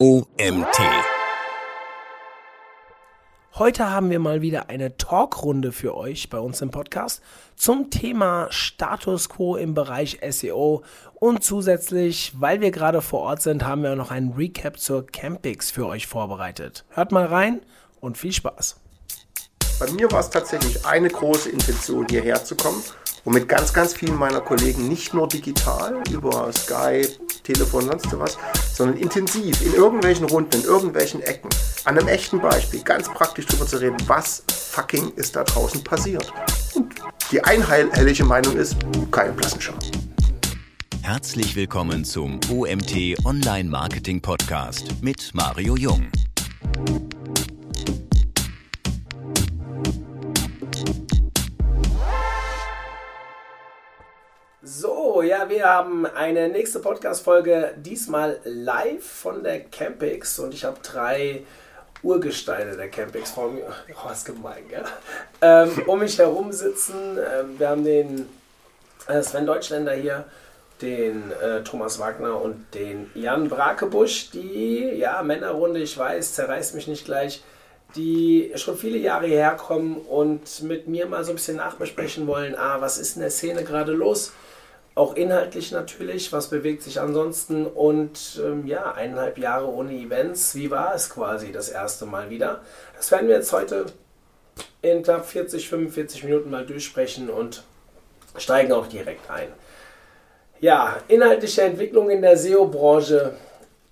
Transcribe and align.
OMT. 0.00 0.78
Heute 3.54 3.90
haben 3.90 4.10
wir 4.10 4.20
mal 4.20 4.42
wieder 4.42 4.68
eine 4.68 4.96
Talkrunde 4.96 5.72
für 5.72 5.96
euch 5.96 6.30
bei 6.30 6.38
uns 6.38 6.60
im 6.60 6.70
Podcast 6.70 7.20
zum 7.56 7.90
Thema 7.90 8.46
Status 8.50 9.28
Quo 9.28 9.56
im 9.56 9.74
Bereich 9.74 10.20
SEO 10.30 10.84
und 11.14 11.42
zusätzlich, 11.42 12.32
weil 12.38 12.60
wir 12.60 12.70
gerade 12.70 13.02
vor 13.02 13.22
Ort 13.22 13.42
sind, 13.42 13.64
haben 13.64 13.82
wir 13.82 13.96
noch 13.96 14.12
einen 14.12 14.34
Recap 14.34 14.78
zur 14.78 15.04
Campix 15.04 15.72
für 15.72 15.88
euch 15.88 16.06
vorbereitet. 16.06 16.84
Hört 16.90 17.10
mal 17.10 17.26
rein 17.26 17.60
und 18.00 18.16
viel 18.16 18.32
Spaß. 18.32 18.76
Bei 19.80 19.90
mir 19.90 20.12
war 20.12 20.20
es 20.20 20.30
tatsächlich 20.30 20.86
eine 20.86 21.08
große 21.08 21.50
Intention, 21.50 22.06
hierher 22.08 22.44
zu 22.44 22.54
kommen 22.54 22.84
und 23.28 23.34
mit 23.34 23.46
ganz, 23.46 23.74
ganz 23.74 23.92
vielen 23.92 24.16
meiner 24.16 24.40
Kollegen 24.40 24.88
nicht 24.88 25.12
nur 25.12 25.28
digital 25.28 26.02
über 26.10 26.50
Skype, 26.50 27.10
Telefon, 27.42 27.84
sonst 27.84 28.18
was, 28.18 28.38
sondern 28.72 28.96
intensiv 28.96 29.60
in 29.60 29.74
irgendwelchen 29.74 30.24
Runden, 30.24 30.54
in 30.54 30.64
irgendwelchen 30.64 31.20
Ecken, 31.20 31.50
an 31.84 31.98
einem 31.98 32.08
echten 32.08 32.40
Beispiel, 32.40 32.80
ganz 32.82 33.06
praktisch 33.10 33.44
darüber 33.44 33.66
zu 33.66 33.76
reden, 33.82 33.98
was 34.06 34.42
fucking 34.48 35.12
ist 35.16 35.36
da 35.36 35.44
draußen 35.44 35.84
passiert. 35.84 36.32
Und 36.74 36.94
die 37.30 37.44
einhellige 37.44 38.24
Meinung 38.24 38.56
ist, 38.56 38.76
keine 39.10 39.34
Plassenschau. 39.34 39.74
Herzlich 41.02 41.54
willkommen 41.54 42.06
zum 42.06 42.40
OMT 42.50 43.26
Online 43.26 43.68
Marketing 43.68 44.22
Podcast 44.22 45.02
mit 45.02 45.32
Mario 45.34 45.76
Jung. 45.76 46.10
Ja, 55.28 55.50
wir 55.50 55.66
haben 55.66 56.06
eine 56.06 56.48
nächste 56.48 56.78
Podcast-Folge, 56.78 57.74
diesmal 57.76 58.40
live 58.44 59.04
von 59.04 59.42
der 59.42 59.60
Campix 59.60 60.38
und 60.38 60.54
ich 60.54 60.64
habe 60.64 60.78
drei 60.82 61.42
Urgesteine 62.02 62.74
der 62.74 62.88
Campix 62.88 63.32
vor 63.32 63.50
mir. 63.50 63.66
Oh, 63.92 64.10
ist 64.10 64.24
gemein, 64.24 64.64
gell? 64.70 64.84
Ähm, 65.42 65.82
um 65.86 65.98
mich 65.98 66.18
herum 66.18 66.50
sitzen. 66.50 67.18
Ähm, 67.18 67.58
wir 67.58 67.68
haben 67.68 67.84
den 67.84 68.26
äh, 69.06 69.22
Sven 69.22 69.44
Deutschländer 69.44 69.92
hier, 69.92 70.24
den 70.80 71.30
äh, 71.42 71.62
Thomas 71.62 71.98
Wagner 71.98 72.40
und 72.40 72.64
den 72.72 73.10
Jan 73.14 73.50
Brakebusch, 73.50 74.30
die, 74.30 74.78
ja, 74.96 75.22
Männerrunde, 75.22 75.80
ich 75.80 75.98
weiß, 75.98 76.32
zerreißt 76.36 76.74
mich 76.74 76.88
nicht 76.88 77.04
gleich, 77.04 77.42
die 77.96 78.50
schon 78.54 78.78
viele 78.78 78.96
Jahre 78.96 79.26
hierher 79.26 79.56
kommen 79.56 79.98
und 79.98 80.62
mit 80.62 80.88
mir 80.88 81.04
mal 81.04 81.22
so 81.22 81.32
ein 81.32 81.36
bisschen 81.36 81.56
nachbesprechen 81.56 82.26
wollen, 82.26 82.54
ah, 82.56 82.80
was 82.80 82.96
ist 82.96 83.16
in 83.16 83.20
der 83.20 83.30
Szene 83.30 83.62
gerade 83.62 83.92
los? 83.92 84.32
Auch 84.98 85.14
inhaltlich 85.14 85.70
natürlich, 85.70 86.32
was 86.32 86.50
bewegt 86.50 86.82
sich 86.82 87.00
ansonsten 87.00 87.66
und 87.66 88.42
ähm, 88.44 88.66
ja, 88.66 88.90
eineinhalb 88.90 89.38
Jahre 89.38 89.68
ohne 89.68 89.92
Events, 89.92 90.56
wie 90.56 90.72
war 90.72 90.92
es 90.92 91.08
quasi 91.08 91.52
das 91.52 91.68
erste 91.68 92.04
Mal 92.04 92.30
wieder? 92.30 92.62
Das 92.96 93.12
werden 93.12 93.28
wir 93.28 93.36
jetzt 93.36 93.52
heute 93.52 93.86
in 94.82 95.04
knapp 95.04 95.24
40, 95.24 95.68
45 95.68 96.24
Minuten 96.24 96.50
mal 96.50 96.66
durchsprechen 96.66 97.30
und 97.30 97.62
steigen 98.38 98.72
auch 98.72 98.88
direkt 98.88 99.30
ein. 99.30 99.46
Ja, 100.58 100.96
inhaltliche 101.06 101.62
Entwicklung 101.62 102.10
in 102.10 102.20
der 102.20 102.36
SEO-Branche. 102.36 103.34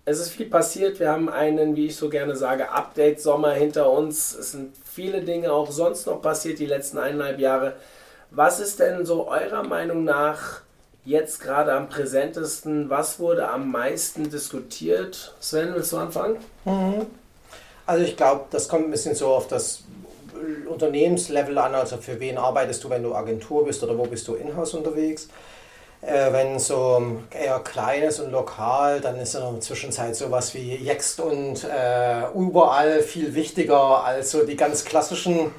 Es 0.05 0.19
ist 0.19 0.31
viel 0.31 0.47
passiert. 0.47 0.99
Wir 0.99 1.13
haben 1.13 1.29
einen, 1.29 1.77
wie 1.77 1.87
ich 1.87 1.95
so 1.95 2.09
gerne 2.09 2.35
sage, 2.35 2.71
Update-Sommer 2.71 3.53
hinter 3.53 3.93
uns. 3.93 4.35
Es 4.35 4.51
sind 4.51 4.75
viele 4.85 5.23
Dinge 5.23 5.53
auch 5.53 5.71
sonst 5.71 6.09
noch 6.09 6.21
passiert 6.21 6.59
die 6.59 6.67
letzten 6.67 6.99
eineinhalb 6.99 7.39
Jahre. 7.39 7.77
Was 8.33 8.59
ist 8.59 8.81
denn 8.81 9.07
so 9.07 9.29
eurer 9.29 9.63
Meinung 9.63 10.03
nach 10.03 10.66
jetzt 11.07 11.41
gerade 11.41 11.73
am 11.73 11.89
präsentesten? 11.89 12.91
Was 12.91 13.19
wurde 13.19 13.49
am 13.49 13.71
meisten 13.71 14.29
diskutiert? 14.29 15.35
Sven, 15.41 15.73
willst 15.75 15.93
du 15.93 15.99
anfangen? 15.99 16.37
Mhm. 16.65 17.07
Also 17.87 18.05
ich 18.05 18.17
glaube, 18.17 18.47
das 18.51 18.69
kommt 18.69 18.87
ein 18.87 18.91
bisschen 18.91 19.15
so 19.15 19.29
auf 19.29 19.47
das 19.47 19.85
Unternehmenslevel 20.69 21.57
an. 21.57 21.75
Also 21.75 21.97
für 21.99 22.19
wen 22.21 22.37
arbeitest 22.37 22.83
du, 22.85 22.91
wenn 22.91 23.05
du 23.05 23.15
Agentur 23.15 23.65
bist 23.65 23.83
oder 23.83 23.97
wo 23.97 24.05
bist 24.05 24.27
du 24.27 24.35
in-house 24.35 24.75
unterwegs? 24.75 25.29
Äh, 26.03 26.33
wenn 26.33 26.59
so 26.59 27.21
eher 27.31 27.61
klein 27.61 28.03
ist 28.03 28.21
und 28.21 28.33
lokal, 28.33 29.01
dann 29.01 29.19
ist 29.19 29.35
in 29.35 29.41
der 29.41 29.61
Zwischenzeit 29.61 30.15
sowas 30.15 30.53
wie 30.55 30.75
Jext 30.75 31.21
und 31.21 31.65
äh, 31.65 32.29
überall 32.35 33.01
viel 33.01 33.35
wichtiger 33.35 34.05
als 34.05 34.33
so 34.33 34.45
die 34.45 34.57
ganz 34.57 34.85
klassischen 34.85 35.53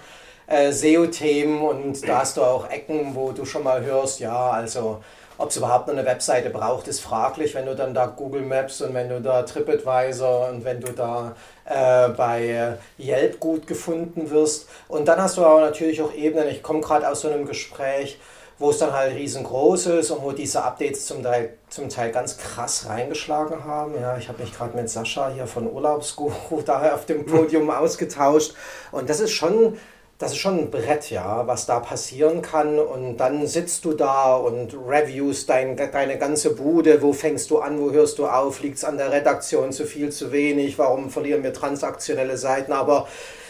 äh, 0.46 0.72
SEO-Themen. 0.72 1.62
Und 1.62 2.08
da 2.08 2.20
hast 2.20 2.36
du 2.36 2.44
auch 2.44 2.70
Ecken, 2.70 3.16
wo 3.16 3.32
du 3.32 3.46
schon 3.46 3.64
mal 3.64 3.84
hörst, 3.84 4.20
ja, 4.20 4.52
also 4.52 5.02
ob 5.38 5.50
es 5.50 5.58
überhaupt 5.58 5.88
noch 5.88 5.94
eine 5.94 6.06
Webseite 6.06 6.50
braucht, 6.50 6.88
ist 6.88 7.00
fraglich, 7.00 7.54
wenn 7.56 7.66
du 7.66 7.76
dann 7.76 7.94
da 7.94 8.08
Google 8.08 8.42
Maps 8.42 8.82
und 8.82 8.94
wenn 8.94 9.10
du 9.10 9.22
da 9.22 9.44
TripAdvisor 9.44 10.50
und 10.50 10.66
wenn 10.66 10.82
du 10.82 10.92
da 10.92 11.36
äh, 11.66 12.10
bei 12.10 12.78
Yelp 12.98 13.40
gut 13.40 13.68
gefunden 13.68 14.30
wirst. 14.30 14.68
Und 14.88 15.08
dann 15.08 15.22
hast 15.22 15.38
du 15.38 15.46
aber 15.46 15.62
natürlich 15.62 16.02
auch 16.02 16.14
Ebenen, 16.14 16.48
ich 16.50 16.64
komme 16.64 16.82
gerade 16.82 17.08
aus 17.08 17.22
so 17.22 17.30
einem 17.30 17.46
Gespräch, 17.46 18.20
wo 18.60 18.72
es 18.72 18.80
dann 18.80 18.92
halt 18.92 19.16
riesengroß 19.16 19.88
ist 19.88 20.10
und 20.10 20.24
wo 20.24 20.32
diese 20.32 20.64
Updates 20.64 21.06
zum 21.06 21.22
Teil, 21.22 21.54
zum 21.70 21.90
Teil 21.90 22.12
ganz 22.12 22.38
krass 22.38 22.88
reingeschlagen 22.90 23.64
haben. 23.66 23.94
Ja, 24.02 24.18
ich 24.18 24.30
habe 24.30 24.42
mich 24.42 24.52
gerade 24.52 24.76
mit 24.76 24.90
Sascha 24.90 25.30
hier 25.30 25.46
von 25.46 25.72
Urlaubsguru 25.72 26.62
daher 26.66 26.96
auf 26.96 27.06
dem 27.06 27.26
Podium 27.26 27.70
ausgetauscht 27.70 28.56
und 28.92 29.10
das 29.10 29.20
ist 29.20 29.32
schon 29.32 29.78
das 30.20 30.32
ist 30.32 30.40
schon 30.40 30.58
ein 30.58 30.72
Brett, 30.72 31.12
ja, 31.12 31.46
was 31.46 31.68
da 31.68 31.80
passieren 31.80 32.42
kann. 32.42 32.80
Und 32.80 33.18
dann 33.18 33.46
sitzt 33.46 33.86
du 33.86 33.94
da 33.94 34.36
und 34.36 34.74
reviews 34.74 35.46
dein, 35.46 35.78
deine 35.78 36.18
ganze 36.18 36.56
Bude. 36.56 37.02
Wo 37.04 37.14
fängst 37.14 37.52
du 37.52 37.60
an, 37.60 37.80
wo 37.80 37.92
hörst 37.92 38.18
du 38.18 38.26
auf? 38.26 38.62
Liegt 38.62 38.78
es 38.78 38.84
an 38.84 38.98
der 38.98 39.12
Redaktion 39.12 39.72
zu 39.72 39.86
viel, 39.86 40.12
zu 40.12 40.32
wenig? 40.32 40.80
Warum 40.80 41.12
verlieren 41.12 41.44
wir 41.44 41.54
transaktionelle 41.54 42.38
Seiten? 42.38 42.72
Aber 42.72 43.08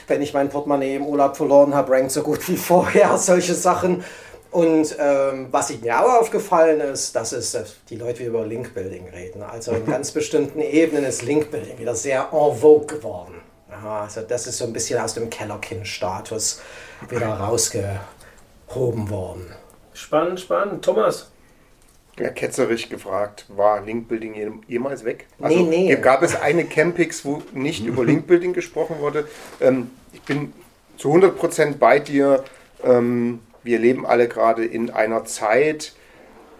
wenn 0.07 0.21
ich 0.21 0.33
mein 0.33 0.49
Portemonnaie 0.49 0.95
im 0.95 1.05
Urlaub 1.05 1.37
verloren 1.37 1.73
habe, 1.73 1.93
rankt 1.93 2.11
so 2.11 2.21
gut 2.21 2.45
wie 2.49 2.57
vorher. 2.57 3.17
Solche 3.17 3.53
Sachen. 3.53 4.03
Und 4.51 4.95
ähm, 4.99 5.47
was 5.51 5.69
mir 5.81 6.01
auch 6.01 6.19
aufgefallen 6.19 6.81
ist, 6.81 7.15
dass 7.15 7.31
es 7.31 7.53
dass 7.53 7.75
die 7.89 7.95
Leute 7.95 8.19
wieder 8.19 8.29
über 8.29 8.45
Linkbuilding 8.45 9.07
reden. 9.07 9.41
Also 9.41 9.71
in 9.71 9.85
ganz 9.89 10.11
bestimmten 10.11 10.59
Ebenen 10.59 11.05
ist 11.05 11.21
Linkbuilding 11.23 11.79
wieder 11.79 11.95
sehr 11.95 12.27
en 12.33 12.57
vogue 12.57 12.87
geworden. 12.87 13.46
Also 13.83 14.21
das 14.21 14.47
ist 14.47 14.57
so 14.57 14.65
ein 14.65 14.73
bisschen 14.73 14.99
aus 14.99 15.13
dem 15.13 15.29
Kellerkind-Status 15.29 16.61
wieder 17.09 17.27
rausgehoben 17.27 19.09
worden. 19.09 19.45
Spannend, 19.93 20.39
spannend. 20.39 20.85
Thomas? 20.85 21.31
Ja, 22.19 22.29
ketzerisch 22.29 22.89
gefragt, 22.89 23.45
war 23.49 23.81
Linkbuilding 23.81 24.63
jemals 24.67 25.05
weg? 25.05 25.27
Also 25.39 25.55
nee, 25.55 25.89
nee. 25.89 25.95
gab 25.97 26.23
es 26.23 26.35
eine 26.35 26.65
Campix, 26.65 27.23
wo 27.23 27.43
nicht 27.53 27.85
über 27.85 28.03
Linkbuilding 28.05 28.53
gesprochen 28.53 28.97
wurde? 28.99 29.27
Ähm, 29.61 29.91
ich 30.13 30.21
bin 30.23 30.53
zu 30.97 31.13
100% 31.13 31.77
bei 31.77 31.99
dir. 31.99 32.43
Ähm, 32.83 33.39
wir 33.63 33.79
leben 33.79 34.05
alle 34.05 34.27
gerade 34.27 34.65
in 34.65 34.89
einer 34.89 35.25
Zeit, 35.25 35.93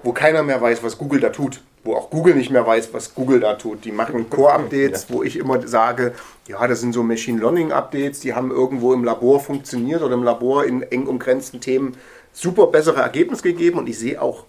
wo 0.03 0.11
keiner 0.11 0.43
mehr 0.43 0.61
weiß, 0.61 0.83
was 0.83 0.97
Google 0.97 1.19
da 1.19 1.29
tut. 1.29 1.61
Wo 1.87 1.95
auch 1.95 2.09
Google 2.09 2.35
nicht 2.35 2.49
mehr 2.49 2.67
weiß, 2.67 2.93
was 2.93 3.15
Google 3.15 3.39
da 3.39 3.53
tut. 3.53 3.85
Die 3.85 3.93
machen 3.93 4.29
Core-Updates, 4.29 5.07
ja. 5.07 5.15
wo 5.15 5.23
ich 5.23 5.37
immer 5.37 5.65
sage, 5.65 6.13
ja, 6.45 6.67
das 6.67 6.81
sind 6.81 6.91
so 6.91 7.01
Machine 7.01 7.39
Learning-Updates, 7.39 8.19
die 8.19 8.33
haben 8.33 8.51
irgendwo 8.51 8.93
im 8.93 9.05
Labor 9.05 9.39
funktioniert 9.39 10.01
oder 10.01 10.15
im 10.15 10.23
Labor 10.23 10.65
in 10.65 10.81
eng 10.81 11.07
umgrenzten 11.07 11.61
Themen 11.61 11.95
super 12.33 12.67
bessere 12.67 12.99
Ergebnisse 12.99 13.43
gegeben. 13.43 13.79
Und 13.79 13.87
ich 13.87 13.97
sehe 13.97 14.21
auch, 14.21 14.43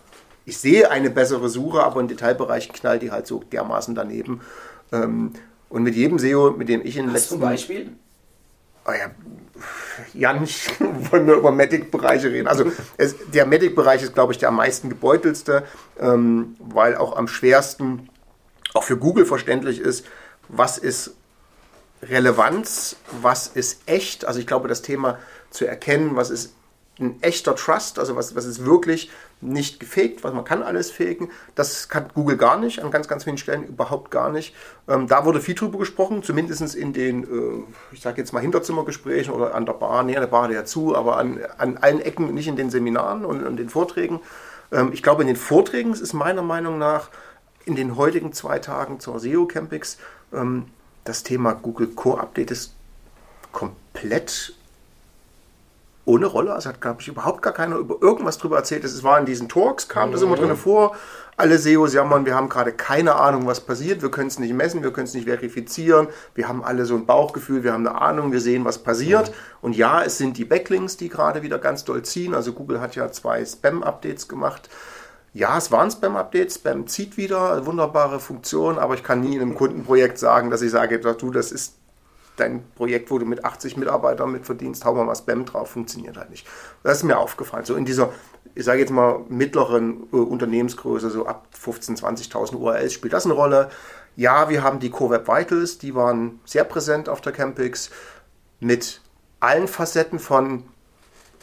ich 0.46 0.58
sehe 0.58 0.90
eine 0.90 1.10
bessere 1.10 1.48
Suche, 1.48 1.84
aber 1.84 2.00
in 2.00 2.08
Detailbereichen 2.08 2.72
knallt 2.72 3.02
die 3.02 3.12
halt 3.12 3.28
so 3.28 3.44
dermaßen 3.52 3.94
daneben. 3.94 4.40
Ähm, 4.90 5.32
und 5.68 5.84
mit 5.84 5.94
jedem 5.94 6.18
SEO, 6.18 6.50
mit 6.50 6.68
dem 6.68 6.84
ich 6.84 6.96
in 6.96 7.04
den 7.04 7.12
letzten... 7.12 7.34
Hast 7.36 7.40
du 7.40 7.46
ein 7.46 7.52
Beispiel? 7.52 7.92
Oh 8.84 8.90
ja, 8.90 9.12
Jan, 10.14 10.40
wollen 11.10 11.26
wir 11.26 11.34
über 11.34 11.50
Medic-Bereiche 11.52 12.30
reden. 12.30 12.48
Also 12.48 12.70
es, 12.96 13.16
der 13.32 13.46
Medic-Bereich 13.46 14.02
ist, 14.02 14.14
glaube 14.14 14.32
ich, 14.32 14.38
der 14.38 14.48
am 14.48 14.56
meisten 14.56 14.88
gebeutelste, 14.88 15.64
ähm, 16.00 16.56
weil 16.58 16.96
auch 16.96 17.16
am 17.16 17.28
schwersten 17.28 18.08
auch 18.74 18.84
für 18.84 18.96
Google 18.96 19.26
verständlich 19.26 19.80
ist, 19.80 20.06
was 20.48 20.78
ist 20.78 21.14
Relevanz, 22.02 22.96
was 23.20 23.48
ist 23.48 23.82
echt. 23.86 24.24
Also 24.24 24.40
ich 24.40 24.46
glaube, 24.46 24.68
das 24.68 24.82
Thema 24.82 25.18
zu 25.50 25.66
erkennen, 25.66 26.14
was 26.14 26.30
ist 26.30 26.54
ein 27.00 27.22
echter 27.22 27.54
Trust, 27.54 27.98
also 27.98 28.16
was, 28.16 28.34
was 28.34 28.44
ist 28.44 28.64
wirklich 28.64 29.10
nicht 29.40 29.80
gefaked, 29.80 30.24
was 30.24 30.34
man 30.34 30.44
kann 30.44 30.62
alles 30.62 30.90
faken. 30.90 31.30
Das 31.54 31.88
kann 31.88 32.08
Google 32.14 32.36
gar 32.36 32.58
nicht, 32.58 32.82
an 32.82 32.90
ganz, 32.90 33.08
ganz 33.08 33.24
vielen 33.24 33.38
Stellen 33.38 33.64
überhaupt 33.64 34.10
gar 34.10 34.30
nicht. 34.30 34.54
Ähm, 34.88 35.06
da 35.06 35.24
wurde 35.24 35.40
viel 35.40 35.54
drüber 35.54 35.78
gesprochen, 35.78 36.22
zumindest 36.22 36.74
in 36.74 36.92
den, 36.92 37.24
äh, 37.24 37.62
ich 37.92 38.00
sage 38.00 38.20
jetzt 38.20 38.32
mal 38.32 38.40
Hinterzimmergesprächen 38.40 39.32
oder 39.32 39.54
an 39.54 39.66
der 39.66 39.74
Bar, 39.74 40.02
nee, 40.02 40.16
an 40.16 40.22
der 40.22 40.28
Bar 40.28 40.50
ja 40.50 40.64
zu, 40.64 40.96
aber 40.96 41.18
an, 41.18 41.40
an 41.56 41.78
allen 41.78 42.00
Ecken, 42.00 42.34
nicht 42.34 42.48
in 42.48 42.56
den 42.56 42.70
Seminaren 42.70 43.24
und 43.24 43.44
in 43.46 43.56
den 43.56 43.68
Vorträgen. 43.68 44.20
Ähm, 44.72 44.90
ich 44.92 45.02
glaube, 45.02 45.22
in 45.22 45.28
den 45.28 45.36
Vorträgen 45.36 45.92
ist 45.92 46.12
meiner 46.12 46.42
Meinung 46.42 46.78
nach 46.78 47.10
in 47.64 47.76
den 47.76 47.96
heutigen 47.96 48.32
zwei 48.32 48.58
Tagen 48.58 48.98
zur 48.98 49.20
SEO 49.20 49.46
Campix 49.46 49.98
ähm, 50.32 50.66
das 51.04 51.22
Thema 51.22 51.54
Google 51.54 51.88
Core 51.88 52.20
Update 52.20 52.50
ist 52.50 52.74
komplett 53.52 54.54
ohne 56.08 56.26
Rolle. 56.26 56.54
Also 56.54 56.70
hat, 56.70 56.80
glaube 56.80 57.02
ich, 57.02 57.08
überhaupt 57.08 57.42
gar 57.42 57.52
keiner 57.52 57.76
über 57.76 57.96
irgendwas 58.00 58.38
drüber 58.38 58.56
erzählt. 58.56 58.82
Es 58.82 59.04
war 59.04 59.18
in 59.18 59.26
diesen 59.26 59.48
Talks, 59.48 59.88
kam 59.88 60.10
das 60.10 60.22
immer 60.22 60.36
drin 60.36 60.56
vor. 60.56 60.96
Alle 61.36 61.58
SEOs 61.58 61.92
jammern, 61.92 62.26
wir 62.26 62.34
haben 62.34 62.48
gerade 62.48 62.72
keine 62.72 63.14
Ahnung, 63.14 63.46
was 63.46 63.60
passiert. 63.60 64.02
Wir 64.02 64.10
können 64.10 64.26
es 64.28 64.38
nicht 64.38 64.54
messen, 64.54 64.82
wir 64.82 64.92
können 64.92 65.06
es 65.06 65.14
nicht 65.14 65.28
verifizieren. 65.28 66.08
Wir 66.34 66.48
haben 66.48 66.64
alle 66.64 66.86
so 66.86 66.96
ein 66.96 67.06
Bauchgefühl, 67.06 67.62
wir 67.62 67.74
haben 67.74 67.86
eine 67.86 68.00
Ahnung, 68.00 68.32
wir 68.32 68.40
sehen, 68.40 68.64
was 68.64 68.78
passiert. 68.78 69.32
Und 69.60 69.76
ja, 69.76 70.02
es 70.02 70.18
sind 70.18 70.38
die 70.38 70.46
Backlinks, 70.46 70.96
die 70.96 71.10
gerade 71.10 71.42
wieder 71.42 71.58
ganz 71.58 71.84
doll 71.84 72.02
ziehen. 72.02 72.34
Also 72.34 72.54
Google 72.54 72.80
hat 72.80 72.96
ja 72.96 73.12
zwei 73.12 73.44
Spam-Updates 73.44 74.26
gemacht. 74.28 74.70
Ja, 75.34 75.58
es 75.58 75.70
waren 75.70 75.90
Spam-Updates. 75.90 76.54
Spam 76.56 76.86
zieht 76.86 77.18
wieder, 77.18 77.66
wunderbare 77.66 78.18
Funktion, 78.18 78.78
aber 78.78 78.94
ich 78.94 79.04
kann 79.04 79.20
nie 79.20 79.36
in 79.36 79.42
einem 79.42 79.54
Kundenprojekt 79.54 80.18
sagen, 80.18 80.50
dass 80.50 80.62
ich 80.62 80.70
sage, 80.70 80.98
du, 80.98 81.30
das 81.30 81.52
ist 81.52 81.74
dein 82.40 82.62
Projekt, 82.74 83.10
wo 83.10 83.18
du 83.18 83.26
mit 83.26 83.44
80 83.44 83.76
Mitarbeitern 83.76 84.32
mit 84.32 84.46
verdienst, 84.46 84.84
hau 84.84 84.94
mal 84.94 85.04
mal 85.04 85.14
Spam 85.14 85.44
drauf, 85.44 85.70
funktioniert 85.70 86.16
halt 86.16 86.30
nicht. 86.30 86.46
Das 86.82 86.98
ist 86.98 87.04
mir 87.04 87.18
aufgefallen. 87.18 87.64
So 87.64 87.74
in 87.74 87.84
dieser, 87.84 88.10
ich 88.54 88.64
sage 88.64 88.80
jetzt 88.80 88.90
mal, 88.90 89.24
mittleren 89.28 90.06
äh, 90.12 90.16
Unternehmensgröße, 90.16 91.10
so 91.10 91.26
ab 91.26 91.48
15.000, 91.60 92.30
20.000 92.30 92.56
URLs 92.56 92.92
spielt 92.92 93.12
das 93.12 93.24
eine 93.24 93.34
Rolle. 93.34 93.70
Ja, 94.16 94.48
wir 94.48 94.62
haben 94.62 94.80
die 94.80 94.90
CoWeb 94.90 95.28
Vitals, 95.28 95.78
die 95.78 95.94
waren 95.94 96.40
sehr 96.44 96.64
präsent 96.64 97.08
auf 97.08 97.20
der 97.20 97.32
Campix 97.32 97.90
mit 98.60 99.00
allen 99.40 99.68
Facetten 99.68 100.18
von 100.18 100.64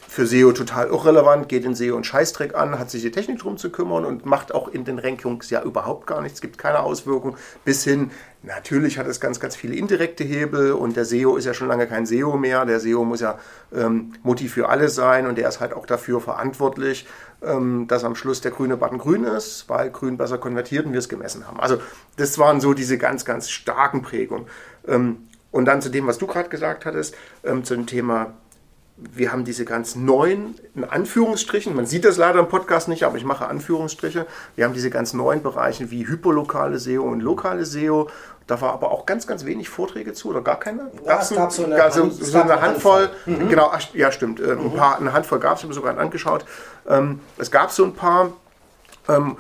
für 0.08 0.26
SEO 0.26 0.52
total 0.52 0.88
irrelevant, 0.88 1.50
geht 1.50 1.66
in 1.66 1.76
SEO 1.76 1.96
und 1.96 2.06
Scheißdreck 2.06 2.56
an, 2.56 2.80
hat 2.80 2.90
sich 2.90 3.02
die 3.02 3.12
Technik 3.12 3.40
drum 3.40 3.58
zu 3.58 3.70
kümmern 3.70 4.06
und 4.06 4.26
macht 4.26 4.54
auch 4.54 4.68
in 4.68 4.86
den 4.86 5.00
Rankings 5.00 5.50
ja 5.50 5.62
überhaupt 5.64 6.08
gar 6.08 6.22
nichts, 6.22 6.42
gibt 6.42 6.58
keine 6.58 6.82
Auswirkung, 6.82 7.38
bis 7.64 7.84
hin, 7.84 8.12
natürlich 8.44 8.98
hat 8.98 9.08
es 9.08 9.20
ganz, 9.20 9.40
ganz 9.40 9.56
viele 9.56 9.76
indirekte 9.76 10.24
Hebel 10.24 10.74
und 10.74 10.96
der 10.96 11.06
SEO 11.06 11.38
ist 11.38 11.46
ja 11.46 11.54
schon 11.54 11.68
lange 11.68 11.88
kein 11.88 12.06
SEO 12.06 12.38
mehr, 12.38 12.66
der 12.66 12.80
SEO 12.80 13.04
muss 13.04 13.22
ja 13.22 13.40
ähm, 13.74 14.14
Motiv 14.24 14.54
für 14.54 14.70
alle 14.70 14.90
sein 14.90 15.28
und 15.28 15.38
der 15.38 15.50
ist 15.50 15.60
halt 15.60 15.74
auch 15.74 15.86
dafür 15.86 16.22
verantwortlich, 16.22 17.08
ähm, 17.44 17.88
dass 17.88 18.04
am 18.04 18.16
Schluss 18.16 18.42
der 18.42 18.52
grüne 18.52 18.78
Button 18.78 18.98
grün 18.98 19.24
ist, 19.24 19.68
weil 19.68 19.90
grün 19.90 20.18
besser 20.18 20.38
konvertiert 20.38 20.86
und 20.86 20.94
wir 20.94 21.00
es 21.00 21.10
gemessen 21.10 21.48
haben. 21.48 21.60
Also 21.60 21.78
das 22.18 22.38
waren 22.38 22.62
so 22.62 22.74
diese 22.74 22.98
ganz, 22.98 23.26
ganz 23.26 23.50
starken 23.50 24.02
Prägungen. 24.02 24.46
Ähm, 24.88 25.28
und 25.52 25.66
dann 25.66 25.82
zu 25.82 25.90
dem, 25.90 26.06
was 26.06 26.18
du 26.18 26.28
gerade 26.28 26.50
gesagt 26.50 26.86
hattest, 26.86 27.16
ähm, 27.46 27.64
zu 27.64 27.76
dem 27.76 27.86
Thema 27.86 28.34
wir 28.98 29.32
haben 29.32 29.44
diese 29.44 29.66
ganz 29.66 29.96
neuen, 29.96 30.56
in 30.74 30.86
Anführungsstrichen, 30.86 31.76
man 31.76 31.86
sieht 31.86 32.06
das 32.06 32.16
leider 32.18 32.40
im 32.40 32.48
Podcast 32.48 32.88
nicht, 32.88 33.04
aber 33.04 33.18
ich 33.18 33.26
mache 33.26 33.48
Anführungsstriche, 33.48 34.26
wir 34.56 34.66
haben 34.66 34.74
diese 34.74 34.90
ganz 34.90 35.14
neuen 35.14 35.44
Bereiche 35.44 35.92
wie 35.92 36.08
hyperlokale 36.08 36.80
SEO 36.80 37.04
und 37.04 37.20
lokale 37.20 37.66
SEO. 37.66 38.10
Da 38.48 38.62
war 38.62 38.74
aber 38.74 38.92
auch 38.92 39.06
ganz, 39.06 39.28
ganz 39.28 39.44
wenig 39.44 39.70
Vorträge 39.70 40.14
zu 40.14 40.30
oder 40.30 40.42
gar 40.42 40.60
keine. 40.60 40.92
Ja, 41.04 41.20
es 41.20 41.32
gab 41.32 41.52
so 41.52 41.66
eine, 41.66 41.82
Hand, 41.82 41.94
so, 41.94 42.10
so 42.10 42.40
eine 42.40 42.62
Handvoll. 42.62 43.10
Handvoll. 43.26 43.44
Mhm. 43.46 43.50
Genau, 43.50 43.72
ja 43.94 44.12
stimmt. 44.12 44.40
Äh, 44.40 44.52
ein 44.52 44.74
paar, 44.74 44.98
eine 44.98 45.14
Handvoll 45.14 45.40
gab 45.40 45.54
es, 45.54 45.60
ich 45.60 45.64
habe 45.66 45.74
sogar 45.74 45.98
angeschaut. 45.98 46.46
Ähm, 46.88 47.20
es 47.38 47.52
gab 47.52 47.72
so 47.72 47.84
ein 47.84 47.96
paar. 47.96 48.34
Ähm, 49.10 49.38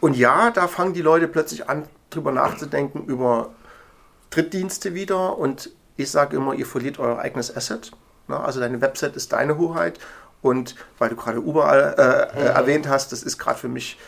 und 0.00 0.16
ja, 0.16 0.50
da 0.50 0.68
fangen 0.68 0.92
die 0.92 1.02
Leute 1.02 1.28
plötzlich 1.28 1.68
an, 1.68 1.84
drüber 2.10 2.30
nachzudenken 2.30 3.04
über 3.06 3.50
Drittdienste 4.30 4.94
wieder. 4.94 5.38
Und 5.38 5.70
ich 5.96 6.10
sage 6.10 6.36
immer, 6.36 6.52
ihr 6.52 6.66
verliert 6.66 6.98
euer 6.98 7.18
eigenes 7.18 7.56
Asset. 7.56 7.90
Ne? 8.28 8.38
Also 8.38 8.60
deine 8.60 8.80
Website 8.80 9.16
ist 9.16 9.32
deine 9.32 9.58
Hoheit. 9.58 9.98
Und 10.42 10.76
weil 10.98 11.08
du 11.08 11.16
gerade 11.16 11.38
überall 11.38 12.30
äh, 12.34 12.40
mhm. 12.40 12.46
erwähnt 12.46 12.88
hast, 12.88 13.12
das 13.12 13.22
ist 13.22 13.38
gerade 13.38 13.58
für 13.58 13.68
mich 13.68 13.98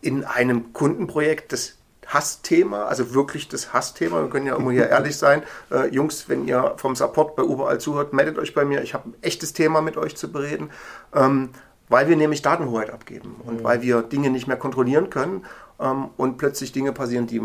in 0.00 0.24
einem 0.24 0.72
Kundenprojekt 0.72 1.52
das 1.52 1.76
Hassthema, 2.06 2.84
also 2.84 3.14
wirklich 3.14 3.48
das 3.48 3.72
Hassthema. 3.72 4.20
Wir 4.22 4.28
können 4.28 4.46
ja 4.46 4.56
immer 4.56 4.70
hier 4.70 4.88
ehrlich 4.90 5.16
sein. 5.16 5.42
Äh, 5.70 5.88
Jungs, 5.88 6.28
wenn 6.28 6.46
ihr 6.46 6.74
vom 6.76 6.96
Support 6.96 7.36
bei 7.36 7.42
überall 7.42 7.78
zuhört, 7.80 8.12
meldet 8.12 8.38
euch 8.38 8.54
bei 8.54 8.64
mir. 8.64 8.82
Ich 8.82 8.94
habe 8.94 9.10
ein 9.10 9.14
echtes 9.22 9.52
Thema 9.52 9.80
mit 9.80 9.96
euch 9.96 10.16
zu 10.16 10.30
bereden, 10.30 10.70
ähm, 11.14 11.50
weil 11.88 12.08
wir 12.08 12.16
nämlich 12.16 12.42
Datenhoheit 12.42 12.90
abgeben 12.90 13.36
und 13.44 13.60
mhm. 13.60 13.64
weil 13.64 13.82
wir 13.82 14.02
Dinge 14.02 14.30
nicht 14.30 14.46
mehr 14.46 14.56
kontrollieren 14.56 15.10
können 15.10 15.44
ähm, 15.80 16.10
und 16.16 16.38
plötzlich 16.38 16.72
Dinge 16.72 16.92
passieren, 16.92 17.26
die 17.26 17.42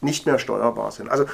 nicht 0.00 0.26
mehr 0.26 0.38
steuerbar 0.38 0.92
sind. 0.92 1.08
Also 1.08 1.24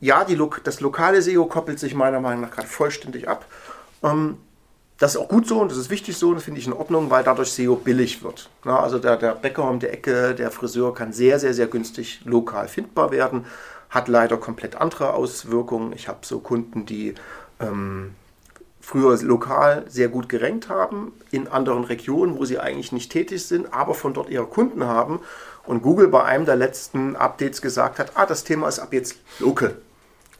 ja, 0.00 0.24
die, 0.24 0.40
das 0.64 0.80
lokale 0.80 1.22
SEO 1.22 1.46
koppelt 1.46 1.78
sich 1.78 1.94
meiner 1.94 2.20
Meinung 2.20 2.42
nach 2.42 2.50
gerade 2.50 2.68
vollständig 2.68 3.28
ab. 3.28 3.46
Ähm, 4.02 4.38
das 4.98 5.14
ist 5.14 5.20
auch 5.20 5.28
gut 5.28 5.46
so 5.46 5.60
und 5.60 5.70
das 5.70 5.78
ist 5.78 5.90
wichtig 5.90 6.16
so 6.16 6.28
und 6.28 6.36
das 6.36 6.44
finde 6.44 6.60
ich 6.60 6.66
in 6.66 6.72
Ordnung, 6.72 7.10
weil 7.10 7.22
dadurch 7.22 7.52
SEO 7.52 7.76
billig 7.76 8.22
wird. 8.22 8.48
Na, 8.64 8.80
also 8.80 8.98
der, 8.98 9.16
der 9.16 9.34
Bäcker 9.34 9.68
um 9.68 9.78
die 9.78 9.88
Ecke, 9.88 10.34
der 10.34 10.50
Friseur 10.50 10.94
kann 10.94 11.12
sehr, 11.12 11.38
sehr, 11.38 11.52
sehr 11.52 11.66
günstig 11.66 12.20
lokal 12.24 12.68
findbar 12.68 13.10
werden, 13.10 13.44
hat 13.90 14.08
leider 14.08 14.38
komplett 14.38 14.76
andere 14.76 15.12
Auswirkungen. 15.12 15.92
Ich 15.92 16.08
habe 16.08 16.20
so 16.22 16.38
Kunden, 16.38 16.86
die 16.86 17.14
ähm, 17.60 18.14
früher 18.80 19.16
lokal 19.22 19.84
sehr 19.88 20.08
gut 20.08 20.28
gerankt 20.28 20.68
haben, 20.68 21.12
in 21.30 21.48
anderen 21.48 21.84
Regionen, 21.84 22.38
wo 22.38 22.44
sie 22.44 22.58
eigentlich 22.58 22.92
nicht 22.92 23.12
tätig 23.12 23.44
sind, 23.44 23.74
aber 23.74 23.94
von 23.94 24.14
dort 24.14 24.30
ihre 24.30 24.46
Kunden 24.46 24.84
haben 24.84 25.20
und 25.66 25.82
Google 25.82 26.08
bei 26.08 26.22
einem 26.22 26.46
der 26.46 26.56
letzten 26.56 27.16
Updates 27.16 27.60
gesagt 27.60 27.98
hat, 27.98 28.12
ah, 28.14 28.24
das 28.24 28.44
Thema 28.44 28.68
ist 28.68 28.78
ab 28.78 28.92
jetzt 28.92 29.16
local. 29.40 29.76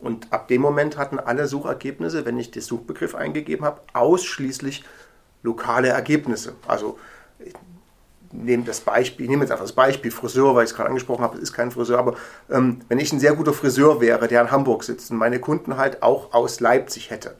Und 0.00 0.32
ab 0.32 0.48
dem 0.48 0.60
Moment 0.60 0.96
hatten 0.96 1.18
alle 1.18 1.46
Suchergebnisse, 1.46 2.26
wenn 2.26 2.38
ich 2.38 2.50
den 2.50 2.62
Suchbegriff 2.62 3.14
eingegeben 3.14 3.64
habe, 3.64 3.80
ausschließlich 3.92 4.84
lokale 5.42 5.88
Ergebnisse. 5.88 6.54
Also 6.66 6.98
ich 7.38 7.54
nehme 8.32 8.64
das 8.64 8.80
Beispiel, 8.80 9.24
ich 9.24 9.30
nehme 9.30 9.44
jetzt 9.44 9.52
einfach 9.52 9.64
das 9.64 9.72
Beispiel 9.72 10.10
Friseur, 10.10 10.54
weil 10.54 10.64
ich 10.64 10.70
es 10.70 10.76
gerade 10.76 10.88
angesprochen 10.88 11.22
habe, 11.22 11.36
es 11.36 11.42
ist 11.44 11.52
kein 11.52 11.70
Friseur, 11.70 11.98
aber 11.98 12.16
ähm, 12.50 12.80
wenn 12.88 12.98
ich 12.98 13.12
ein 13.12 13.20
sehr 13.20 13.34
guter 13.34 13.52
Friseur 13.52 14.00
wäre, 14.00 14.28
der 14.28 14.42
in 14.42 14.50
Hamburg 14.50 14.84
sitzt 14.84 15.10
und 15.10 15.16
meine 15.16 15.40
Kunden 15.40 15.76
halt 15.76 16.02
auch 16.02 16.34
aus 16.34 16.60
Leipzig 16.60 17.10
hätte, 17.10 17.36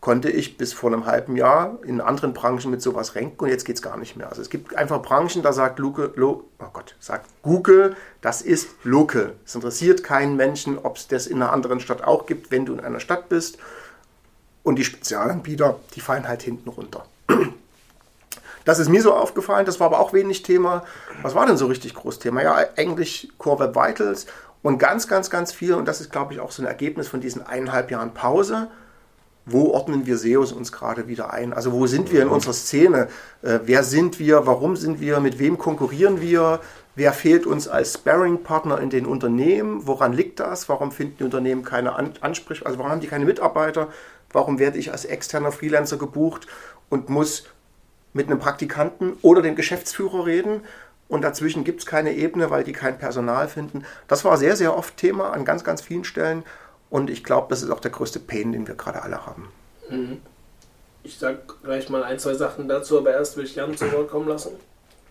konnte 0.00 0.30
ich 0.30 0.56
bis 0.56 0.72
vor 0.72 0.92
einem 0.92 1.04
halben 1.04 1.36
Jahr 1.36 1.78
in 1.84 2.00
anderen 2.00 2.32
Branchen 2.32 2.70
mit 2.70 2.80
sowas 2.80 3.14
ranken 3.16 3.44
und 3.44 3.50
jetzt 3.50 3.64
geht 3.64 3.76
es 3.76 3.82
gar 3.82 3.98
nicht 3.98 4.16
mehr. 4.16 4.30
Also 4.30 4.40
es 4.40 4.48
gibt 4.48 4.74
einfach 4.74 5.02
Branchen, 5.02 5.42
da 5.42 5.52
sagt, 5.52 5.78
Luke, 5.78 6.12
Lo, 6.16 6.44
oh 6.58 6.66
Gott, 6.72 6.96
sagt 7.00 7.26
Google, 7.42 7.94
das 8.22 8.40
ist 8.40 8.70
local. 8.82 9.34
Es 9.44 9.54
interessiert 9.54 10.02
keinen 10.02 10.36
Menschen, 10.36 10.78
ob 10.78 10.96
es 10.96 11.06
das 11.06 11.26
in 11.26 11.42
einer 11.42 11.52
anderen 11.52 11.80
Stadt 11.80 12.02
auch 12.02 12.24
gibt, 12.26 12.50
wenn 12.50 12.64
du 12.64 12.72
in 12.72 12.80
einer 12.80 13.00
Stadt 13.00 13.28
bist. 13.28 13.58
Und 14.62 14.76
die 14.76 14.84
Spezialanbieter, 14.84 15.78
die 15.94 16.00
fallen 16.00 16.26
halt 16.26 16.42
hinten 16.42 16.68
runter. 16.68 17.04
Das 18.66 18.78
ist 18.78 18.90
mir 18.90 19.00
so 19.00 19.14
aufgefallen, 19.14 19.64
das 19.64 19.80
war 19.80 19.86
aber 19.86 20.00
auch 20.00 20.12
wenig 20.12 20.42
Thema. 20.42 20.84
Was 21.22 21.34
war 21.34 21.46
denn 21.46 21.56
so 21.56 21.66
richtig 21.66 21.94
groß 21.94 22.18
Thema? 22.18 22.42
Ja, 22.42 22.58
eigentlich 22.76 23.32
Core 23.38 23.60
Web 23.60 23.74
Vitals 23.74 24.26
und 24.62 24.78
ganz, 24.78 25.08
ganz, 25.08 25.30
ganz 25.30 25.50
viel, 25.50 25.72
und 25.72 25.88
das 25.88 26.02
ist, 26.02 26.12
glaube 26.12 26.34
ich, 26.34 26.40
auch 26.40 26.50
so 26.50 26.62
ein 26.62 26.66
Ergebnis 26.66 27.08
von 27.08 27.22
diesen 27.22 27.44
eineinhalb 27.44 27.90
Jahren 27.90 28.12
Pause, 28.12 28.68
wo 29.46 29.70
ordnen 29.72 30.06
wir 30.06 30.16
SEOs 30.16 30.52
uns 30.52 30.70
gerade 30.72 31.08
wieder 31.08 31.32
ein? 31.32 31.52
Also 31.52 31.72
wo 31.72 31.86
sind 31.86 32.12
wir 32.12 32.22
in 32.22 32.28
unserer 32.28 32.52
Szene? 32.52 33.08
Äh, 33.42 33.60
wer 33.64 33.82
sind 33.82 34.18
wir? 34.18 34.46
Warum 34.46 34.76
sind 34.76 35.00
wir? 35.00 35.20
Mit 35.20 35.38
wem 35.38 35.58
konkurrieren 35.58 36.20
wir? 36.20 36.60
Wer 36.94 37.12
fehlt 37.12 37.46
uns 37.46 37.68
als 37.68 37.94
Sparring-Partner 37.94 38.80
in 38.80 38.90
den 38.90 39.06
Unternehmen? 39.06 39.86
Woran 39.86 40.12
liegt 40.12 40.40
das? 40.40 40.68
Warum 40.68 40.92
finden 40.92 41.16
die 41.18 41.24
Unternehmen 41.24 41.64
keine 41.64 41.94
An 41.94 42.12
Ansprech 42.20 42.66
also 42.66 42.78
warum 42.78 42.90
haben 42.90 43.00
die 43.00 43.06
keine 43.06 43.24
Mitarbeiter? 43.24 43.88
Warum 44.32 44.58
werde 44.58 44.78
ich 44.78 44.92
als 44.92 45.04
externer 45.04 45.52
Freelancer 45.52 45.96
gebucht 45.96 46.46
und 46.88 47.08
muss 47.08 47.46
mit 48.12 48.26
einem 48.26 48.38
Praktikanten 48.38 49.14
oder 49.22 49.42
dem 49.42 49.56
Geschäftsführer 49.56 50.26
reden? 50.26 50.62
Und 51.08 51.22
dazwischen 51.22 51.64
gibt 51.64 51.80
es 51.80 51.86
keine 51.86 52.12
Ebene, 52.12 52.50
weil 52.50 52.62
die 52.62 52.72
kein 52.72 52.96
Personal 52.96 53.48
finden. 53.48 53.84
Das 54.06 54.24
war 54.24 54.36
sehr, 54.36 54.54
sehr 54.54 54.76
oft 54.76 54.96
Thema 54.96 55.32
an 55.32 55.44
ganz, 55.44 55.64
ganz 55.64 55.82
vielen 55.82 56.04
Stellen. 56.04 56.44
Und 56.90 57.08
ich 57.08 57.24
glaube, 57.24 57.46
das 57.50 57.62
ist 57.62 57.70
auch 57.70 57.80
der 57.80 57.92
größte 57.92 58.18
Pain, 58.18 58.52
den 58.52 58.66
wir 58.66 58.74
gerade 58.74 59.02
alle 59.02 59.24
haben. 59.24 59.50
Mhm. 59.88 60.20
Ich 61.02 61.18
sage 61.18 61.38
gleich 61.62 61.88
mal 61.88 62.02
ein, 62.02 62.18
zwei 62.18 62.34
Sachen 62.34 62.68
dazu, 62.68 62.98
aber 62.98 63.12
erst 63.12 63.36
will 63.36 63.44
ich 63.44 63.54
Jan 63.54 63.76
zu 63.76 63.90
Wort 63.92 64.10
kommen 64.10 64.28
lassen. 64.28 64.52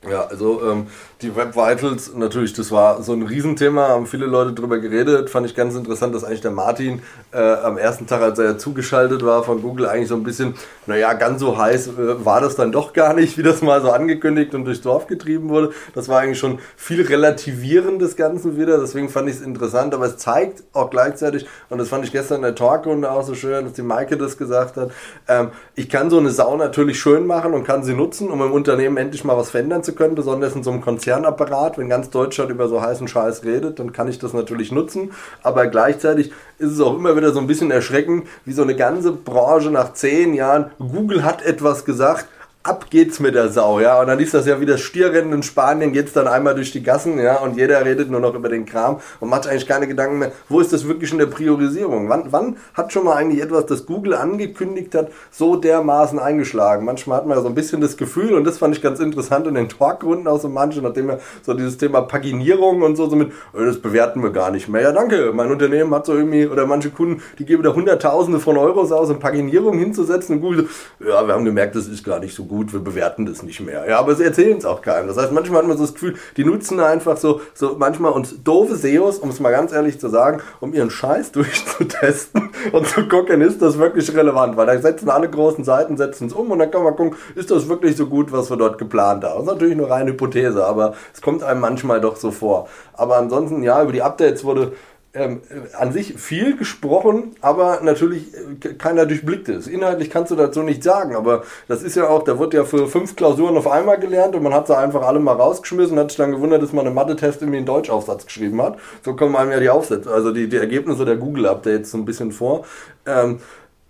Ja, 0.08 0.27
also 0.27 0.62
ähm, 0.63 0.88
die 1.22 1.36
Web 1.36 1.58
Vitals, 1.58 2.15
natürlich, 2.15 2.53
das 2.53 2.72
war 2.72 3.03
so 3.03 3.12
ein 3.12 3.22
Riesenthema, 3.22 3.89
haben 3.89 4.08
viele 4.08 4.27
Leute 4.27 4.53
drüber 4.53 4.79
geredet. 4.79 5.29
Fand 5.29 5.46
ich 5.46 5.56
ganz 5.56 5.75
interessant, 5.75 6.15
dass 6.15 6.24
eigentlich 6.24 6.39
der 6.39 6.51
Martin 6.51 7.01
äh, 7.34 7.38
am 7.38 7.77
ersten 7.77 8.08
Tag, 8.08 8.22
als 8.22 8.39
er 8.39 8.46
ja 8.46 8.58
zugeschaltet 8.58 9.25
war 9.25 9.44
von 9.44 9.62
Google, 9.62 9.88
eigentlich 9.88 10.08
so 10.08 10.15
ein 10.15 10.24
bisschen, 10.24 10.53
naja, 10.86 11.12
ganz 11.15 11.41
so 11.41 11.58
heiß 11.58 11.88
äh, 11.88 12.25
war 12.25 12.39
das 12.39 12.56
dann 12.56 12.72
doch 12.72 12.94
gar 12.94 13.13
nicht, 13.13 13.38
wie 13.38 13.44
das 13.44 13.62
mal 13.62 13.82
so 13.82 13.91
angekündigt 13.91 14.56
und 14.56 14.63
durchs 14.63 14.79
Dorf 14.79 15.08
getrieben 15.08 15.50
wurde. 15.50 15.72
Das 15.94 16.08
war 16.08 16.22
eigentlich 16.22 16.39
schon 16.39 16.60
viel 16.77 17.01
Relativieren 17.01 18.00
des 18.00 18.15
Ganzen 18.15 18.58
wieder, 18.58 18.77
deswegen 18.77 19.10
fand 19.10 19.27
ich 19.27 19.36
es 19.36 19.41
interessant, 19.41 19.94
aber 19.94 20.06
es 20.06 20.15
zeigt 20.15 20.63
auch 20.72 20.89
gleichzeitig, 20.89 21.46
und 21.70 21.77
das 21.77 21.89
fand 21.89 22.06
ich 22.06 22.13
gestern 22.13 22.38
in 22.38 22.44
der 22.44 22.56
Talkrunde 22.56 23.12
auch 23.12 23.24
so 23.24 23.36
schön, 23.36 23.65
dass 23.65 23.74
die 23.74 23.82
Maike 23.82 24.15
das 24.15 24.38
gesagt 24.38 24.77
hat, 24.77 24.91
ähm, 25.27 25.50
ich 25.75 25.89
kann 25.89 26.10
so 26.10 26.20
eine 26.20 26.29
Sau 26.29 26.56
natürlich 26.56 26.98
schön 27.01 27.27
machen 27.27 27.53
und 27.53 27.65
kann 27.65 27.84
sie 27.84 27.94
nutzen, 27.94 28.29
um 28.29 28.41
im 28.41 28.53
Unternehmen 28.53 28.96
endlich 28.96 29.25
mal 29.25 29.36
was 29.36 29.50
verändern 29.50 29.84
zu 29.84 29.88
zu 29.89 29.96
können, 29.96 30.15
besonders 30.15 30.55
in 30.55 30.63
so 30.63 30.72
einem 30.72 30.81
Konzernapparat. 30.81 31.77
Wenn 31.77 31.89
ganz 31.89 32.10
Deutschland 32.10 32.51
über 32.51 32.67
so 32.67 32.81
heißen 32.81 33.08
Scheiß 33.08 33.43
redet, 33.43 33.79
dann 33.79 33.91
kann 33.91 34.08
ich 34.08 34.19
das 34.19 34.34
natürlich 34.34 34.72
nutzen. 34.72 35.12
Aber 35.41 35.67
gleichzeitig 35.67 36.31
ist 36.58 36.72
es 36.72 36.79
auch 36.79 36.96
immer 36.96 37.15
wieder 37.15 37.31
so 37.31 37.39
ein 37.39 37.48
bisschen 37.48 37.72
erschreckend, 37.72 38.27
wie 38.46 38.53
so 38.53 38.62
eine 38.62 38.75
ganze 38.75 39.12
Branche 39.12 39.72
nach 39.72 39.93
zehn 39.93 40.34
Jahren, 40.34 40.72
Google 40.77 41.24
hat 41.24 41.41
etwas 41.43 41.86
gesagt, 41.86 42.27
ab 42.63 42.88
geht's 42.89 43.20
mit 43.20 43.36
der 43.36 43.50
Sau, 43.50 43.80
ja. 43.80 44.01
Und 44.01 44.08
dann 44.08 44.20
ist 44.20 44.34
das 44.34 44.46
ja 44.46 44.60
wie 44.60 44.66
das 44.66 44.82
Stierrennen 44.82 45.32
in 45.32 45.44
Spanien, 45.44 45.94
geht's 45.94 46.12
dann 46.12 46.28
einmal 46.28 46.56
durch 46.56 46.72
die 46.72 46.84
Gassen, 46.84 47.18
ja, 47.18 47.38
und 47.38 47.56
jeder 47.56 47.86
redet 47.86 48.12
nur 48.12 48.20
noch 48.20 48.36
über 48.36 48.50
den 48.50 48.66
Kram 48.66 49.00
und 49.22 49.30
macht 49.30 49.48
eigentlich 49.48 49.66
keine 49.66 49.88
Gedanken 49.88 50.20
mehr, 50.20 50.32
wo 50.50 50.60
ist 50.60 50.74
das 50.74 50.86
wirklich 50.86 51.12
in 51.12 51.20
der 51.20 51.28
Priorisierung? 51.28 52.10
Wann, 52.10 52.32
wann 52.32 52.58
hat 52.74 52.92
schon 52.92 53.06
mal 53.06 53.16
eigentlich 53.16 53.42
etwas, 53.42 53.66
das 53.66 53.86
Google 53.86 54.13
angekündigt 54.13 54.94
hat, 54.94 55.10
so 55.32 55.56
dermaßen 55.56 56.20
eingeschlagen? 56.20 56.86
Manchmal 56.86 57.20
hat 57.20 57.28
man 57.28 57.38
ja 57.38 57.44
so 57.44 57.48
ein 57.48 57.56
bisschen 57.56 57.80
das 57.80 57.96
Gefühl, 57.96 58.34
und 58.34 58.44
das 58.44 58.58
fand 58.58 58.75
ich 58.75 58.82
ganz 58.82 59.00
interessant 59.00 59.48
in 59.48 59.56
den 59.56 59.70
Talkrunden 59.70 60.28
auch 60.28 60.42
so 60.42 60.50
manche, 60.50 60.82
nachdem 60.82 61.08
wir 61.08 61.20
so 61.44 61.54
dieses 61.54 61.78
Thema 61.78 62.01
Paginierung 62.01 62.82
und 62.82 62.98
so, 62.98 63.10
so 63.10 63.16
mit, 63.16 63.32
oh, 63.54 63.63
das 63.63 63.80
bewerten 63.82 64.22
wir 64.22 64.32
gar 64.32 64.51
nicht 64.51 64.68
mehr. 64.68 64.82
Ja, 64.82 64.92
danke, 64.92 65.32
mein 65.34 65.50
Unternehmen 65.50 65.96
hat 65.96 66.06
so 66.06 66.13
irgendwie, 66.13 66.46
oder 66.46 66.66
manche 66.66 66.89
Kunden, 66.89 67.22
die 67.38 67.46
geben 67.46 67.63
da 67.63 67.74
Hunderttausende 67.74 68.42
von 68.42 68.58
Euros 68.58 68.92
aus, 68.92 69.10
um 69.10 69.20
Paginierung 69.20 69.78
hinzusetzen 69.78 70.36
und 70.36 70.42
Google 70.42 70.68
so, 71.00 71.08
ja, 71.08 71.25
wir 71.25 71.34
haben 71.34 71.46
gemerkt, 71.46 71.75
das 71.75 71.88
ist 71.88 72.04
gar 72.04 72.20
nicht 72.20 72.36
so 72.36 72.50
gut, 72.50 72.59
wir 72.68 72.80
bewerten 72.80 73.25
das 73.25 73.44
nicht 73.44 73.60
mehr. 73.60 73.88
Ja, 73.88 74.00
aber 74.00 74.16
sie 74.16 74.24
erzählen 74.24 74.58
es 74.58 74.66
auch 74.66 74.82
keinem. 74.82 75.08
Das 75.08 75.18
heißt, 75.18 75.32
manchmal 75.32 75.62
hat 75.62 75.68
man 75.68 75.78
so 75.78 75.84
das 75.84 75.94
Gefühl, 75.94 76.16
die 76.38 76.46
nutzen 76.46 76.80
einfach 76.80 77.18
so, 77.18 77.42
so 77.54 77.75
manchmal 77.78 78.12
uns 78.12 78.44
doofe 78.44 78.75
SEOs, 78.75 79.20
um 79.20 79.30
es 79.30 79.39
mal 79.39 79.51
ganz 79.51 79.72
ehrlich 79.72 80.00
zu 80.00 80.10
sagen, 80.10 80.42
um 80.60 80.74
ihren 80.74 80.89
Scheiß 80.89 81.32
durchzutesten 81.34 82.50
und 82.72 82.88
zu 82.88 83.08
gucken, 83.08 83.42
ist 83.42 83.62
das 83.62 83.78
wirklich 83.78 84.13
relevant, 84.16 84.58
weil 84.58 84.68
da 84.68 84.80
setzen 84.80 85.10
alle 85.10 85.30
großen 85.30 85.63
Seiten, 85.63 85.98
setzen 85.98 86.28
es 86.28 86.34
um 86.34 86.51
und 86.51 86.60
dann 86.60 86.72
kann 86.72 86.84
man 86.84 86.96
gucken, 86.96 87.18
ist 87.36 87.51
das 87.51 87.70
wirklich 87.70 87.96
so 87.96 88.08
gut, 88.08 88.32
was 88.32 88.50
wir 88.50 88.58
dort 88.58 88.78
geplant 88.78 89.24
haben. 89.24 89.34
Das 89.34 89.44
ist 89.44 89.54
natürlich 89.54 89.78
nur 89.78 89.89
reine 89.89 90.12
Hypothese, 90.12 90.66
aber 90.66 90.94
es 91.13 91.22
kommt 91.22 91.44
einem 91.44 91.62
manchmal 91.62 92.01
doch 92.01 92.16
so 92.16 92.32
vor. 92.32 92.68
Aber 92.94 93.18
ansonsten, 93.18 93.63
ja, 93.63 93.82
über 93.82 93.92
die 93.92 94.01
Updates 94.01 94.44
wurde 94.44 94.74
ähm, 95.13 95.42
an 95.78 95.92
sich 95.92 96.16
viel 96.20 96.56
gesprochen, 96.56 97.36
aber 97.42 97.82
natürlich 97.82 98.28
äh, 98.34 98.74
keiner 98.75 99.06
durchblickt 99.08 99.50
es. 99.50 99.66
Inhaltlich 99.66 100.10
kannst 100.12 100.32
du 100.32 100.36
dazu 100.36 100.62
nicht 100.62 100.84
sagen, 100.84 101.16
aber 101.16 101.44
das 101.68 101.82
ist 101.82 101.96
ja 101.96 102.08
auch, 102.08 102.24
da 102.24 102.38
wird 102.38 102.54
ja 102.54 102.63
für 102.63 102.88
fünf 102.88 103.16
Klausuren 103.16 103.58
auf 103.58 103.68
einmal 103.68 104.00
gelernt 104.00 104.36
und 104.36 104.44
man 104.44 104.54
hat 104.54 104.68
sie 104.68 104.78
einfach 104.78 105.01
alle 105.01 105.20
mal 105.20 105.34
rausgeschmissen 105.34 105.98
und 105.98 106.04
hat 106.04 106.12
sich 106.12 106.18
dann 106.18 106.32
gewundert, 106.32 106.62
dass 106.62 106.74
man 106.74 106.86
einen 106.86 106.96
Mathe-Test 106.96 107.42
irgendwie 107.42 107.58
einen 107.58 107.66
Deutschaufsatz 107.66 108.25
geschrieben 108.25 108.62
hat. 108.62 108.78
So 109.04 109.16
kommen 109.16 109.36
einem 109.36 109.51
ja 109.51 109.60
die 109.60 109.70
Aufsätze, 109.70 110.12
also 110.12 110.32
die, 110.32 110.48
die 110.48 110.58
Ergebnisse 110.58 111.06
der 111.06 111.18
Google-Updates 111.18 111.89
so 111.89 111.98
ein 111.98 112.06
bisschen 112.06 112.32
vor. 112.32 112.66
Ähm, 113.08 113.39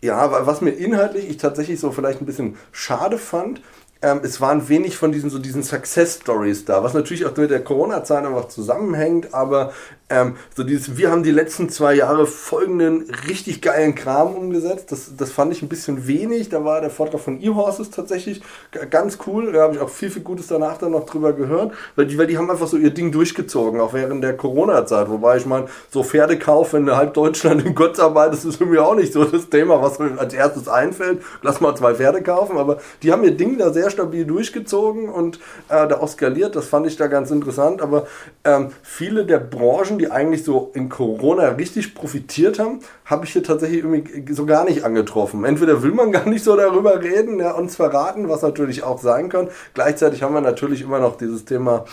ja, 0.01 0.45
was 0.45 0.61
mir 0.61 0.71
inhaltlich 0.71 1.29
ich 1.29 1.37
tatsächlich 1.37 1.81
so 1.81 1.91
vielleicht 1.91 2.21
ein 2.21 2.25
bisschen 2.25 2.55
schade 2.71 3.17
fand, 3.17 3.61
ähm, 4.01 4.21
es 4.23 4.39
waren 4.39 4.69
wenig 4.69 4.95
von 4.95 5.11
diesen 5.11 5.29
so 5.29 5.39
diesen 5.39 5.63
Success 5.63 6.19
Stories 6.21 6.63
da, 6.63 6.83
was 6.83 6.93
natürlich 6.93 7.25
auch 7.25 7.35
mit 7.35 7.49
der 7.49 7.63
Corona-Zeit 7.63 8.25
einfach 8.25 8.47
zusammenhängt, 8.47 9.33
aber 9.33 9.73
ähm, 10.09 10.35
so 10.55 10.63
dieses, 10.63 10.97
wir 10.97 11.11
haben 11.11 11.21
die 11.21 11.31
letzten 11.31 11.69
zwei 11.69 11.93
Jahre 11.93 12.25
folgenden 12.25 13.05
richtig 13.27 13.61
geilen 13.61 13.93
Kram 13.93 14.33
umgesetzt. 14.35 14.91
Das, 14.91 15.15
das 15.15 15.31
fand 15.31 15.53
ich 15.53 15.61
ein 15.61 15.69
bisschen 15.69 16.07
wenig. 16.07 16.49
Da 16.49 16.65
war 16.65 16.81
der 16.81 16.89
Vortrag 16.89 17.21
von 17.21 17.39
E-Horses 17.41 17.91
tatsächlich 17.91 18.41
ganz 18.89 19.19
cool. 19.27 19.51
Da 19.51 19.61
habe 19.61 19.75
ich 19.75 19.79
auch 19.79 19.89
viel, 19.89 20.09
viel 20.09 20.23
Gutes 20.23 20.47
danach 20.47 20.79
dann 20.79 20.91
noch 20.91 21.05
drüber 21.05 21.33
gehört. 21.33 21.73
Weil 21.95 22.07
die, 22.07 22.17
weil 22.17 22.25
die 22.25 22.37
haben 22.39 22.49
einfach 22.49 22.67
so 22.67 22.77
ihr 22.77 22.89
Ding 22.89 23.11
durchgezogen, 23.11 23.79
auch 23.79 23.93
während 23.93 24.23
der 24.23 24.35
Corona-Zeit. 24.35 25.09
Wobei 25.09 25.37
ich 25.37 25.45
meine, 25.45 25.67
so 25.91 26.01
Pferdekauf, 26.01 26.73
wenn 26.73 26.89
halb 26.89 27.13
Deutschland 27.13 27.63
in 27.63 27.75
Kurzarbeit 27.75 28.33
ist, 28.33 28.45
ist 28.45 28.55
für 28.55 28.65
mich 28.65 28.79
auch 28.79 28.95
nicht 28.95 29.13
so 29.13 29.23
das 29.25 29.49
Thema, 29.49 29.79
was 29.81 29.99
mir 29.99 30.17
als 30.17 30.33
erstes 30.33 30.67
einfällt. 30.67 31.21
Lass 31.43 31.61
mal 31.61 31.75
zwei 31.75 31.93
Pferde 31.93 32.23
kaufen. 32.23 32.57
Aber 32.57 32.79
die 33.03 33.11
haben 33.11 33.23
ihr 33.23 33.37
Ding 33.37 33.59
da 33.59 33.71
sehr 33.71 33.91
stabil 33.91 34.25
durchgezogen 34.25 35.09
und 35.09 35.37
äh, 35.69 35.87
da 35.87 35.99
auch 35.99 36.07
skaliert. 36.07 36.55
Das 36.55 36.65
fand 36.65 36.87
ich 36.87 36.97
da 36.97 37.05
ganz 37.05 37.29
interessant. 37.29 37.83
Aber 37.83 38.07
ähm, 38.43 38.69
viele 38.81 39.23
der 39.25 39.37
Branchen, 39.37 39.98
die 39.99 40.09
eigentlich 40.09 40.43
so 40.43 40.71
in 40.73 40.89
Corona 40.89 41.49
richtig 41.49 41.93
profitiert 41.93 42.57
haben, 42.57 42.79
habe 43.05 43.25
ich 43.25 43.33
hier 43.33 43.43
tatsächlich 43.43 43.83
irgendwie 43.83 44.33
so 44.33 44.45
gar 44.45 44.65
nicht 44.65 44.83
angetroffen. 44.83 45.43
Entweder 45.45 45.83
will 45.83 45.91
man 45.91 46.11
gar 46.11 46.27
nicht 46.27 46.43
so 46.43 46.55
darüber 46.55 47.01
reden, 47.01 47.39
ja, 47.39 47.51
uns 47.51 47.75
verraten, 47.75 48.29
was 48.29 48.41
natürlich 48.41 48.83
auch 48.83 48.99
sein 48.99 49.29
kann. 49.29 49.49
Gleichzeitig 49.73 50.23
haben 50.23 50.33
wir 50.33 50.41
natürlich 50.41 50.81
immer 50.81 50.99
noch 50.99 51.17
dieses 51.17 51.45
Thema 51.45 51.85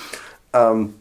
ähm, 0.55 0.95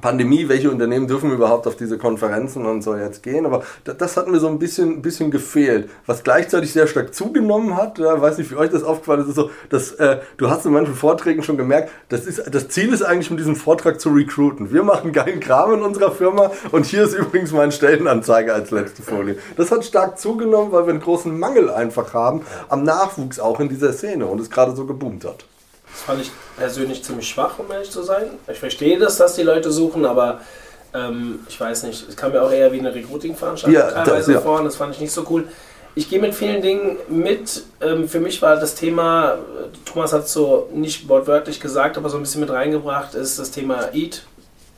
Pandemie, 0.00 0.48
welche 0.48 0.70
Unternehmen 0.70 1.08
dürfen 1.08 1.32
überhaupt 1.32 1.66
auf 1.66 1.74
diese 1.74 1.98
Konferenzen 1.98 2.64
und 2.64 2.82
so 2.82 2.94
jetzt 2.94 3.24
gehen, 3.24 3.44
aber 3.44 3.64
das 3.82 4.16
hat 4.16 4.28
mir 4.28 4.38
so 4.38 4.46
ein 4.46 4.60
bisschen, 4.60 5.02
bisschen 5.02 5.32
gefehlt, 5.32 5.90
was 6.06 6.22
gleichzeitig 6.22 6.72
sehr 6.72 6.86
stark 6.86 7.12
zugenommen 7.12 7.76
hat, 7.76 7.98
ja, 7.98 8.20
weiß 8.20 8.38
nicht, 8.38 8.52
wie 8.52 8.54
euch 8.54 8.70
das 8.70 8.84
aufgefallen 8.84 9.22
ist, 9.22 9.30
ist 9.30 9.34
so, 9.34 9.50
dass 9.68 9.90
äh, 9.94 10.18
du 10.36 10.48
hast 10.48 10.64
in 10.64 10.72
manchen 10.72 10.94
Vorträgen 10.94 11.42
schon 11.42 11.56
gemerkt, 11.56 11.90
das, 12.08 12.24
ist, 12.24 12.54
das 12.54 12.68
Ziel 12.68 12.92
ist 12.92 13.02
eigentlich, 13.02 13.30
mit 13.30 13.40
diesem 13.40 13.56
Vortrag 13.56 14.00
zu 14.00 14.10
recruiten. 14.10 14.72
Wir 14.72 14.84
machen 14.84 15.12
geilen 15.12 15.40
Kram 15.40 15.74
in 15.74 15.82
unserer 15.82 16.12
Firma 16.12 16.52
und 16.70 16.86
hier 16.86 17.02
ist 17.02 17.14
übrigens 17.14 17.50
mein 17.50 17.72
Stellenanzeige 17.72 18.54
als 18.54 18.70
letzte 18.70 19.02
Folie. 19.02 19.38
Das 19.56 19.72
hat 19.72 19.84
stark 19.84 20.20
zugenommen, 20.20 20.70
weil 20.70 20.86
wir 20.86 20.92
einen 20.92 21.02
großen 21.02 21.36
Mangel 21.36 21.68
einfach 21.68 22.14
haben 22.14 22.42
am 22.68 22.84
Nachwuchs 22.84 23.40
auch 23.40 23.58
in 23.58 23.68
dieser 23.68 23.92
Szene 23.92 24.26
und 24.26 24.40
es 24.40 24.50
gerade 24.50 24.76
so 24.76 24.86
geboomt 24.86 25.24
hat. 25.24 25.44
Das 25.92 26.02
fand 26.02 26.20
ich 26.22 26.30
persönlich 26.56 27.02
ziemlich 27.02 27.28
schwach, 27.28 27.58
um 27.58 27.70
ehrlich 27.70 27.90
zu 27.90 28.02
sein. 28.02 28.30
Ich 28.50 28.58
verstehe 28.58 28.98
das, 28.98 29.16
dass 29.16 29.34
die 29.34 29.42
Leute 29.42 29.70
suchen, 29.70 30.04
aber 30.04 30.40
ähm, 30.94 31.40
ich 31.48 31.60
weiß 31.60 31.84
nicht, 31.84 32.08
es 32.08 32.16
kam 32.16 32.32
mir 32.32 32.42
auch 32.42 32.52
eher 32.52 32.72
wie 32.72 32.78
eine 32.78 32.94
Recruiting-Veranstaltung 32.94 33.80
ja, 33.80 33.90
teilweise 33.90 34.32
das, 34.32 34.40
ja. 34.40 34.40
vor 34.40 34.58
und 34.58 34.64
das 34.64 34.76
fand 34.76 34.94
ich 34.94 35.00
nicht 35.00 35.12
so 35.12 35.26
cool. 35.30 35.46
Ich 35.94 36.08
gehe 36.08 36.20
mit 36.20 36.34
vielen 36.34 36.62
Dingen 36.62 36.98
mit. 37.08 37.64
Ähm, 37.80 38.08
für 38.08 38.20
mich 38.20 38.40
war 38.42 38.56
das 38.56 38.76
Thema, 38.76 39.38
Thomas 39.84 40.12
hat 40.12 40.24
es 40.24 40.32
so 40.32 40.68
nicht 40.72 41.08
wortwörtlich 41.08 41.60
gesagt, 41.60 41.98
aber 41.98 42.08
so 42.08 42.16
ein 42.16 42.22
bisschen 42.22 42.40
mit 42.40 42.50
reingebracht, 42.50 43.14
ist 43.14 43.38
das 43.38 43.50
Thema 43.50 43.92
Eat. 43.92 44.22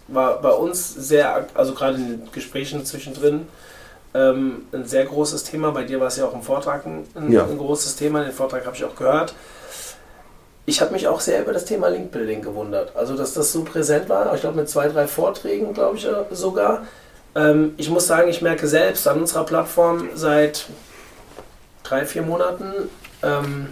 War 0.08 0.40
bei 0.40 0.50
uns 0.50 0.94
sehr, 0.94 1.46
also 1.54 1.74
gerade 1.74 1.96
in 1.96 2.08
den 2.08 2.32
Gesprächen 2.32 2.84
zwischendrin, 2.84 3.46
ähm, 4.14 4.66
ein 4.72 4.86
sehr 4.86 5.04
großes 5.04 5.44
Thema. 5.44 5.70
Bei 5.70 5.84
dir 5.84 6.00
war 6.00 6.08
es 6.08 6.16
ja 6.16 6.24
auch 6.24 6.34
im 6.34 6.42
Vortrag 6.42 6.86
ein, 6.86 7.04
ja. 7.30 7.44
ein 7.44 7.58
großes 7.58 7.96
Thema. 7.96 8.24
Den 8.24 8.32
Vortrag 8.32 8.66
habe 8.66 8.76
ich 8.76 8.84
auch 8.84 8.96
gehört 8.96 9.34
ich 10.64 10.80
habe 10.80 10.92
mich 10.92 11.08
auch 11.08 11.20
sehr 11.20 11.42
über 11.42 11.52
das 11.52 11.64
Thema 11.64 11.88
Link-Building 11.88 12.42
gewundert. 12.42 12.94
Also, 12.94 13.16
dass 13.16 13.34
das 13.34 13.52
so 13.52 13.64
präsent 13.64 14.08
war, 14.08 14.32
ich 14.34 14.40
glaube 14.40 14.56
mit 14.56 14.68
zwei, 14.68 14.88
drei 14.88 15.06
Vorträgen, 15.08 15.74
glaube 15.74 15.96
ich 15.96 16.06
äh, 16.06 16.24
sogar. 16.30 16.86
Ähm, 17.34 17.74
ich 17.76 17.90
muss 17.90 18.06
sagen, 18.06 18.28
ich 18.28 18.42
merke 18.42 18.68
selbst 18.68 19.08
an 19.08 19.20
unserer 19.20 19.44
Plattform 19.44 20.10
seit 20.14 20.66
drei, 21.82 22.06
vier 22.06 22.22
Monaten, 22.22 22.72
ähm, 23.22 23.68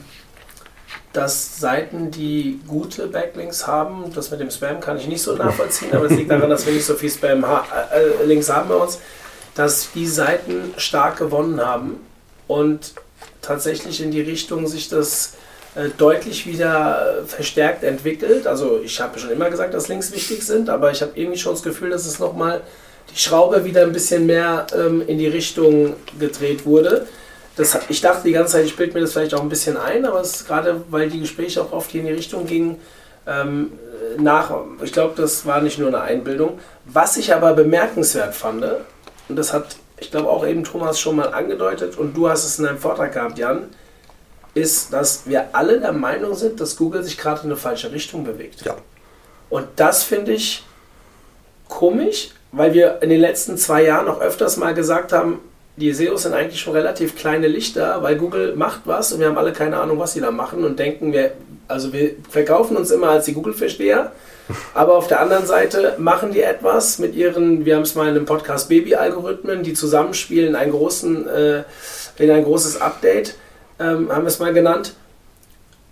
dass 1.13 1.59
Seiten, 1.59 2.11
die 2.11 2.61
gute 2.67 3.09
Backlinks 3.09 3.67
haben, 3.67 4.13
das 4.15 4.31
mit 4.31 4.41
dem 4.41 4.51
Spam 4.51 4.81
kann 4.81 4.97
ich 4.97 5.09
nicht 5.09 5.23
so 5.23 5.35
nachvollziehen, 5.35 5.93
aber 5.93 6.07
es 6.07 6.13
liegt 6.13 6.31
daran, 6.31 6.51
dass 6.51 6.67
wir 6.67 6.73
nicht 6.73 6.87
so 6.87 6.95
viel 6.95 7.11
Spam-Links 7.11 8.49
äh, 8.49 8.53
haben 8.53 8.69
bei 8.69 8.77
uns, 8.77 8.99
dass 9.55 9.91
die 9.93 10.07
Seiten 10.07 10.73
stark 10.77 11.19
gewonnen 11.19 11.61
haben 11.61 12.01
und 12.47 12.95
tatsächlich 13.43 14.01
in 14.01 14.13
die 14.13 14.21
Richtung 14.21 14.69
sich 14.69 14.89
das 14.89 15.35
deutlich 15.99 16.47
wieder 16.47 17.23
verstärkt 17.27 17.85
entwickelt. 17.85 18.47
Also 18.47 18.81
ich 18.83 19.01
habe 19.01 19.19
schon 19.19 19.31
immer 19.31 19.51
gesagt, 19.51 19.73
dass 19.73 19.89
Links 19.89 20.13
wichtig 20.13 20.45
sind, 20.45 20.69
aber 20.69 20.91
ich 20.91 21.01
habe 21.01 21.13
irgendwie 21.15 21.39
schon 21.39 21.53
das 21.53 21.63
Gefühl, 21.63 21.91
dass 21.91 22.07
es 22.07 22.19
nochmal 22.19 22.63
die 23.13 23.19
Schraube 23.19 23.65
wieder 23.65 23.83
ein 23.83 23.93
bisschen 23.93 24.27
mehr 24.27 24.67
ähm, 24.75 25.03
in 25.07 25.19
die 25.19 25.29
Richtung 25.29 25.95
gedreht 26.19 26.67
wurde. 26.67 27.07
Das, 27.57 27.79
ich 27.89 28.01
dachte 28.01 28.23
die 28.25 28.33
ganze 28.33 28.55
Zeit, 28.55 28.65
ich 28.65 28.77
bilde 28.77 28.95
mir 28.95 29.01
das 29.01 29.13
vielleicht 29.13 29.35
auch 29.35 29.43
ein 29.43 29.49
bisschen 29.49 29.77
ein, 29.77 30.07
aber 30.07 30.21
es 30.21 30.47
gerade, 30.47 30.83
weil 30.91 31.11
die 31.11 31.21
Gespräche 31.21 31.63
auch 31.63 31.73
oft 31.73 31.91
hier 31.91 32.01
in 32.01 32.07
die 32.07 32.13
Richtung 32.13 32.47
gingen, 32.47 32.81
ähm, 33.27 33.73
nach, 34.19 34.53
ich 34.83 34.93
glaube, 34.93 35.15
das 35.21 35.47
war 35.47 35.61
nicht 35.61 35.79
nur 35.79 35.89
eine 35.89 36.01
Einbildung. 36.01 36.59
Was 36.87 37.17
ich 37.17 37.35
aber 37.35 37.53
bemerkenswert 37.55 38.35
fand, 38.35 38.65
und 39.29 39.37
das 39.37 39.53
hat, 39.53 39.77
ich 39.99 40.11
glaube, 40.11 40.29
auch 40.29 40.47
eben 40.47 40.65
Thomas 40.65 40.99
schon 40.99 41.17
mal 41.17 41.33
angedeutet, 41.35 41.99
und 41.99 42.17
du 42.17 42.29
hast 42.29 42.45
es 42.45 42.59
in 42.59 42.65
deinem 42.65 42.79
Vortrag 42.79 43.13
gehabt, 43.13 43.39
Jan, 43.39 43.69
ist, 44.55 44.93
dass 44.93 45.23
wir 45.27 45.55
alle 45.55 45.81
der 45.81 45.93
Meinung 45.93 46.35
sind, 46.35 46.61
dass 46.61 46.77
Google 46.77 47.03
sich 47.03 47.19
gerade 47.19 47.41
in 47.41 47.47
eine 47.47 47.57
falsche 47.57 47.93
Richtung 47.93 48.25
bewegt. 48.25 48.63
Ja. 48.65 48.77
Und 49.49 49.67
das 49.77 50.03
finde 50.03 50.33
ich 50.33 50.65
komisch, 51.69 52.31
weil 52.53 52.75
wir 52.75 52.99
in 53.03 53.11
den 53.11 53.21
letzten 53.21 53.57
zwei 53.57 53.85
Jahren 53.85 54.09
auch 54.09 54.21
öfters 54.21 54.57
mal 54.57 54.75
gesagt 54.75 55.13
haben, 55.13 55.41
die 55.77 55.93
SEOs 55.93 56.25
sind 56.25 56.35
eigentlich 56.35 56.61
schon 56.61 56.75
relativ 56.75 57.17
kleine 57.17 57.49
Lichter, 57.49 58.03
weil 58.03 58.17
Google 58.17 58.55
macht 58.55 58.83
was 58.85 59.13
und 59.13 59.21
wir 59.21 59.29
haben 59.29 59.39
alle 59.39 59.53
keine 59.53 59.79
Ahnung, 59.79 59.99
was 59.99 60.13
sie 60.13 60.21
da 60.21 60.31
machen 60.31 60.65
und 60.65 60.79
denken, 60.79 61.13
wir, 61.13 61.33
also 61.69 61.93
wir 61.93 62.17
verkaufen 62.29 62.77
uns 62.77 62.91
immer 62.91 63.11
als 63.11 63.25
die 63.25 63.33
Google-Versteher, 63.33 64.13
aber 64.75 64.95
auf 64.97 65.07
der 65.07 65.21
anderen 65.21 65.47
Seite 65.47 65.95
machen 65.99 66.33
die 66.33 66.43
etwas 66.43 66.99
mit 66.99 67.15
ihren, 67.15 67.65
wir 67.65 67.77
haben 67.77 67.83
es 67.83 67.95
mal 67.95 68.09
in 68.09 68.17
einem 68.17 68.27
Podcast 68.27 68.69
Baby-Algorithmen, 68.69 69.63
die 69.63 69.73
zusammenspielen, 69.73 70.55
einen 70.55 70.73
großen, 70.73 71.29
äh, 71.29 71.63
in 72.19 72.31
ein 72.31 72.45
großes 72.45 72.81
Update 72.81 73.37
ähm, 73.81 74.13
haben 74.13 74.23
wir 74.23 74.29
es 74.29 74.39
mal 74.39 74.53
genannt. 74.53 74.95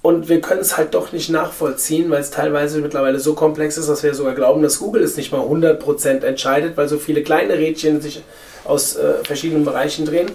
Und 0.01 0.29
wir 0.29 0.41
können 0.41 0.61
es 0.61 0.77
halt 0.77 0.95
doch 0.95 1.13
nicht 1.13 1.29
nachvollziehen, 1.29 2.09
weil 2.11 2.21
es 2.21 2.31
teilweise 2.31 2.81
mittlerweile 2.81 3.19
so 3.19 3.35
komplex 3.35 3.77
ist, 3.77 3.89
dass 3.89 4.05
wir 4.05 4.15
sogar 4.15 4.35
glauben, 4.35 4.63
dass 4.63 4.79
Google 4.79 5.03
es 5.03 5.17
nicht 5.17 5.33
mal 5.33 5.41
100% 5.41 6.25
entscheidet, 6.25 6.77
weil 6.77 6.89
so 6.89 6.99
viele 6.99 7.23
kleine 7.23 7.55
Rädchen 7.55 8.01
sich 8.01 8.23
aus 8.65 8.95
äh, 8.97 9.25
verschiedenen 9.25 9.65
Bereichen 9.65 10.07
drehen. 10.07 10.31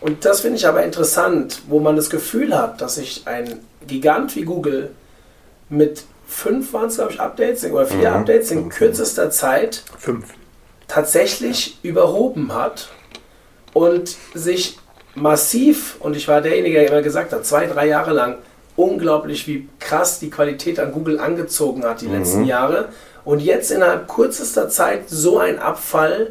Und 0.00 0.24
das 0.24 0.40
finde 0.40 0.58
ich 0.58 0.66
aber 0.66 0.84
interessant, 0.84 1.62
wo 1.68 1.80
man 1.80 1.96
das 1.96 2.10
Gefühl 2.10 2.56
hat, 2.56 2.80
dass 2.80 2.96
sich 2.96 3.22
ein 3.24 3.60
Gigant 3.86 4.36
wie 4.36 4.42
Google 4.42 4.90
mit 5.68 6.04
fünf 6.26 6.72
waren 6.72 6.88
es, 6.88 6.96
glaube 6.96 7.12
ich, 7.12 7.20
Updates 7.20 7.64
oder 7.64 7.86
vier 7.86 8.10
mhm. 8.10 8.16
Updates 8.16 8.50
in 8.50 8.68
kürzester 8.68 9.30
Zeit 9.30 9.84
fünf. 9.98 10.26
tatsächlich 10.88 11.78
überhoben 11.82 12.52
hat 12.54 12.88
und 13.72 14.16
sich 14.34 14.78
massiv, 15.14 15.96
und 16.00 16.16
ich 16.16 16.28
war 16.28 16.40
derjenige, 16.40 16.78
der 16.78 16.88
immer 16.88 17.02
gesagt 17.02 17.32
hat, 17.32 17.44
zwei, 17.46 17.66
drei 17.66 17.86
Jahre 17.86 18.12
lang 18.12 18.36
unglaublich, 18.76 19.46
wie 19.46 19.68
krass 19.78 20.18
die 20.18 20.30
Qualität 20.30 20.80
an 20.80 20.92
Google 20.92 21.18
angezogen 21.18 21.84
hat 21.84 22.00
die 22.00 22.06
mhm. 22.06 22.18
letzten 22.18 22.44
Jahre. 22.44 22.88
Und 23.24 23.40
jetzt 23.40 23.70
innerhalb 23.70 24.08
kürzester 24.08 24.68
Zeit 24.68 25.08
so 25.08 25.38
ein 25.38 25.58
Abfall, 25.58 26.30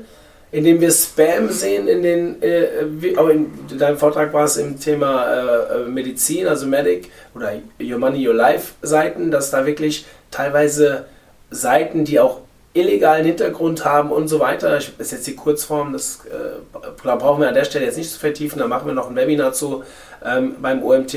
in 0.51 0.65
dem 0.65 0.81
wir 0.81 0.91
Spam 0.91 1.49
sehen, 1.49 1.87
in 1.87 2.03
den, 2.03 2.41
äh, 2.41 2.67
wie, 2.85 3.17
auch 3.17 3.29
in 3.29 3.49
deinem 3.77 3.97
Vortrag 3.97 4.33
war 4.33 4.43
es 4.43 4.57
im 4.57 4.79
Thema 4.79 5.25
äh, 5.25 5.85
Medizin, 5.87 6.47
also 6.47 6.67
Medic 6.67 7.09
oder 7.33 7.53
Your 7.81 7.99
Money, 7.99 8.27
Your 8.27 8.33
Life 8.33 8.73
Seiten, 8.81 9.31
dass 9.31 9.51
da 9.51 9.65
wirklich 9.65 10.05
teilweise 10.29 11.05
Seiten, 11.49 12.03
die 12.03 12.19
auch 12.19 12.41
illegalen 12.73 13.25
Hintergrund 13.25 13.83
haben 13.83 14.11
und 14.11 14.27
so 14.27 14.39
weiter. 14.39 14.69
Das 14.71 14.89
ist 14.97 15.11
jetzt 15.11 15.27
die 15.27 15.35
Kurzform, 15.35 15.93
das 15.93 16.21
äh, 16.25 16.79
brauchen 17.01 17.41
wir 17.41 17.49
an 17.49 17.53
der 17.53 17.65
Stelle 17.65 17.85
jetzt 17.85 17.97
nicht 17.97 18.11
zu 18.11 18.19
vertiefen, 18.19 18.59
da 18.59 18.67
machen 18.67 18.87
wir 18.87 18.93
noch 18.93 19.09
ein 19.09 19.15
Webinar 19.15 19.53
zu 19.53 19.83
ähm, 20.23 20.55
beim 20.61 20.83
OMT, 20.83 21.15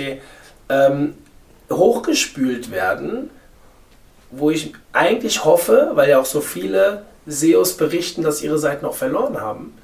ähm, 0.69 1.15
hochgespült 1.71 2.71
werden, 2.71 3.31
wo 4.31 4.51
ich 4.51 4.73
eigentlich 4.93 5.45
hoffe, 5.45 5.93
weil 5.95 6.11
ja 6.11 6.21
auch 6.21 6.27
so 6.27 6.41
viele 6.41 7.05
SEOs 7.27 7.77
berichten, 7.77 8.23
dass 8.23 8.43
ihre 8.43 8.59
Seiten 8.59 8.85
auch 8.85 8.95
verloren 8.95 9.41
haben, 9.41 9.79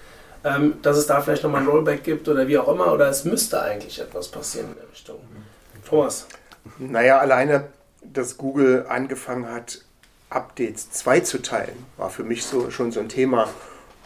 ähm, 0.44 0.74
dass 0.82 0.96
es 0.96 1.06
da 1.06 1.20
vielleicht 1.20 1.44
nochmal 1.44 1.62
ein 1.62 1.68
Rollback 1.68 2.02
gibt 2.02 2.28
oder 2.28 2.48
wie 2.48 2.58
auch 2.58 2.68
immer, 2.68 2.92
oder 2.92 3.08
es 3.08 3.24
müsste 3.24 3.62
eigentlich 3.62 4.00
etwas 4.00 4.28
passieren 4.28 4.70
in 4.70 4.74
der 4.76 4.90
Richtung. 4.90 5.16
Thomas. 5.88 6.26
Naja, 6.78 7.18
alleine, 7.18 7.68
dass 8.02 8.36
Google 8.36 8.86
angefangen 8.88 9.50
hat, 9.50 9.80
Updates 10.30 10.90
2 10.92 11.20
zu 11.20 11.42
teilen, 11.42 11.84
war 11.96 12.08
für 12.08 12.22
mich 12.22 12.44
so, 12.44 12.70
schon 12.70 12.92
so 12.92 13.00
ein 13.00 13.08
Thema. 13.08 13.48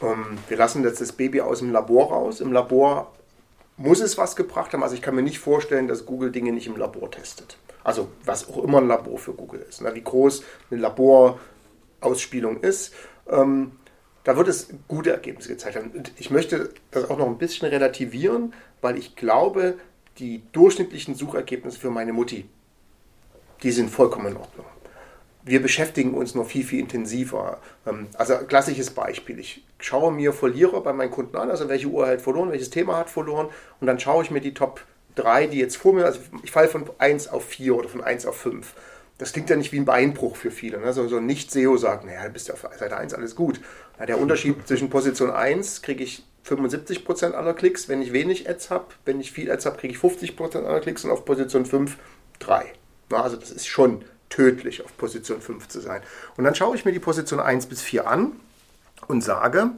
Ähm, 0.03 0.39
wir 0.49 0.57
lassen 0.57 0.83
jetzt 0.83 1.01
das 1.01 1.13
Baby 1.13 1.43
aus 1.43 1.59
dem 1.59 1.71
Labor 1.71 2.11
raus. 2.11 2.41
Im 2.41 2.53
Labor 2.53 3.13
muss 3.77 4.01
es 4.01 4.17
was 4.17 4.35
gebracht 4.35 4.73
haben. 4.73 4.83
Also 4.83 4.95
ich 4.95 5.03
kann 5.03 5.15
mir 5.15 5.23
nicht 5.23 5.39
vorstellen, 5.39 5.87
dass 5.87 6.07
Google 6.07 6.33
Dinge 6.33 6.53
nicht 6.53 6.67
im 6.67 6.77
Labor 6.77 7.11
testet. 7.11 7.59
Also 7.85 8.09
was 8.25 8.49
auch 8.49 8.65
immer 8.65 8.79
ein 8.79 8.89
Labor 8.89 9.19
für 9.19 9.35
Google 9.35 9.65
ist. 9.69 9.83
Ne? 9.83 9.95
Wie 9.95 10.03
groß 10.03 10.43
eine 10.71 10.81
Laborausspielung 10.81 12.61
ist. 12.61 12.95
Ähm, 13.29 13.73
da 14.25 14.39
wird 14.39 14.49
es 14.49 14.69
gute 14.89 15.11
Ergebnisse 15.11 15.51
gezeigt 15.51 15.77
haben. 15.77 15.91
Und 15.91 16.13
ich 16.17 16.31
möchte 16.31 16.71
das 16.91 17.11
auch 17.11 17.19
noch 17.19 17.27
ein 17.27 17.37
bisschen 17.37 17.69
relativieren, 17.69 18.55
weil 18.81 18.97
ich 18.97 19.17
glaube, 19.17 19.75
die 20.19 20.43
durchschnittlichen 20.53 21.15
Suchergebnisse 21.15 21.79
für 21.79 21.91
meine 21.91 22.15
Mutti, 22.15 22.49
die 23.63 23.73
sind 23.73 23.91
vollkommen 23.91 24.29
in 24.29 24.37
Ordnung 24.39 24.65
wir 25.45 25.61
beschäftigen 25.61 26.15
uns 26.15 26.35
noch 26.35 26.47
viel, 26.47 26.65
viel 26.65 26.81
intensiver. 26.81 27.59
Ähm, 27.87 28.09
also 28.15 28.37
klassisches 28.39 28.91
Beispiel. 28.91 29.39
Ich 29.39 29.65
schaue 29.79 30.13
mir 30.13 30.33
Verlierer 30.33 30.81
bei 30.83 30.93
meinen 30.93 31.11
Kunden 31.11 31.37
an, 31.37 31.51
also 31.51 31.69
welche 31.69 31.87
Uhr 31.89 32.07
hat 32.07 32.23
verloren, 32.23 32.51
welches 32.51 32.71
Thema 32.71 32.97
hat 32.97 33.11
verloren 33.11 33.49
und 33.81 33.87
dann 33.87 34.01
schaue 34.01 34.25
ich 34.25 34.31
mir 34.31 34.41
die 34.41 34.55
Top 34.55 34.81
3, 35.17 35.47
die 35.47 35.59
jetzt 35.59 35.77
vor 35.77 35.93
mir, 35.93 36.07
also 36.07 36.21
ich 36.43 36.51
falle 36.51 36.69
von 36.69 36.89
1 36.99 37.29
auf 37.29 37.45
4 37.45 37.77
oder 37.77 37.89
von 37.89 38.03
1 38.03 38.27
auf 38.27 38.37
5. 38.37 38.75
Das 39.19 39.33
klingt 39.33 39.49
ja 39.49 39.57
nicht 39.57 39.71
wie 39.71 39.79
ein 39.79 39.85
Beinbruch 39.85 40.35
für 40.35 40.51
viele. 40.51 40.81
Ne? 40.81 40.93
So, 40.93 41.07
so 41.07 41.19
ein 41.19 41.27
Nicht-SEO 41.27 41.77
sagt, 41.77 42.05
naja, 42.05 42.25
du 42.25 42.31
bist 42.31 42.49
ja 42.49 42.55
auf 42.55 42.67
Seite 42.77 42.97
1, 42.97 43.15
alles 43.15 43.37
gut. 43.37 43.61
Ja, 44.01 44.07
der 44.07 44.19
Unterschied 44.19 44.67
zwischen 44.67 44.91
Position 44.91 45.31
1 45.31 45.83
kriege 45.83 46.03
ich 46.03 46.25
75% 46.45 47.33
aller 47.33 47.55
Klicks, 47.55 47.89
wenn 47.89 48.03
ich 48.03 48.13
wenig 48.13 48.49
Ads 48.49 48.71
habe. 48.71 48.87
Wenn 49.05 49.21
ich 49.21 49.31
viel 49.31 49.53
Ads 49.53 49.67
habe, 49.67 49.77
kriege 49.77 49.95
ich 49.95 50.01
50% 50.01 50.65
aller 50.65 50.81
Klicks 50.81 51.05
und 51.05 51.13
auf 51.13 51.25
Position 51.25 51.65
5 51.65 51.97
3. 52.41 52.65
Na, 53.11 53.23
also 53.23 53.37
das 53.37 53.53
ist 53.53 53.67
schon 53.67 54.05
tödlich, 54.35 54.85
auf 54.85 54.97
Position 54.97 55.41
5 55.41 55.69
zu 55.69 55.81
sein. 55.81 56.03
Und 56.37 56.43
dann 56.43 56.57
schaue 56.57 56.75
ich 56.75 56.85
mir 56.85 56.93
die 56.93 56.99
Position 56.99 57.39
1 57.39 57.67
bis 57.67 57.83
4 57.83 58.09
an 58.09 58.33
und 59.07 59.23
sage, 59.23 59.71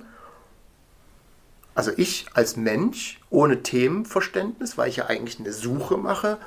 also 1.75 1.93
ich 1.97 2.27
als 2.33 2.57
Mensch 2.57 3.21
ohne 3.29 3.63
Themenverständnis, 3.63 4.79
weil 4.79 4.89
ich 4.89 4.97
ja 4.97 5.07
eigentlich 5.07 5.39
eine 5.39 5.53
Suche 5.53 5.99
mache, 5.99 6.39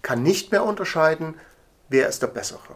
kann 0.00 0.22
nicht 0.22 0.50
mehr 0.50 0.64
unterscheiden, 0.64 1.34
wer 1.90 2.08
ist 2.08 2.22
der 2.22 2.28
Bessere 2.28 2.74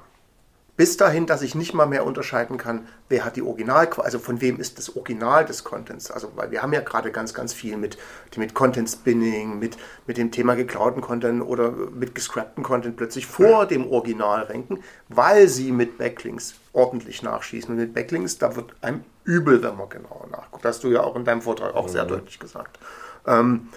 bis 0.77 0.97
dahin, 0.97 1.27
dass 1.27 1.43
ich 1.43 1.55
nicht 1.55 1.75
mal 1.75 1.87
mehr 1.87 2.07
unterscheiden 2.07 2.57
kann, 2.57 2.89
wer 3.11 3.27
hat 3.27 3.37
die 3.37 3.43
Original, 3.43 3.89
also 3.99 4.19
von 4.19 4.41
wem 4.41 4.59
ist 4.59 4.79
das 4.79 4.97
Original 4.97 5.45
des 5.45 5.65
Contents. 5.65 6.11
Also, 6.11 6.33
weil 6.35 6.51
wir 6.51 6.63
haben 6.63 6.73
ja 6.73 6.81
gerade 6.81 7.13
ganz, 7.13 7.35
ganz 7.35 7.53
viel 7.53 7.77
mit, 7.77 7.99
mit 8.37 8.55
Content 8.55 8.89
Spinning, 8.89 9.59
mit, 9.59 9.77
mit 10.07 10.17
dem 10.17 10.31
Thema 10.31 10.55
geklauten 10.55 11.03
Content 11.03 11.43
oder 11.43 11.71
mit 11.71 12.15
gescrappten 12.15 12.65
Content 12.65 12.97
plötzlich 12.97 13.27
vor 13.27 13.67
dem 13.67 13.87
Original 13.87 14.45
ranken, 14.45 14.83
weil 15.09 15.47
sie 15.49 15.73
mit 15.73 15.99
Backlinks 15.99 16.55
ordentlich 16.73 17.23
nachschießen. 17.23 17.71
Und 17.71 17.77
mit 17.77 17.93
Backlinks, 17.93 18.39
da 18.39 18.57
wird 18.57 18.75
einem 18.81 19.05
übel, 19.25 19.63
wenn 19.63 19.77
man 19.77 19.91
genauer 19.91 20.27
nachguckt. 20.31 20.65
Das 20.65 20.77
hast 20.77 20.85
du 20.85 20.89
ja 20.89 21.03
auch 21.03 21.17
in 21.17 21.25
deinem 21.25 21.43
Vortrag 21.43 21.75
auch 21.75 21.89
sehr 21.89 22.05
mhm. 22.05 22.09
deutlich 22.09 22.39
gesagt. 22.39 22.79
Ähm, 23.27 23.69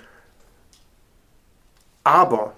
aber 2.05 2.53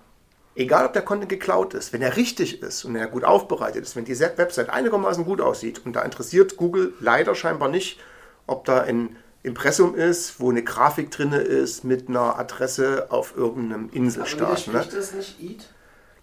egal 0.57 0.85
ob 0.85 0.93
der 0.93 1.03
Content 1.03 1.29
geklaut 1.29 1.73
ist, 1.73 1.93
wenn 1.93 2.01
er 2.01 2.17
richtig 2.17 2.61
ist 2.61 2.83
und 2.83 2.95
er 2.95 3.07
gut 3.07 3.23
aufbereitet 3.23 3.83
ist, 3.83 3.95
wenn 3.95 4.05
die 4.05 4.19
Website 4.19 4.69
einigermaßen 4.69 5.23
gut 5.23 5.39
aussieht 5.39 5.81
und 5.85 5.95
da 5.95 6.01
interessiert 6.01 6.57
Google 6.57 6.93
leider 6.99 7.35
scheinbar 7.35 7.69
nicht, 7.69 7.99
ob 8.47 8.65
da 8.65 8.81
ein 8.81 9.15
Impressum 9.43 9.95
ist, 9.95 10.39
wo 10.39 10.49
eine 10.49 10.63
Grafik 10.63 11.11
drin 11.11 11.31
ist 11.31 11.83
mit 11.83 12.09
einer 12.09 12.37
Adresse 12.37 13.07
auf 13.09 13.37
irgendeinem 13.37 13.89
Inselstaat. 13.93 14.41
Aber 14.41 14.57
widerspricht 14.57 14.91
ne? 14.91 14.97
das 14.97 15.13
nicht 15.13 15.41
EAT? 15.41 15.69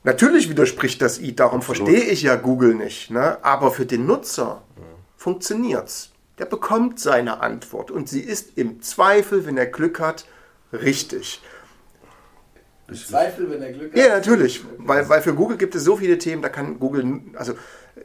Natürlich 0.03 0.51
widerspricht 0.51 1.01
das 1.01 1.18
EAT, 1.18 1.40
darum 1.40 1.61
Absolut. 1.61 1.88
verstehe 1.88 2.11
ich 2.11 2.23
ja 2.23 2.37
Google 2.37 2.75
nicht. 2.75 3.11
Ne? 3.11 3.42
Aber 3.42 3.70
für 3.70 3.87
den 3.87 4.07
Nutzer 4.07 4.62
ja. 4.77 5.83
es. 5.83 6.11
Der 6.38 6.47
bekommt 6.47 6.99
seine 6.99 7.40
Antwort 7.40 7.92
und 7.92 8.09
sie 8.09 8.20
ist 8.20 8.59
im 8.59 8.83
Zweifel, 8.83 9.47
wenn 9.47 9.57
er 9.57 9.66
Glück 9.66 10.01
hat, 10.01 10.27
richtig. 10.73 11.40
Zweifel, 12.92 13.51
wenn 13.51 13.62
er 13.62 13.73
Glück 13.73 13.92
hat. 13.92 13.99
Ja, 13.99 14.09
natürlich. 14.09 14.62
Weil, 14.79 15.09
weil 15.09 15.23
für 15.23 15.35
Google 15.35 15.57
gibt 15.57 15.75
es 15.75 15.85
so 15.85 15.97
viele 15.97 16.18
Themen, 16.18 16.42
da 16.42 16.49
kann 16.49 16.79
Google, 16.79 17.20
also 17.35 17.55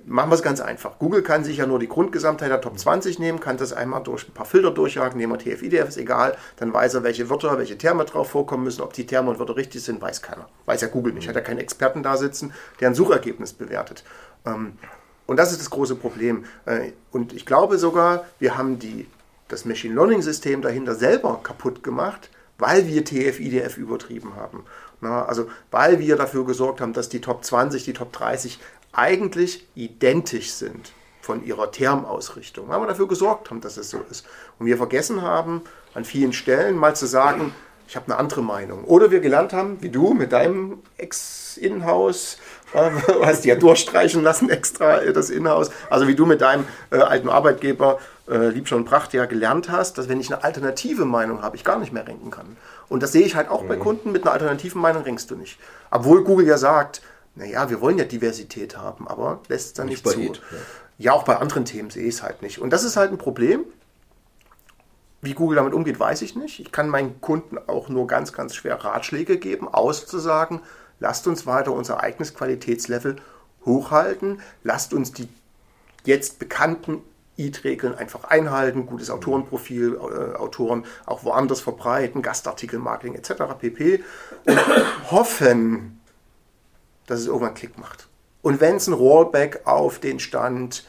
machen 0.05 0.29
wir 0.29 0.35
es 0.35 0.41
ganz 0.41 0.61
einfach. 0.61 0.99
Google 0.99 1.21
kann 1.21 1.43
sich 1.43 1.57
ja 1.57 1.65
nur 1.65 1.79
die 1.79 1.87
Grundgesamtheit 1.87 2.49
der 2.49 2.61
Top 2.61 2.77
20 2.77 3.19
nehmen, 3.19 3.39
kann 3.39 3.57
das 3.57 3.73
einmal 3.73 4.03
durch 4.03 4.27
ein 4.27 4.33
paar 4.33 4.45
Filter 4.45 4.71
durchjagen, 4.71 5.17
nehmen 5.17 5.33
wir 5.33 5.39
TF-IDF, 5.39 5.89
ist 5.89 5.97
egal, 5.97 6.37
dann 6.57 6.73
weiß 6.73 6.93
er, 6.95 7.03
welche 7.03 7.29
Wörter, 7.29 7.57
welche 7.57 7.77
Terme 7.77 8.05
drauf 8.05 8.29
vorkommen 8.29 8.63
müssen, 8.63 8.81
ob 8.81 8.93
die 8.93 9.05
Terme 9.05 9.29
und 9.31 9.39
Wörter 9.39 9.55
richtig 9.55 9.83
sind, 9.83 10.01
weiß 10.01 10.21
keiner. 10.21 10.47
Weiß 10.65 10.81
ja 10.81 10.87
Google 10.87 11.13
nicht, 11.13 11.27
hat 11.27 11.35
ja 11.35 11.41
keinen 11.41 11.59
Experten 11.59 12.03
da 12.03 12.17
sitzen, 12.17 12.53
der 12.79 12.89
ein 12.89 12.95
Suchergebnis 12.95 13.53
bewertet. 13.53 14.03
Ähm, 14.45 14.73
und 15.25 15.37
das 15.37 15.51
ist 15.51 15.59
das 15.59 15.69
große 15.69 15.95
Problem. 15.95 16.45
Äh, 16.65 16.91
und 17.11 17.33
ich 17.33 17.45
glaube 17.45 17.77
sogar, 17.77 18.25
wir 18.39 18.57
haben 18.57 18.79
die, 18.79 19.07
das 19.47 19.65
Machine 19.65 19.93
Learning 19.93 20.21
System 20.21 20.61
dahinter 20.61 20.95
selber 20.95 21.41
kaputt 21.43 21.83
gemacht, 21.83 22.29
weil 22.59 22.87
wir 22.87 23.03
TF-IDF 23.03 23.77
übertrieben 23.77 24.35
haben. 24.35 24.65
Na, 25.01 25.25
also 25.25 25.49
weil 25.71 25.99
wir 25.99 26.15
dafür 26.15 26.45
gesorgt 26.45 26.81
haben, 26.81 26.93
dass 26.93 27.09
die 27.09 27.21
Top 27.21 27.43
20, 27.43 27.83
die 27.85 27.93
Top 27.93 28.13
30 28.13 28.59
eigentlich 28.91 29.65
identisch 29.75 30.51
sind 30.51 30.91
von 31.21 31.43
ihrer 31.45 31.71
Termausrichtung. 31.71 32.69
Weil 32.69 32.81
wir 32.81 32.87
dafür 32.87 33.07
gesorgt 33.07 33.49
haben, 33.49 33.61
dass 33.61 33.77
es 33.77 33.89
so 33.89 33.99
ist. 34.09 34.25
Und 34.57 34.65
wir 34.65 34.77
vergessen 34.77 35.21
haben, 35.21 35.61
an 35.93 36.05
vielen 36.05 36.33
Stellen 36.33 36.75
mal 36.75 36.95
zu 36.95 37.05
sagen, 37.05 37.53
ich 37.87 37.95
habe 37.95 38.05
eine 38.07 38.17
andere 38.17 38.43
Meinung. 38.43 38.83
Oder 38.83 39.09
wir 39.09 39.19
gelernt 39.19 39.51
haben, 39.51 39.81
wie 39.81 39.89
du 39.89 40.13
mit 40.13 40.31
deinem 40.31 40.77
Ex-Inhouse, 40.97 42.37
äh, 42.73 42.91
hast 43.25 43.45
ja 43.45 43.55
durchstreichen 43.55 44.21
lassen 44.21 44.49
extra 44.49 44.99
das 45.11 45.31
Inhouse, 45.31 45.71
also 45.89 46.07
wie 46.07 46.13
du 46.13 46.27
mit 46.27 46.41
deinem 46.41 46.65
äh, 46.91 46.97
alten 46.97 47.29
Arbeitgeber 47.29 47.99
äh, 48.29 48.49
Liebschon 48.49 48.85
Pracht 48.85 49.13
ja 49.13 49.25
gelernt 49.25 49.69
hast, 49.69 49.97
dass 49.97 50.07
wenn 50.07 50.19
ich 50.19 50.31
eine 50.31 50.43
alternative 50.43 51.05
Meinung 51.05 51.41
habe, 51.41 51.55
ich 51.55 51.63
gar 51.63 51.79
nicht 51.79 51.91
mehr 51.91 52.07
ranken 52.07 52.31
kann. 52.31 52.57
Und 52.87 53.03
das 53.03 53.11
sehe 53.11 53.25
ich 53.25 53.35
halt 53.35 53.49
auch 53.49 53.63
mhm. 53.63 53.67
bei 53.67 53.77
Kunden, 53.77 54.11
mit 54.11 54.23
einer 54.23 54.33
alternativen 54.33 54.81
Meinung 54.81 55.03
rankst 55.03 55.31
du 55.31 55.35
nicht. 55.35 55.59
Obwohl 55.91 56.23
Google 56.23 56.47
ja 56.47 56.57
sagt, 56.57 57.01
naja, 57.35 57.69
wir 57.69 57.81
wollen 57.81 57.97
ja 57.97 58.05
Diversität 58.05 58.77
haben, 58.77 59.07
aber 59.07 59.41
lässt 59.47 59.67
es 59.67 59.73
dann 59.73 59.87
nicht, 59.87 60.05
nicht 60.05 60.15
zu. 60.15 60.21
It, 60.21 60.41
ja. 60.51 60.57
ja, 60.97 61.13
auch 61.13 61.23
bei 61.23 61.37
anderen 61.37 61.65
Themen 61.65 61.89
sehe 61.89 62.03
ich 62.03 62.15
es 62.15 62.23
halt 62.23 62.41
nicht. 62.41 62.59
Und 62.59 62.71
das 62.71 62.83
ist 62.83 62.97
halt 62.97 63.11
ein 63.11 63.17
Problem. 63.17 63.65
Wie 65.21 65.33
Google 65.33 65.57
damit 65.57 65.73
umgeht, 65.73 65.99
weiß 65.99 66.21
ich 66.21 66.35
nicht. 66.35 66.59
Ich 66.59 66.71
kann 66.71 66.87
meinen 66.87 67.19
Kunden 67.19 67.57
auch 67.67 67.89
nur 67.89 68.07
ganz, 68.07 68.31
ganz 68.31 68.55
schwer 68.55 68.75
Ratschläge 68.75 69.37
geben, 69.37 69.67
auszusagen, 69.67 70.61
lasst 70.99 71.27
uns 71.27 71.45
weiter 71.45 71.73
unser 71.73 72.01
eigenes 72.01 72.33
Qualitätslevel 72.33 73.17
hochhalten, 73.65 74.39
lasst 74.63 74.93
uns 74.93 75.11
die 75.11 75.27
jetzt 76.05 76.39
bekannten 76.39 77.01
EAT-Regeln 77.39 77.95
einfach 77.95 78.25
einhalten, 78.25 78.85
gutes 78.85 79.09
Autorenprofil, 79.09 79.95
äh, 79.95 80.35
Autoren 80.35 80.85
auch 81.05 81.23
woanders 81.23 81.61
verbreiten, 81.61 82.21
Gastartikel-Marketing 82.21 83.15
etc. 83.15 83.33
pp. 83.59 84.03
Und 84.45 84.59
hoffen, 85.11 85.99
dass 87.07 87.21
es 87.21 87.27
irgendwann 87.27 87.53
Klick 87.53 87.77
macht. 87.77 88.07
Und 88.41 88.61
wenn 88.61 88.75
es 88.75 88.87
ein 88.87 88.93
Rollback 88.93 89.61
auf 89.65 89.99
den 89.99 90.19
Stand 90.19 90.85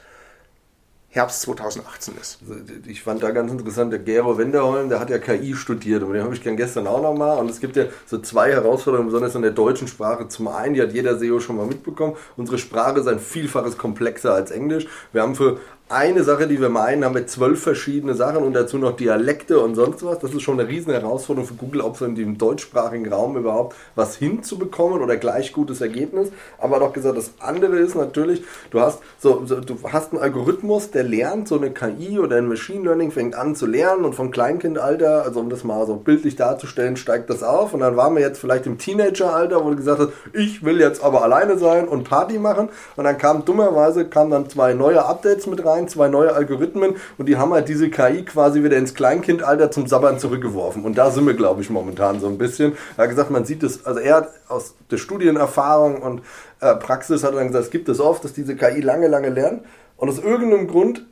Herbst 1.12 1.42
2018 1.42 2.14
ist. 2.20 2.38
Also, 2.48 2.60
ich 2.86 3.02
fand 3.02 3.20
da 3.20 3.32
ganz 3.32 3.50
interessant, 3.50 3.92
der 3.92 3.98
Gero 3.98 4.38
Wenderholm, 4.38 4.88
der 4.88 5.00
hat 5.00 5.10
ja 5.10 5.18
KI 5.18 5.56
studiert 5.56 6.04
und 6.04 6.12
den 6.12 6.22
habe 6.22 6.34
ich 6.34 6.42
gern 6.42 6.56
gestern 6.56 6.86
auch 6.86 7.02
nochmal. 7.02 7.38
Und 7.38 7.50
es 7.50 7.58
gibt 7.58 7.74
ja 7.74 7.86
so 8.06 8.18
zwei 8.18 8.52
Herausforderungen, 8.52 9.08
besonders 9.08 9.34
in 9.34 9.42
der 9.42 9.50
deutschen 9.50 9.88
Sprache. 9.88 10.28
Zum 10.28 10.46
einen, 10.46 10.74
die 10.74 10.82
hat 10.82 10.92
jeder 10.92 11.18
SEO 11.18 11.40
schon 11.40 11.56
mal 11.56 11.66
mitbekommen, 11.66 12.14
unsere 12.36 12.58
Sprache 12.58 13.00
ist 13.00 13.08
ein 13.08 13.18
Vielfaches 13.18 13.76
komplexer 13.76 14.34
als 14.34 14.52
Englisch. 14.52 14.86
Wir 15.12 15.22
haben 15.22 15.34
für 15.34 15.58
eine 15.90 16.22
Sache, 16.22 16.46
die 16.46 16.60
wir 16.60 16.68
meinen, 16.68 17.04
haben 17.04 17.16
wir 17.16 17.26
zwölf 17.26 17.60
verschiedene 17.62 18.14
Sachen 18.14 18.44
und 18.44 18.52
dazu 18.52 18.78
noch 18.78 18.96
Dialekte 18.96 19.58
und 19.58 19.74
sonst 19.74 20.04
was. 20.04 20.20
Das 20.20 20.32
ist 20.32 20.42
schon 20.42 20.60
eine 20.60 20.68
riesen 20.68 20.92
Herausforderung 20.92 21.48
für 21.48 21.54
Google, 21.54 21.80
ob 21.80 21.96
so 21.96 22.04
in 22.04 22.14
dem 22.14 22.38
deutschsprachigen 22.38 23.12
Raum 23.12 23.36
überhaupt 23.36 23.74
was 23.96 24.14
hinzubekommen 24.14 25.02
oder 25.02 25.16
gleich 25.16 25.52
gutes 25.52 25.80
Ergebnis. 25.80 26.30
Aber 26.58 26.78
doch 26.78 26.92
gesagt, 26.92 27.18
das 27.18 27.32
andere 27.40 27.76
ist 27.78 27.96
natürlich, 27.96 28.44
du 28.70 28.80
hast 28.80 29.00
so, 29.18 29.44
so, 29.46 29.58
du 29.58 29.78
hast 29.92 30.12
einen 30.12 30.22
Algorithmus, 30.22 30.92
der 30.92 31.02
lernt, 31.02 31.48
so 31.48 31.56
eine 31.56 31.72
KI 31.72 32.20
oder 32.20 32.36
ein 32.36 32.46
Machine 32.46 32.84
Learning 32.84 33.10
fängt 33.10 33.34
an 33.34 33.56
zu 33.56 33.66
lernen 33.66 34.04
und 34.04 34.14
vom 34.14 34.30
Kleinkindalter, 34.30 35.24
also 35.24 35.40
um 35.40 35.50
das 35.50 35.64
mal 35.64 35.84
so 35.86 35.96
bildlich 35.96 36.36
darzustellen, 36.36 36.96
steigt 36.96 37.28
das 37.30 37.42
auf 37.42 37.74
und 37.74 37.80
dann 37.80 37.96
waren 37.96 38.14
wir 38.14 38.22
jetzt 38.22 38.38
vielleicht 38.38 38.66
im 38.66 38.78
Teenageralter, 38.78 39.64
wo 39.64 39.70
du 39.70 39.76
gesagt 39.76 39.98
hast, 39.98 40.12
ich 40.34 40.64
will 40.64 40.78
jetzt 40.78 41.02
aber 41.02 41.24
alleine 41.24 41.58
sein 41.58 41.88
und 41.88 42.08
Party 42.08 42.38
machen 42.38 42.68
und 42.94 43.04
dann 43.04 43.18
kam 43.18 43.44
dummerweise 43.44 44.04
kamen 44.04 44.30
dann 44.30 44.48
zwei 44.48 44.72
neue 44.72 45.04
Updates 45.04 45.48
mit 45.48 45.64
rein 45.64 45.79
rein, 45.80 45.88
zwei 45.88 46.08
neue 46.08 46.32
Algorithmen 46.34 46.96
und 47.18 47.26
die 47.26 47.36
haben 47.36 47.52
halt 47.52 47.68
diese 47.68 47.90
KI 47.90 48.24
quasi 48.24 48.62
wieder 48.62 48.76
ins 48.76 48.94
Kleinkindalter 48.94 49.70
zum 49.70 49.86
Sabbern 49.86 50.18
zurückgeworfen. 50.18 50.84
Und 50.84 50.98
da 50.98 51.10
sind 51.10 51.26
wir, 51.26 51.34
glaube 51.34 51.62
ich, 51.62 51.70
momentan 51.70 52.20
so 52.20 52.26
ein 52.26 52.38
bisschen. 52.38 52.74
Er 52.96 53.04
hat 53.04 53.10
gesagt, 53.10 53.30
man 53.30 53.44
sieht 53.44 53.62
es, 53.62 53.84
also 53.86 54.00
er 54.00 54.16
hat 54.16 54.30
aus 54.48 54.74
der 54.90 54.98
Studienerfahrung 54.98 56.02
und 56.02 56.22
äh, 56.60 56.74
Praxis 56.76 57.24
hat 57.24 57.34
dann 57.34 57.48
gesagt, 57.48 57.64
es 57.64 57.70
gibt 57.70 57.88
es 57.88 58.00
oft, 58.00 58.24
dass 58.24 58.32
diese 58.32 58.56
KI 58.56 58.80
lange, 58.80 59.08
lange 59.08 59.30
lernt 59.30 59.62
und 59.96 60.08
aus 60.08 60.18
irgendeinem 60.18 60.68
Grund 60.68 61.06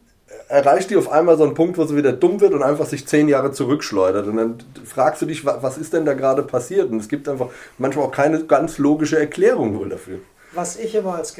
erreicht 0.48 0.90
die 0.90 0.96
auf 0.96 1.10
einmal 1.10 1.36
so 1.36 1.44
einen 1.44 1.54
Punkt, 1.54 1.78
wo 1.78 1.84
sie 1.84 1.96
wieder 1.96 2.12
dumm 2.12 2.40
wird 2.40 2.52
und 2.52 2.62
einfach 2.62 2.86
sich 2.86 3.06
zehn 3.06 3.28
Jahre 3.28 3.52
zurückschleudert. 3.52 4.26
Und 4.26 4.36
dann 4.36 4.58
fragst 4.84 5.22
du 5.22 5.26
dich, 5.26 5.44
was 5.44 5.78
ist 5.78 5.92
denn 5.92 6.04
da 6.04 6.14
gerade 6.14 6.42
passiert? 6.42 6.90
Und 6.90 6.98
es 6.98 7.08
gibt 7.08 7.28
einfach 7.28 7.48
manchmal 7.78 8.06
auch 8.06 8.12
keine 8.12 8.44
ganz 8.44 8.78
logische 8.78 9.18
Erklärung 9.18 9.78
wohl 9.78 9.88
dafür. 9.88 10.18
Was 10.52 10.76
ich 10.76 10.94
immer 10.94 11.14
als 11.14 11.34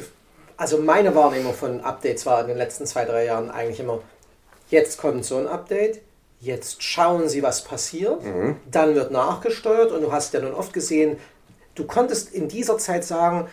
also 0.59 0.77
meine 0.77 1.15
Wahrnehmung 1.15 1.53
von 1.53 1.79
Updates 1.81 2.25
war 2.25 2.41
in 2.41 2.49
den 2.49 2.57
letzten 2.57 2.85
zwei, 2.85 3.05
drei 3.05 3.23
Jahren 3.23 3.49
eigentlich 3.49 3.79
immer, 3.79 4.01
jetzt 4.69 4.99
kommt 4.99 5.23
so 5.23 5.37
ein 5.37 5.47
Update, 5.47 6.01
jetzt 6.41 6.83
schauen 6.83 7.29
Sie, 7.29 7.41
was 7.41 7.63
passiert, 7.63 8.21
mhm. 8.25 8.57
dann 8.69 8.93
wird 8.93 9.09
nachgesteuert 9.09 9.93
und 9.93 10.01
du 10.01 10.11
hast 10.11 10.33
ja 10.33 10.41
nun 10.41 10.53
oft 10.53 10.73
gesehen, 10.73 11.17
du 11.75 11.85
konntest 11.85 12.33
in 12.33 12.49
dieser 12.49 12.77
Zeit 12.77 13.05
sagen, 13.05 13.47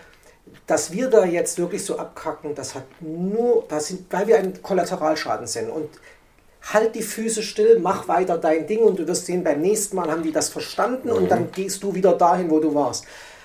dass 0.66 0.90
wir 0.90 1.08
da 1.08 1.24
jetzt 1.24 1.58
wirklich 1.58 1.84
so 1.84 1.96
abkacken, 1.96 2.56
das 2.56 2.74
hat 2.74 2.82
nur, 2.98 3.64
das 3.68 3.86
sind, 3.86 4.12
weil 4.12 4.26
wir 4.26 4.38
ein 4.38 4.60
Kollateralschaden 4.60 5.46
sind 5.46 5.70
und 5.70 5.88
halt 6.72 6.96
die 6.96 7.02
Füße 7.02 7.44
still, 7.44 7.78
mach 7.78 8.08
weiter 8.08 8.36
dein 8.36 8.66
Ding 8.66 8.80
und 8.80 8.98
du 8.98 9.06
wirst 9.06 9.26
sehen, 9.26 9.44
beim 9.44 9.60
nächsten 9.60 9.94
Mal 9.94 10.10
haben 10.10 10.24
die 10.24 10.32
das 10.32 10.48
verstanden 10.48 11.08
mhm. 11.10 11.14
und 11.14 11.30
dann 11.30 11.52
gehst 11.52 11.84
du 11.84 11.94
wieder 11.94 12.14
dahin, 12.14 12.50
wo 12.50 12.58
du 12.58 12.74
warst. 12.74 13.04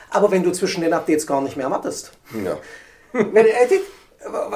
Aber 0.10 0.32
wenn 0.32 0.42
du 0.42 0.52
zwischen 0.52 0.82
den 0.82 0.94
Updates 0.94 1.28
gar 1.28 1.42
nicht 1.42 1.58
mehr 1.58 1.70
wartest, 1.70 2.12
ja. 2.44 2.58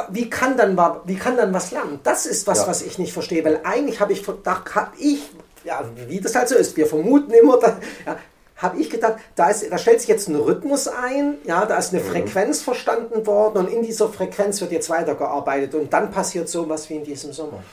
Wie 0.09 0.29
kann, 0.29 0.57
dann, 0.57 0.77
wie 1.05 1.15
kann 1.15 1.37
dann 1.37 1.53
was 1.53 1.71
lernen? 1.71 1.99
Das 2.03 2.25
ist 2.25 2.45
was, 2.45 2.61
ja. 2.61 2.67
was 2.67 2.81
ich 2.83 2.99
nicht 2.99 3.13
verstehe, 3.13 3.43
weil 3.43 3.61
eigentlich 3.63 3.99
habe 3.99 4.13
ich 4.13 4.23
gedacht, 4.23 4.75
habe 4.75 4.91
ich, 4.99 5.31
ja, 5.63 5.83
wie 6.07 6.19
das 6.19 6.35
halt 6.35 6.49
so 6.49 6.55
ist, 6.55 6.77
wir 6.77 6.85
vermuten 6.85 7.31
immer, 7.31 7.59
da, 7.59 7.79
ja, 8.05 8.17
habe 8.57 8.79
ich 8.79 8.89
gedacht, 8.89 9.15
da, 9.35 9.49
ist, 9.49 9.69
da 9.69 9.77
stellt 9.77 9.99
sich 9.99 10.09
jetzt 10.09 10.29
ein 10.29 10.35
Rhythmus 10.35 10.87
ein, 10.87 11.37
ja, 11.45 11.65
da 11.65 11.77
ist 11.77 11.93
eine 11.93 12.03
mhm. 12.03 12.07
Frequenz 12.07 12.61
verstanden 12.61 13.25
worden 13.25 13.57
und 13.57 13.69
in 13.69 13.81
dieser 13.83 14.07
Frequenz 14.07 14.61
wird 14.61 14.71
jetzt 14.71 14.89
weitergearbeitet 14.89 15.75
und 15.75 15.91
dann 15.91 16.11
passiert 16.11 16.47
so 16.47 16.69
was 16.69 16.89
wie 16.89 16.95
in 16.95 17.03
diesem 17.03 17.33
Sommer. 17.33 17.63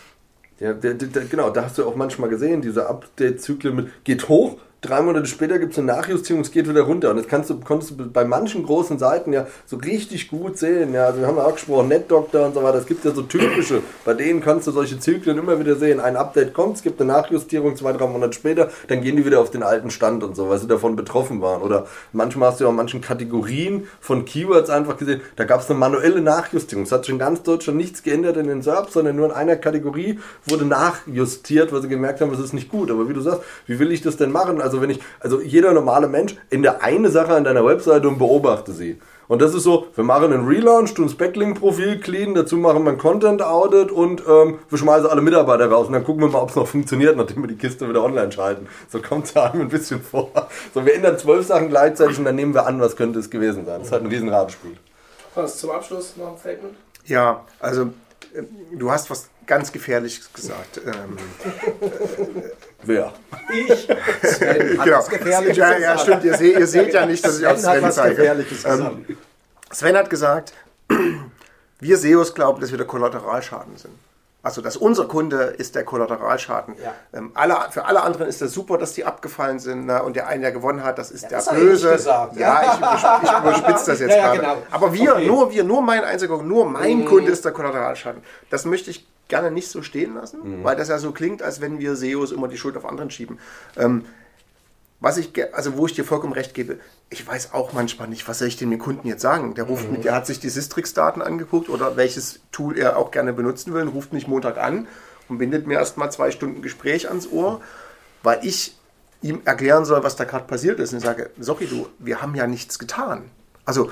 Ja, 0.58 0.72
der, 0.72 0.94
der, 0.94 1.24
genau, 1.24 1.50
da 1.50 1.64
hast 1.64 1.78
du 1.78 1.86
auch 1.86 1.96
manchmal 1.96 2.30
gesehen, 2.30 2.62
diese 2.62 2.88
Update-Zyklen 2.88 3.74
mit 3.74 4.04
geht 4.04 4.28
hoch, 4.28 4.56
drei 4.82 5.00
Monate 5.00 5.26
später 5.26 5.60
gibt 5.60 5.72
es 5.72 5.78
eine 5.78 5.86
Nachjustierung, 5.86 6.42
es 6.42 6.50
geht 6.50 6.68
wieder 6.68 6.82
runter. 6.82 7.10
Und 7.10 7.16
das 7.16 7.28
kannst 7.28 7.48
du, 7.48 7.60
konntest 7.60 7.92
du 7.92 8.10
bei 8.10 8.24
manchen 8.24 8.64
großen 8.64 8.98
Seiten 8.98 9.32
ja 9.32 9.46
so 9.64 9.76
richtig 9.76 10.28
gut 10.28 10.58
sehen. 10.58 10.92
Ja, 10.92 11.06
also 11.06 11.20
wir 11.20 11.28
haben 11.28 11.36
ja 11.36 11.44
auch 11.44 11.54
gesprochen, 11.54 11.88
NetDoctor 11.88 12.46
und 12.46 12.54
so 12.54 12.62
weiter. 12.62 12.78
Es 12.78 12.86
gibt 12.86 13.04
ja 13.04 13.12
so 13.12 13.22
typische, 13.22 13.80
bei 14.04 14.14
denen 14.14 14.40
kannst 14.40 14.66
du 14.66 14.72
solche 14.72 14.98
Zyklen 14.98 15.38
immer 15.38 15.58
wieder 15.60 15.76
sehen. 15.76 16.00
Ein 16.00 16.16
Update 16.16 16.52
kommt, 16.52 16.76
es 16.76 16.82
gibt 16.82 17.00
eine 17.00 17.12
Nachjustierung, 17.12 17.76
zwei, 17.76 17.92
drei 17.92 18.08
Monate 18.08 18.32
später, 18.32 18.70
dann 18.88 19.02
gehen 19.02 19.16
die 19.16 19.24
wieder 19.24 19.40
auf 19.40 19.50
den 19.50 19.62
alten 19.62 19.90
Stand 19.90 20.24
und 20.24 20.34
so, 20.34 20.48
weil 20.50 20.58
sie 20.58 20.66
davon 20.66 20.96
betroffen 20.96 21.40
waren. 21.40 21.62
Oder 21.62 21.86
manchmal 22.12 22.50
hast 22.50 22.58
du 22.58 22.64
ja 22.64 22.70
auch 22.70 22.74
manchen 22.74 23.00
Kategorien 23.00 23.86
von 24.00 24.24
Keywords 24.24 24.68
einfach 24.68 24.96
gesehen, 24.96 25.20
da 25.36 25.44
gab 25.44 25.60
es 25.60 25.70
eine 25.70 25.78
manuelle 25.78 26.20
Nachjustierung. 26.20 26.84
Es 26.84 26.92
hat 26.92 27.06
schon 27.06 27.20
ganz 27.20 27.42
Deutschland 27.44 27.78
nichts 27.78 28.02
geändert 28.02 28.36
in 28.36 28.48
den 28.48 28.62
SERPs, 28.62 28.94
sondern 28.94 29.14
nur 29.14 29.26
in 29.26 29.32
einer 29.32 29.54
Kategorie 29.54 30.18
wurde 30.46 30.64
nachjustiert, 30.64 31.72
weil 31.72 31.82
sie 31.82 31.88
gemerkt 31.88 32.20
haben, 32.20 32.32
es 32.32 32.40
ist 32.40 32.52
nicht 32.52 32.68
gut. 32.68 32.90
Aber 32.90 33.08
wie 33.08 33.14
du 33.14 33.20
sagst, 33.20 33.42
wie 33.66 33.78
will 33.78 33.92
ich 33.92 34.02
das 34.02 34.16
denn 34.16 34.32
machen? 34.32 34.60
Also 34.60 34.71
also 34.72 34.82
wenn 34.82 34.90
ich, 34.90 35.00
also 35.20 35.40
jeder 35.40 35.72
normale 35.72 36.08
Mensch 36.08 36.36
ändert 36.50 36.82
eine 36.82 37.10
Sache 37.10 37.34
an 37.34 37.44
deiner 37.44 37.64
Webseite 37.64 38.08
und 38.08 38.18
beobachte 38.18 38.72
sie. 38.72 38.98
Und 39.28 39.40
das 39.40 39.54
ist 39.54 39.62
so, 39.62 39.86
wir 39.94 40.04
machen 40.04 40.32
einen 40.32 40.46
Relaunch, 40.46 40.94
tun 40.94 41.06
das 41.06 41.14
Backlink-Profil 41.14 42.00
clean, 42.00 42.34
dazu 42.34 42.56
machen 42.56 42.84
wir 42.84 42.92
ein 42.92 42.98
Content-Audit 42.98 43.90
und 43.90 44.22
ähm, 44.26 44.58
wir 44.68 44.78
schmeißen 44.78 45.06
alle 45.06 45.20
Mitarbeiter 45.20 45.70
raus 45.70 45.86
und 45.86 45.92
dann 45.92 46.04
gucken 46.04 46.22
wir 46.22 46.28
mal, 46.28 46.40
ob 46.40 46.50
es 46.50 46.56
noch 46.56 46.66
funktioniert, 46.66 47.16
nachdem 47.16 47.42
wir 47.42 47.48
die 47.48 47.56
Kiste 47.56 47.88
wieder 47.88 48.02
online 48.02 48.32
schalten. 48.32 48.66
So 48.90 49.00
kommt 49.00 49.26
es 49.26 49.36
einem 49.36 49.62
ein 49.62 49.68
bisschen 49.68 50.02
vor. 50.02 50.30
So, 50.74 50.84
wir 50.84 50.94
ändern 50.94 51.18
zwölf 51.18 51.46
Sachen 51.46 51.68
gleichzeitig 51.68 52.18
und 52.18 52.24
dann 52.24 52.34
nehmen 52.34 52.54
wir 52.54 52.66
an, 52.66 52.80
was 52.80 52.96
könnte 52.96 53.18
es 53.18 53.30
gewesen 53.30 53.64
sein. 53.64 53.78
Das 53.78 53.88
ist 53.88 53.92
halt 53.92 54.02
ein 54.02 54.08
riesen 54.08 54.28
Ratespiel. 54.28 54.76
Was 55.34 55.58
zum 55.58 55.70
Abschluss 55.70 56.16
noch 56.16 56.32
ein 56.32 56.38
Statement? 56.38 56.74
Ja, 57.06 57.44
also 57.60 57.84
äh, 58.34 58.42
du 58.76 58.90
hast 58.90 59.08
was 59.08 59.28
ganz 59.46 59.72
Gefährliches 59.72 60.32
gesagt. 60.32 60.80
Ähm, 60.84 61.16
Wer? 62.84 63.12
Ich. 63.52 63.88
Sven 64.22 64.78
hat 64.78 64.84
genau. 64.84 65.04
Gefährliches 65.04 65.56
ja, 65.56 65.78
ja, 65.78 65.98
stimmt. 65.98 66.24
Ihr, 66.24 66.36
seht, 66.36 66.58
ihr 66.58 66.66
seht 66.66 66.92
ja 66.92 67.06
nicht, 67.06 67.24
dass 67.24 67.38
ich 67.38 67.46
auf 67.46 67.58
Sven 67.58 67.84
hat 67.84 67.92
zeige. 67.92 68.16
Gefährliches 68.16 68.64
ähm, 68.64 69.06
Sven 69.70 69.96
hat 69.96 70.10
gesagt, 70.10 70.52
wir 71.80 71.96
SEOs 71.96 72.34
glauben, 72.34 72.60
dass 72.60 72.70
wir 72.70 72.78
der 72.78 72.86
Kollateralschaden 72.86 73.76
sind. 73.76 73.94
Also, 74.44 74.60
dass 74.60 74.76
unser 74.76 75.06
Kunde 75.06 75.54
ist 75.56 75.76
der 75.76 75.84
Kollateralschaden. 75.84 76.74
Ja. 76.82 76.94
Ähm, 77.14 77.30
alle, 77.34 77.56
für 77.70 77.84
alle 77.84 78.02
anderen 78.02 78.26
ist 78.26 78.42
das 78.42 78.52
super, 78.52 78.76
dass 78.76 78.92
die 78.92 79.04
abgefallen 79.04 79.60
sind 79.60 79.86
ne? 79.86 80.02
und 80.02 80.16
der 80.16 80.26
eine, 80.26 80.42
der 80.42 80.50
gewonnen 80.50 80.82
hat, 80.82 80.98
das 80.98 81.12
ist 81.12 81.22
ja, 81.22 81.28
der 81.28 81.38
das 81.38 81.50
Böse. 81.50 81.90
Ich 81.90 81.96
gesagt, 81.98 82.36
ja, 82.36 82.62
ja 82.62 82.72
ich, 82.72 83.22
ich, 83.22 83.38
überspitze 83.38 83.92
das 83.92 84.00
jetzt 84.00 84.16
gerade. 84.16 84.40
Genau. 84.40 84.56
Aber 84.72 84.92
wir, 84.92 85.14
okay. 85.14 85.26
nur 85.26 85.52
wir, 85.52 85.62
nur 85.62 85.80
mein 85.80 86.02
einziger, 86.02 86.42
nur 86.42 86.66
mein 86.66 87.00
mhm. 87.00 87.04
Kunde 87.04 87.30
ist 87.30 87.44
der 87.44 87.52
Kollateralschaden. 87.52 88.20
Das 88.50 88.64
möchte 88.64 88.90
ich 88.90 89.06
gerne 89.32 89.50
nicht 89.50 89.70
so 89.70 89.80
stehen 89.80 90.12
lassen, 90.14 90.40
mhm. 90.60 90.62
weil 90.62 90.76
das 90.76 90.88
ja 90.88 90.98
so 90.98 91.10
klingt, 91.10 91.42
als 91.42 91.62
wenn 91.62 91.78
wir 91.78 91.96
SEOs 91.96 92.32
immer 92.32 92.48
die 92.48 92.58
Schuld 92.58 92.76
auf 92.76 92.84
anderen 92.84 93.10
schieben. 93.10 93.38
Ähm, 93.78 94.04
was 95.00 95.16
ich, 95.16 95.32
also 95.54 95.78
wo 95.78 95.86
ich 95.86 95.94
dir 95.94 96.04
vollkommen 96.04 96.34
recht 96.34 96.52
gebe, 96.52 96.78
ich 97.08 97.26
weiß 97.26 97.54
auch 97.54 97.72
manchmal 97.72 98.08
nicht, 98.08 98.28
was 98.28 98.40
soll 98.40 98.48
ich 98.48 98.58
dem 98.58 98.78
Kunden 98.78 99.08
jetzt 99.08 99.22
sagen? 99.22 99.54
Der 99.54 99.64
ruft 99.64 99.86
mhm. 99.86 99.92
mit, 99.92 100.04
der 100.04 100.14
hat 100.14 100.26
sich 100.26 100.38
die 100.38 100.50
Sistrix-Daten 100.50 101.22
angeguckt 101.22 101.70
oder 101.70 101.96
welches 101.96 102.40
Tool 102.52 102.76
er 102.76 102.98
auch 102.98 103.10
gerne 103.10 103.32
benutzen 103.32 103.72
will 103.72 103.80
und 103.80 103.88
ruft 103.88 104.12
mich 104.12 104.28
Montag 104.28 104.58
an 104.58 104.86
und 105.30 105.38
bindet 105.38 105.66
mir 105.66 105.78
erstmal 105.78 106.12
zwei 106.12 106.30
Stunden 106.30 106.60
Gespräch 106.60 107.08
ans 107.08 107.26
Ohr, 107.26 107.62
weil 108.22 108.40
ich 108.42 108.76
ihm 109.22 109.40
erklären 109.46 109.86
soll, 109.86 110.04
was 110.04 110.14
da 110.14 110.24
gerade 110.24 110.44
passiert 110.44 110.78
ist. 110.78 110.92
Und 110.92 110.98
ich 110.98 111.04
sage, 111.04 111.30
sorry 111.40 111.66
du, 111.66 111.88
wir 111.98 112.20
haben 112.20 112.34
ja 112.34 112.46
nichts 112.46 112.78
getan. 112.78 113.30
Also 113.64 113.90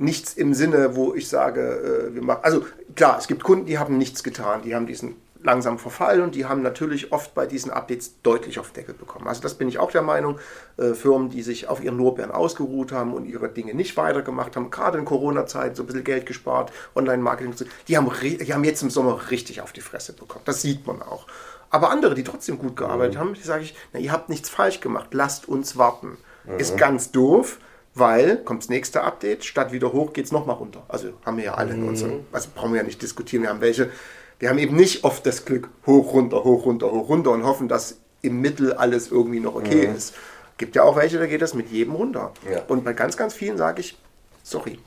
nichts 0.00 0.34
im 0.34 0.54
Sinne, 0.54 0.96
wo 0.96 1.14
ich 1.14 1.28
sage, 1.28 2.08
äh, 2.10 2.14
wir 2.14 2.22
machen. 2.22 2.40
Also 2.42 2.64
klar, 2.96 3.18
es 3.18 3.28
gibt 3.28 3.44
Kunden, 3.44 3.66
die 3.66 3.78
haben 3.78 3.98
nichts 3.98 4.22
getan, 4.24 4.62
die 4.62 4.74
haben 4.74 4.86
diesen 4.86 5.16
langsam 5.42 5.78
Verfall 5.78 6.20
und 6.20 6.34
die 6.34 6.44
haben 6.44 6.62
natürlich 6.62 7.12
oft 7.12 7.34
bei 7.34 7.46
diesen 7.46 7.70
Updates 7.70 8.20
deutlich 8.22 8.58
auf 8.58 8.72
Deckel 8.72 8.94
bekommen. 8.94 9.26
Also 9.26 9.40
das 9.40 9.54
bin 9.54 9.68
ich 9.68 9.78
auch 9.78 9.90
der 9.90 10.02
Meinung. 10.02 10.38
Äh, 10.76 10.94
Firmen, 10.94 11.30
die 11.30 11.42
sich 11.42 11.68
auf 11.68 11.82
ihren 11.82 11.98
Lorbeeren 11.98 12.30
ausgeruht 12.30 12.92
haben 12.92 13.14
und 13.14 13.26
ihre 13.26 13.48
Dinge 13.48 13.74
nicht 13.74 13.96
weitergemacht 13.96 14.56
haben, 14.56 14.70
gerade 14.70 14.98
in 14.98 15.04
Corona-Zeit 15.04 15.76
so 15.76 15.82
ein 15.82 15.86
bisschen 15.86 16.04
Geld 16.04 16.26
gespart, 16.26 16.72
Online-Marketing, 16.94 17.54
die 17.88 17.96
haben, 17.96 18.10
die 18.22 18.54
haben 18.54 18.64
jetzt 18.64 18.82
im 18.82 18.90
Sommer 18.90 19.30
richtig 19.30 19.60
auf 19.60 19.72
die 19.72 19.80
Fresse 19.80 20.12
bekommen. 20.14 20.44
Das 20.46 20.62
sieht 20.62 20.86
man 20.86 21.02
auch. 21.02 21.26
Aber 21.70 21.90
andere, 21.90 22.14
die 22.14 22.24
trotzdem 22.24 22.58
gut 22.58 22.76
gearbeitet 22.76 23.14
mhm. 23.14 23.20
haben, 23.20 23.34
die 23.34 23.42
sage 23.42 23.64
ich, 23.64 23.74
na, 23.92 24.00
ihr 24.00 24.12
habt 24.12 24.28
nichts 24.28 24.48
falsch 24.48 24.80
gemacht, 24.80 25.08
lasst 25.12 25.48
uns 25.48 25.76
warten. 25.76 26.18
Mhm. 26.44 26.58
Ist 26.58 26.76
ganz 26.76 27.12
doof, 27.12 27.58
weil 27.94 28.36
kommt 28.38 28.62
das 28.62 28.68
nächste 28.68 29.02
Update, 29.02 29.44
statt 29.44 29.72
wieder 29.72 29.92
hoch 29.92 30.12
geht 30.12 30.26
es 30.26 30.32
nochmal 30.32 30.56
runter. 30.56 30.82
Also 30.88 31.08
haben 31.24 31.36
wir 31.36 31.44
ja 31.44 31.54
alle 31.54 31.74
mhm. 31.74 31.82
in 31.82 31.88
unserem, 31.88 32.20
also 32.32 32.48
brauchen 32.54 32.72
wir 32.72 32.78
ja 32.78 32.86
nicht 32.86 33.02
diskutieren. 33.02 33.42
Wir 33.42 33.50
haben 33.50 33.60
welche, 33.60 33.90
wir 34.38 34.48
haben 34.48 34.58
eben 34.58 34.76
nicht 34.76 35.04
oft 35.04 35.26
das 35.26 35.44
Glück, 35.44 35.68
hoch, 35.86 36.12
runter, 36.12 36.44
hoch, 36.44 36.66
runter, 36.66 36.90
hoch, 36.90 37.08
runter 37.08 37.30
und 37.32 37.44
hoffen, 37.44 37.68
dass 37.68 37.98
im 38.22 38.40
Mittel 38.40 38.72
alles 38.72 39.10
irgendwie 39.10 39.40
noch 39.40 39.54
okay 39.54 39.88
mhm. 39.88 39.96
ist. 39.96 40.14
Gibt 40.58 40.76
ja 40.76 40.82
auch 40.82 40.96
welche, 40.96 41.18
da 41.18 41.26
geht 41.26 41.42
das 41.42 41.54
mit 41.54 41.70
jedem 41.70 41.94
runter. 41.94 42.32
Ja. 42.50 42.62
Und 42.68 42.84
bei 42.84 42.92
ganz, 42.92 43.16
ganz 43.16 43.34
vielen 43.34 43.56
sage 43.56 43.80
ich, 43.80 43.98
sorry, 44.42 44.78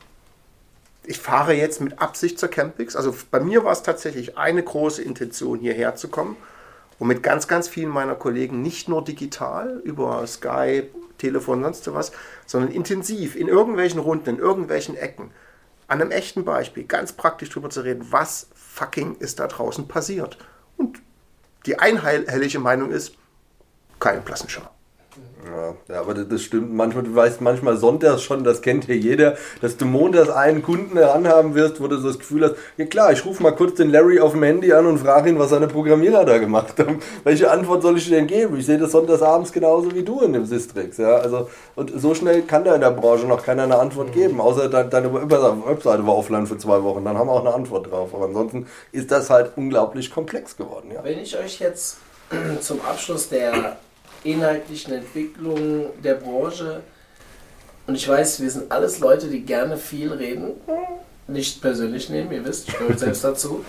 ich 1.05 1.19
fahre 1.19 1.53
jetzt 1.53 1.81
mit 1.81 1.99
Absicht 1.99 2.39
zur 2.39 2.49
Campix. 2.49 2.95
Also 2.95 3.13
bei 3.31 3.39
mir 3.39 3.63
war 3.63 3.73
es 3.73 3.83
tatsächlich 3.83 4.37
eine 4.37 4.63
große 4.63 5.01
Intention, 5.01 5.59
hierher 5.59 5.95
zu 5.95 6.07
kommen 6.07 6.37
und 6.99 7.07
mit 7.07 7.23
ganz, 7.23 7.47
ganz 7.47 7.67
vielen 7.67 7.89
meiner 7.89 8.15
Kollegen 8.15 8.61
nicht 8.61 8.87
nur 8.87 9.03
digital 9.03 9.81
über 9.83 10.25
Skype, 10.27 10.89
Telefon, 11.23 11.63
sonst 11.63 11.93
was, 11.93 12.11
sondern 12.45 12.71
intensiv 12.71 13.35
in 13.35 13.47
irgendwelchen 13.47 13.99
Runden, 13.99 14.29
in 14.29 14.39
irgendwelchen 14.39 14.97
Ecken, 14.97 15.31
an 15.87 16.01
einem 16.01 16.11
echten 16.11 16.43
Beispiel, 16.43 16.83
ganz 16.83 17.13
praktisch 17.13 17.49
darüber 17.49 17.69
zu 17.69 17.81
reden, 17.81 18.05
was 18.09 18.49
fucking 18.53 19.15
ist 19.15 19.39
da 19.39 19.47
draußen 19.47 19.87
passiert. 19.87 20.37
Und 20.75 21.01
die 21.65 21.79
einhellige 21.79 22.59
Meinung 22.59 22.91
ist, 22.91 23.15
keine 23.99 24.21
Plassenschau. 24.21 24.72
Ja, 25.45 25.93
ja, 25.93 26.01
aber 26.01 26.13
das, 26.13 26.41
stimmt. 26.41 26.73
Manchmal, 26.73 27.03
du 27.03 27.13
weißt 27.13 27.41
manchmal 27.41 27.77
sonntags 27.77 28.21
schon, 28.23 28.43
das 28.43 28.61
kennt 28.61 28.85
hier 28.85 28.97
jeder, 28.97 29.35
dass 29.61 29.77
du 29.77 29.85
montags 29.85 30.29
einen 30.29 30.63
Kunden 30.63 30.97
heranhaben 30.97 31.55
wirst, 31.55 31.81
wo 31.81 31.87
du 31.87 31.97
so 31.97 32.07
das 32.07 32.19
Gefühl 32.19 32.45
hast, 32.45 32.55
ja 32.77 32.85
klar, 32.85 33.11
ich 33.11 33.25
rufe 33.25 33.43
mal 33.43 33.51
kurz 33.51 33.75
den 33.75 33.91
Larry 33.91 34.19
auf 34.19 34.31
dem 34.31 34.43
Handy 34.43 34.71
an 34.71 34.85
und 34.85 34.99
frage 34.99 35.29
ihn, 35.29 35.39
was 35.39 35.49
seine 35.49 35.67
Programmierer 35.67 36.25
da 36.25 36.37
gemacht 36.37 36.79
haben. 36.79 36.99
Welche 37.23 37.51
Antwort 37.51 37.81
soll 37.81 37.97
ich 37.97 38.05
dir 38.05 38.15
denn 38.15 38.27
geben? 38.27 38.57
Ich 38.57 38.65
sehe 38.65 38.77
das 38.77 38.91
sonntags 38.91 39.21
abends 39.21 39.51
genauso 39.51 39.93
wie 39.93 40.03
du 40.03 40.21
in 40.21 40.33
dem 40.33 40.45
Sistrix. 40.45 40.97
Ja, 40.97 41.17
also, 41.17 41.49
und 41.75 41.91
so 41.95 42.15
schnell 42.15 42.43
kann 42.43 42.63
da 42.63 42.75
in 42.75 42.81
der 42.81 42.91
Branche 42.91 43.25
noch 43.25 43.43
keiner 43.43 43.63
eine 43.63 43.77
Antwort 43.77 44.13
geben, 44.13 44.39
außer 44.39 44.69
de 44.69 44.89
deine 44.89 45.13
Webseite 45.13 46.05
war 46.05 46.17
offline 46.17 46.47
für 46.47 46.57
zwei 46.57 46.83
Wochen, 46.83 47.03
dann 47.03 47.17
haben 47.17 47.27
wir 47.27 47.33
auch 47.33 47.45
eine 47.45 47.53
Antwort 47.53 47.91
drauf. 47.91 48.13
Aber 48.13 48.25
ansonsten 48.25 48.67
ist 48.91 49.11
das 49.11 49.29
halt 49.29 49.51
unglaublich 49.55 50.11
komplex 50.11 50.55
geworden. 50.55 50.91
Ja. 50.93 51.03
Wenn 51.03 51.19
ich 51.19 51.37
euch 51.37 51.59
jetzt 51.59 51.97
zum 52.61 52.81
Abschluss 52.81 53.29
der 53.29 53.77
inhaltlichen 54.23 54.93
Entwicklung 54.93 55.87
der 56.03 56.15
Branche. 56.15 56.81
Und 57.87 57.95
ich 57.95 58.07
weiß, 58.07 58.41
wir 58.41 58.49
sind 58.49 58.71
alles 58.71 58.99
Leute, 58.99 59.27
die 59.27 59.41
gerne 59.41 59.77
viel 59.77 60.11
reden. 60.11 60.51
Nicht 61.27 61.61
persönlich 61.61 62.09
nehmen, 62.09 62.31
ihr 62.31 62.45
wisst, 62.45 62.69
ich 62.69 62.77
gehöre 62.77 62.97
selbst 62.97 63.23
dazu. 63.23 63.63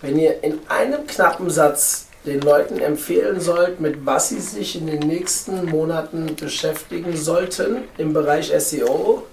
Wenn 0.00 0.18
ihr 0.18 0.42
in 0.42 0.58
einem 0.68 1.06
knappen 1.06 1.48
Satz 1.48 2.08
den 2.26 2.40
Leuten 2.40 2.78
empfehlen 2.78 3.40
sollt, 3.40 3.80
mit 3.80 4.06
was 4.06 4.28
sie 4.28 4.40
sich 4.40 4.76
in 4.76 4.86
den 4.86 5.00
nächsten 5.00 5.66
Monaten 5.66 6.36
beschäftigen 6.36 7.16
sollten 7.16 7.84
im 7.98 8.12
Bereich 8.12 8.52
SEO, 8.58 9.24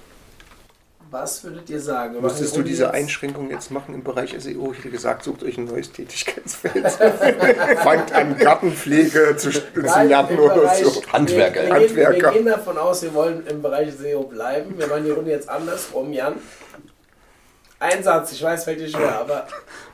was 1.12 1.44
würdet 1.44 1.70
ihr 1.70 1.80
sagen? 1.80 2.22
Müsstest 2.22 2.56
du 2.56 2.62
diese 2.62 2.84
jetzt? 2.84 2.94
Einschränkung 2.94 3.50
jetzt 3.50 3.72
machen 3.72 3.96
im 3.96 4.04
Bereich 4.04 4.36
SEO? 4.38 4.72
Ich 4.72 4.80
hätte 4.80 4.90
gesagt, 4.92 5.24
sucht 5.24 5.44
euch 5.44 5.58
ein 5.58 5.66
neues 5.66 5.92
Tätigkeitsfeld. 5.92 6.88
Fangt 7.84 8.14
an, 8.14 8.38
Gartenpflege 8.38 9.36
zu, 9.38 9.52
zu 9.52 9.62
lernen 9.80 10.40
oder 10.40 10.76
so. 10.76 11.02
Handwerker. 11.12 11.62
Wir, 11.62 11.68
wir, 11.68 11.74
Handwerker. 11.76 12.14
Gehen, 12.14 12.24
wir 12.24 12.32
gehen 12.32 12.46
davon 12.46 12.78
aus, 12.78 13.02
wir 13.02 13.14
wollen 13.14 13.46
im 13.48 13.62
Bereich 13.62 13.94
SEO 13.94 14.24
bleiben. 14.24 14.78
Wir 14.78 14.88
machen 14.88 15.06
die 15.06 15.12
Runde 15.12 15.32
jetzt 15.32 15.50
andersrum, 15.50 16.14
Jan. 16.14 16.36
Ein 17.80 18.04
Satz, 18.04 18.34
ich 18.34 18.44
weiß, 18.44 18.66
fällt 18.66 18.82
dir 18.82 18.90
schwer, 18.90 19.20
aber. 19.22 19.48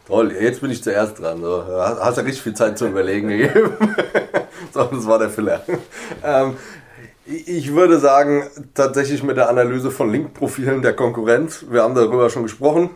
Toll, 0.07 0.33
jetzt 0.33 0.59
bin 0.61 0.71
ich 0.71 0.83
zuerst 0.83 1.19
dran. 1.19 1.41
So. 1.41 1.65
Hast 1.67 2.17
ja 2.17 2.23
richtig 2.23 2.41
viel 2.41 2.55
Zeit 2.55 2.77
zu 2.77 2.87
überlegen 2.87 3.27
gegeben. 3.27 3.77
so, 4.73 4.83
das 4.83 5.05
war 5.05 5.19
der 5.19 5.29
Filler. 5.29 5.63
Ähm, 6.23 6.57
ich 7.25 7.73
würde 7.73 7.99
sagen, 7.99 8.43
tatsächlich 8.73 9.23
mit 9.23 9.37
der 9.37 9.49
Analyse 9.49 9.89
von 9.89 10.11
Link-Profilen 10.11 10.81
der 10.81 10.93
Konkurrenz. 10.93 11.65
Wir 11.69 11.81
haben 11.81 11.95
darüber 11.95 12.29
schon 12.29 12.43
gesprochen. 12.43 12.91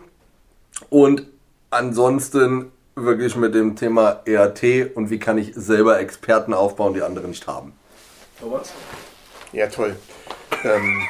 Und 0.88 1.26
ansonsten 1.70 2.70
wirklich 2.94 3.36
mit 3.36 3.54
dem 3.54 3.76
Thema 3.76 4.20
ERT 4.24 4.94
und 4.94 5.10
wie 5.10 5.18
kann 5.18 5.38
ich 5.38 5.52
selber 5.54 5.98
Experten 5.98 6.54
aufbauen, 6.54 6.94
die 6.94 7.02
andere 7.02 7.26
nicht 7.26 7.46
haben. 7.46 7.72
Thomas? 8.38 8.72
Ja, 9.52 9.66
toll. 9.66 9.96
Ähm, 10.64 11.02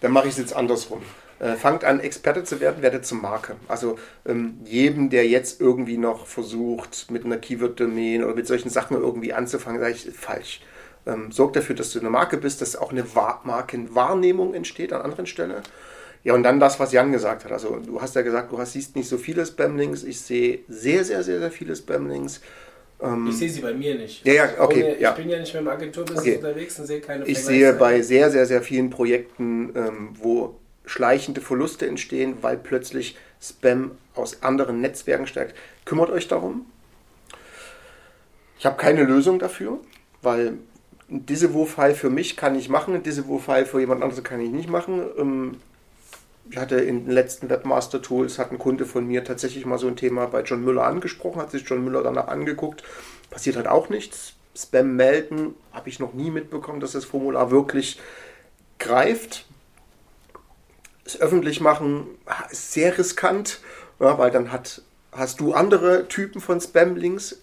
dann 0.00 0.12
mache 0.12 0.26
ich 0.26 0.32
es 0.32 0.38
jetzt 0.38 0.56
andersrum. 0.56 1.02
Äh, 1.38 1.54
fangt 1.54 1.84
an, 1.84 2.00
Experte 2.00 2.44
zu 2.44 2.60
werden, 2.60 2.82
werdet 2.82 3.06
zum 3.06 3.20
Marke. 3.20 3.56
Also 3.68 3.98
ähm, 4.26 4.58
jedem, 4.64 5.10
der 5.10 5.26
jetzt 5.26 5.60
irgendwie 5.60 5.98
noch 5.98 6.26
versucht, 6.26 7.10
mit 7.10 7.24
einer 7.24 7.36
Keyword-Domain 7.36 8.24
oder 8.24 8.34
mit 8.34 8.46
solchen 8.46 8.70
Sachen 8.70 8.96
irgendwie 8.96 9.32
anzufangen, 9.32 9.80
sage 9.80 9.92
ich, 9.92 10.10
falsch 10.12 10.60
ähm, 11.06 11.32
sorgt 11.32 11.56
dafür, 11.56 11.74
dass 11.74 11.92
du 11.92 12.00
eine 12.00 12.10
Marke 12.10 12.36
bist, 12.36 12.60
dass 12.60 12.76
auch 12.76 12.92
eine 12.92 13.04
Markenwahrnehmung 13.04 14.54
entsteht 14.54 14.92
an 14.92 15.02
anderen 15.02 15.26
Stellen. 15.26 15.62
Ja, 16.24 16.34
und 16.34 16.44
dann 16.44 16.60
das, 16.60 16.78
was 16.78 16.92
Jan 16.92 17.10
gesagt 17.10 17.44
hat. 17.44 17.52
Also 17.52 17.80
du 17.84 18.00
hast 18.00 18.14
ja 18.14 18.22
gesagt, 18.22 18.52
du 18.52 18.58
hast, 18.58 18.72
siehst 18.72 18.94
nicht 18.94 19.08
so 19.08 19.18
viele 19.18 19.44
Spamlinks. 19.44 20.04
Ich 20.04 20.20
sehe 20.20 20.60
sehr, 20.68 21.04
sehr, 21.04 21.24
sehr, 21.24 21.40
sehr 21.40 21.50
viele 21.50 21.74
Spamlinks. 21.74 22.40
Ähm, 23.00 23.26
ich 23.28 23.36
sehe 23.36 23.48
sie 23.48 23.60
bei 23.60 23.74
mir 23.74 23.96
nicht. 23.96 24.24
Ja, 24.24 24.32
ja, 24.34 24.48
okay. 24.58 24.84
Ohne, 24.84 24.94
ich 24.94 25.00
ja. 25.00 25.10
bin 25.12 25.28
ja 25.28 25.40
nicht 25.40 25.52
mehr 25.52 25.62
im 25.62 25.68
Agenturbusiness 25.68 26.22
okay. 26.22 26.36
unterwegs 26.36 26.78
und 26.78 26.86
sehe 26.86 27.00
keine 27.00 27.24
Ich 27.24 27.42
sehe 27.42 27.72
bei 27.72 28.02
sehr, 28.02 28.30
sehr, 28.30 28.46
sehr 28.46 28.62
vielen 28.62 28.90
Projekten, 28.90 29.72
ähm, 29.74 30.10
wo 30.14 30.56
schleichende 30.86 31.40
Verluste 31.40 31.86
entstehen, 31.86 32.36
weil 32.42 32.56
plötzlich 32.56 33.16
Spam 33.40 33.92
aus 34.14 34.42
anderen 34.42 34.80
Netzwerken 34.80 35.26
steigt. 35.26 35.56
Kümmert 35.84 36.10
euch 36.10 36.28
darum. 36.28 36.66
Ich 38.58 38.66
habe 38.66 38.76
keine 38.76 39.02
Lösung 39.02 39.40
dafür, 39.40 39.80
weil 40.22 40.58
ein 41.12 41.26
Disavow-File 41.26 41.94
für 41.94 42.10
mich 42.10 42.36
kann 42.36 42.54
ich 42.54 42.68
machen, 42.68 42.94
ein 42.94 43.02
Disavow-File 43.02 43.66
für 43.66 43.80
jemand 43.80 44.02
anderes 44.02 44.24
kann 44.24 44.40
ich 44.40 44.50
nicht 44.50 44.68
machen. 44.68 45.04
Ähm, 45.18 45.56
ich 46.50 46.56
hatte 46.56 46.76
in 46.76 47.04
den 47.04 47.12
letzten 47.12 47.48
Webmaster 47.48 48.02
Tools, 48.02 48.38
hat 48.38 48.50
ein 48.50 48.58
Kunde 48.58 48.84
von 48.84 49.06
mir 49.06 49.24
tatsächlich 49.24 49.64
mal 49.64 49.78
so 49.78 49.86
ein 49.86 49.96
Thema 49.96 50.26
bei 50.26 50.42
John 50.42 50.64
Müller 50.64 50.84
angesprochen, 50.84 51.40
hat 51.40 51.50
sich 51.50 51.68
John 51.68 51.84
Müller 51.84 52.02
danach 52.02 52.28
angeguckt. 52.28 52.82
Passiert 53.30 53.56
halt 53.56 53.68
auch 53.68 53.88
nichts. 53.88 54.34
Spam 54.54 54.96
melden 54.96 55.54
habe 55.72 55.88
ich 55.88 55.98
noch 55.98 56.12
nie 56.12 56.30
mitbekommen, 56.30 56.80
dass 56.80 56.92
das 56.92 57.04
Formular 57.04 57.50
wirklich 57.50 58.00
greift. 58.78 59.46
Das 61.04 61.20
öffentlich 61.20 61.60
machen 61.60 62.06
ist 62.50 62.72
sehr 62.72 62.98
riskant, 62.98 63.60
ja, 63.98 64.18
weil 64.18 64.30
dann 64.30 64.52
hat, 64.52 64.82
hast 65.12 65.40
du 65.40 65.52
andere 65.52 66.06
Typen 66.08 66.40
von 66.40 66.60
Spam-Links 66.60 67.41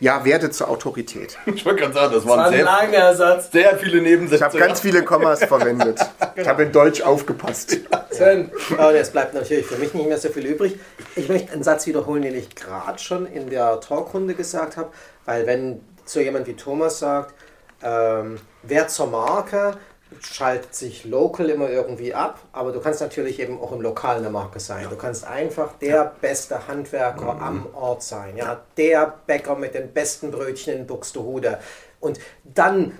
ja, 0.00 0.24
werde 0.24 0.50
zur 0.50 0.68
Autorität. 0.68 1.38
Ich 1.46 1.64
wollte 1.64 1.82
gerade 1.82 1.94
sagen, 1.94 2.12
das, 2.14 2.26
waren 2.26 2.52
sehr, 2.52 2.64
langer 2.64 3.14
Satz. 3.14 3.50
sehr 3.50 3.76
viele 3.78 4.02
Nebensätze. 4.02 4.36
Ich 4.36 4.42
habe 4.42 4.58
ganz 4.58 4.80
viele 4.80 5.02
Kommas 5.02 5.42
verwendet. 5.44 5.98
genau. 5.98 6.32
Ich 6.36 6.48
habe 6.48 6.64
in 6.64 6.72
Deutsch 6.72 7.00
aufgepasst. 7.00 7.78
Sven. 8.10 8.50
Aber 8.76 8.94
es 8.94 9.10
bleibt 9.10 9.34
natürlich 9.34 9.66
für 9.66 9.76
mich 9.76 9.94
nicht 9.94 10.06
mehr 10.06 10.18
so 10.18 10.28
viel 10.28 10.46
übrig. 10.46 10.78
Ich 11.14 11.28
möchte 11.28 11.52
einen 11.52 11.62
Satz 11.62 11.86
wiederholen, 11.86 12.22
den 12.22 12.34
ich 12.34 12.54
gerade 12.54 12.98
schon 12.98 13.26
in 13.26 13.48
der 13.50 13.80
Talkrunde 13.80 14.34
gesagt 14.34 14.76
habe, 14.76 14.90
weil 15.24 15.46
wenn 15.46 15.80
so 16.04 16.20
jemand 16.20 16.46
wie 16.46 16.54
Thomas 16.54 16.98
sagt, 16.98 17.34
ähm, 17.82 18.38
wer 18.62 18.88
zur 18.88 19.08
Marke, 19.08 19.76
schaltet 20.20 20.74
sich 20.74 21.04
local 21.04 21.50
immer 21.50 21.68
irgendwie 21.68 22.14
ab, 22.14 22.40
aber 22.52 22.72
du 22.72 22.80
kannst 22.80 23.00
natürlich 23.00 23.40
eben 23.40 23.60
auch 23.60 23.72
im 23.72 23.80
Lokal 23.80 24.18
eine 24.18 24.30
Marke 24.30 24.60
sein. 24.60 24.86
Du 24.88 24.96
kannst 24.96 25.26
einfach 25.26 25.72
der 25.80 26.12
beste 26.20 26.68
Handwerker 26.68 27.34
mhm. 27.34 27.42
am 27.42 27.66
Ort 27.74 28.02
sein, 28.02 28.36
ja, 28.36 28.62
der 28.76 29.14
Bäcker 29.26 29.56
mit 29.56 29.74
den 29.74 29.92
besten 29.92 30.30
Brötchen 30.30 30.74
in 30.74 30.86
Buxtehude. 30.86 31.58
Und 32.00 32.18
dann 32.44 32.98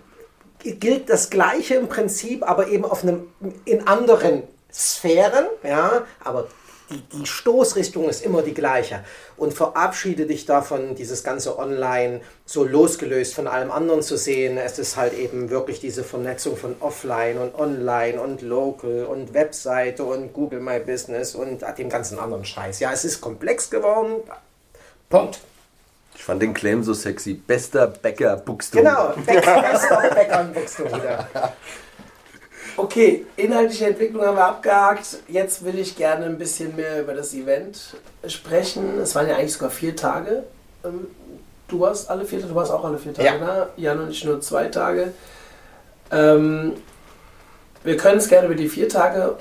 gilt 0.58 1.10
das 1.10 1.30
Gleiche 1.30 1.74
im 1.74 1.88
Prinzip, 1.88 2.48
aber 2.48 2.68
eben 2.68 2.84
auf 2.84 3.02
einem, 3.02 3.28
in 3.64 3.86
anderen 3.86 4.42
Sphären, 4.72 5.46
ja, 5.62 6.04
aber 6.22 6.48
die, 6.90 7.00
die 7.18 7.26
Stoßrichtung 7.26 8.08
ist 8.08 8.24
immer 8.24 8.42
die 8.42 8.54
gleiche. 8.54 9.04
Und 9.36 9.52
verabschiede 9.52 10.26
dich 10.26 10.46
davon, 10.46 10.94
dieses 10.94 11.24
ganze 11.24 11.58
Online 11.58 12.20
so 12.44 12.64
losgelöst 12.64 13.34
von 13.34 13.46
allem 13.46 13.70
anderen 13.70 14.02
zu 14.02 14.16
sehen. 14.16 14.56
Es 14.58 14.78
ist 14.78 14.96
halt 14.96 15.12
eben 15.12 15.50
wirklich 15.50 15.80
diese 15.80 16.04
Vernetzung 16.04 16.56
von 16.56 16.76
Offline 16.80 17.38
und 17.38 17.54
Online 17.58 18.20
und 18.20 18.42
Local 18.42 19.04
und 19.04 19.34
Webseite 19.34 20.04
und 20.04 20.32
Google 20.32 20.60
My 20.60 20.78
Business 20.78 21.34
und 21.34 21.62
dem 21.78 21.88
ganzen 21.88 22.18
anderen 22.18 22.44
Scheiß. 22.44 22.80
Ja, 22.80 22.92
es 22.92 23.04
ist 23.04 23.20
komplex 23.20 23.70
geworden. 23.70 24.22
Punkt. 25.08 25.40
Ich 26.14 26.24
fand 26.24 26.40
den 26.40 26.54
Claim 26.54 26.82
so 26.82 26.94
sexy. 26.94 27.34
Bester 27.34 27.88
Bäcker 27.88 28.36
Buxtehude. 28.36 28.88
Genau, 28.88 29.14
bester 29.26 30.10
Bäcker 30.14 30.40
in 30.40 30.52
Buxtehude. 30.54 31.26
Okay, 32.78 33.24
inhaltliche 33.36 33.86
Entwicklung 33.86 34.22
haben 34.22 34.36
wir 34.36 34.44
abgehakt. 34.44 35.18
Jetzt 35.28 35.64
will 35.64 35.78
ich 35.78 35.96
gerne 35.96 36.26
ein 36.26 36.36
bisschen 36.36 36.76
mehr 36.76 37.00
über 37.00 37.14
das 37.14 37.32
Event 37.32 37.96
sprechen. 38.26 38.98
Es 38.98 39.14
waren 39.14 39.28
ja 39.28 39.36
eigentlich 39.36 39.54
sogar 39.54 39.70
vier 39.70 39.96
Tage. 39.96 40.44
Ähm, 40.84 41.06
du 41.68 41.80
warst 41.80 42.10
alle 42.10 42.26
vier 42.26 42.40
Tage, 42.40 42.52
du 42.52 42.56
warst 42.56 42.70
auch 42.70 42.84
alle 42.84 42.98
vier 42.98 43.14
Tage 43.14 43.28
ja. 43.28 43.38
da. 43.38 43.68
Jan 43.76 44.00
und 44.00 44.10
ich 44.10 44.24
nur 44.24 44.42
zwei 44.42 44.68
Tage. 44.68 45.12
Ähm, 46.10 46.74
wir 47.82 47.96
können 47.96 48.18
es 48.18 48.28
gerne 48.28 48.46
über 48.46 48.56
die 48.56 48.68
vier 48.68 48.88
Tage 48.88 49.36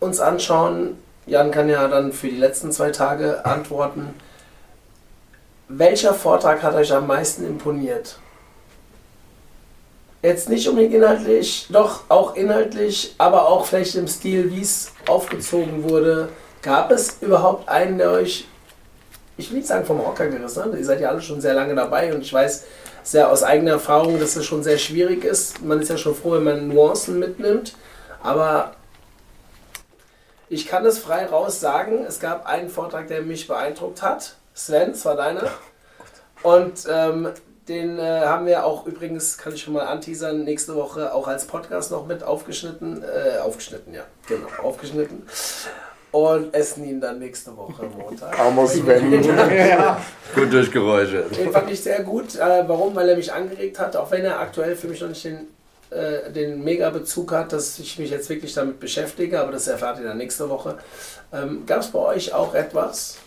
uns 0.00 0.18
anschauen. 0.18 0.98
Jan 1.26 1.52
kann 1.52 1.68
ja 1.68 1.86
dann 1.86 2.12
für 2.12 2.28
die 2.28 2.38
letzten 2.38 2.72
zwei 2.72 2.90
Tage 2.90 3.44
antworten. 3.44 4.14
Welcher 5.68 6.14
Vortrag 6.14 6.64
hat 6.64 6.74
euch 6.74 6.92
am 6.92 7.06
meisten 7.06 7.46
imponiert? 7.46 8.18
Jetzt 10.22 10.50
nicht 10.50 10.68
unbedingt 10.68 10.94
inhaltlich, 10.94 11.66
doch 11.70 12.02
auch 12.10 12.34
inhaltlich, 12.34 13.14
aber 13.16 13.48
auch 13.48 13.64
vielleicht 13.64 13.94
im 13.94 14.06
Stil, 14.06 14.50
wie 14.50 14.60
es 14.60 14.92
aufgezogen 15.08 15.88
wurde. 15.88 16.28
Gab 16.60 16.90
es 16.90 17.16
überhaupt 17.22 17.68
einen, 17.70 17.96
der 17.96 18.10
euch, 18.10 18.46
ich 19.38 19.50
will 19.50 19.58
nicht 19.58 19.68
sagen 19.68 19.86
vom 19.86 20.06
Hocker 20.06 20.26
gerissen 20.26 20.62
hat, 20.62 20.74
ihr 20.74 20.84
seid 20.84 21.00
ja 21.00 21.08
alle 21.08 21.22
schon 21.22 21.40
sehr 21.40 21.54
lange 21.54 21.74
dabei 21.74 22.12
und 22.14 22.20
ich 22.20 22.32
weiß 22.32 22.64
sehr 23.02 23.32
aus 23.32 23.42
eigener 23.42 23.72
Erfahrung, 23.72 24.20
dass 24.20 24.36
es 24.36 24.44
schon 24.44 24.62
sehr 24.62 24.76
schwierig 24.76 25.24
ist. 25.24 25.62
Man 25.62 25.80
ist 25.80 25.88
ja 25.88 25.96
schon 25.96 26.14
froh, 26.14 26.32
wenn 26.32 26.44
man 26.44 26.68
Nuancen 26.68 27.18
mitnimmt, 27.18 27.74
aber 28.22 28.74
ich 30.50 30.66
kann 30.66 30.84
es 30.84 30.98
frei 30.98 31.24
raus 31.24 31.60
sagen, 31.60 32.04
es 32.06 32.20
gab 32.20 32.44
einen 32.44 32.68
Vortrag, 32.68 33.08
der 33.08 33.22
mich 33.22 33.48
beeindruckt 33.48 34.02
hat. 34.02 34.34
Sven, 34.52 34.90
es 34.90 35.04
war 35.06 35.16
deiner. 35.16 35.48
Und 36.42 36.86
ähm, 36.90 37.30
den 37.68 37.98
äh, 37.98 38.02
haben 38.02 38.46
wir 38.46 38.64
auch 38.64 38.86
übrigens, 38.86 39.38
kann 39.38 39.54
ich 39.54 39.62
schon 39.62 39.74
mal 39.74 39.86
anteasern, 39.86 40.44
nächste 40.44 40.74
Woche 40.74 41.14
auch 41.14 41.28
als 41.28 41.44
Podcast 41.44 41.90
noch 41.90 42.06
mit 42.06 42.22
aufgeschnitten. 42.22 43.02
Äh, 43.02 43.38
aufgeschnitten, 43.38 43.94
ja, 43.94 44.02
genau, 44.26 44.48
aufgeschnitten. 44.62 45.22
Und 46.12 46.52
essen 46.54 46.84
ihn 46.84 47.00
dann 47.00 47.20
nächste 47.20 47.56
Woche 47.56 47.84
Montag. 47.84 48.36
Armer 48.36 48.66
Sven. 48.66 49.22
ja. 49.22 50.00
Gut 50.34 50.52
durch 50.52 50.70
Geräusche. 50.72 51.22
Den 51.36 51.52
fand 51.52 51.70
ich 51.70 51.80
sehr 51.80 52.02
gut. 52.02 52.34
Äh, 52.34 52.64
warum? 52.66 52.96
Weil 52.96 53.10
er 53.10 53.16
mich 53.16 53.32
angeregt 53.32 53.78
hat, 53.78 53.94
auch 53.94 54.10
wenn 54.10 54.24
er 54.24 54.40
aktuell 54.40 54.74
für 54.74 54.88
mich 54.88 55.00
noch 55.00 55.08
nicht 55.08 55.24
den 55.24 55.46
äh, 55.90 56.30
den 56.30 56.62
Mega-Bezug 56.62 57.32
hat, 57.32 57.52
dass 57.52 57.78
ich 57.80 57.98
mich 57.98 58.10
jetzt 58.10 58.28
wirklich 58.28 58.54
damit 58.54 58.78
beschäftige, 58.78 59.40
aber 59.40 59.50
das 59.50 59.66
erfahrt 59.66 59.98
ihr 59.98 60.06
dann 60.06 60.18
nächste 60.18 60.48
Woche. 60.48 60.78
Ähm, 61.32 61.64
Gab 61.66 61.80
es 61.80 61.88
bei 61.88 61.98
euch 61.98 62.32
auch 62.32 62.54
etwas? 62.54 63.18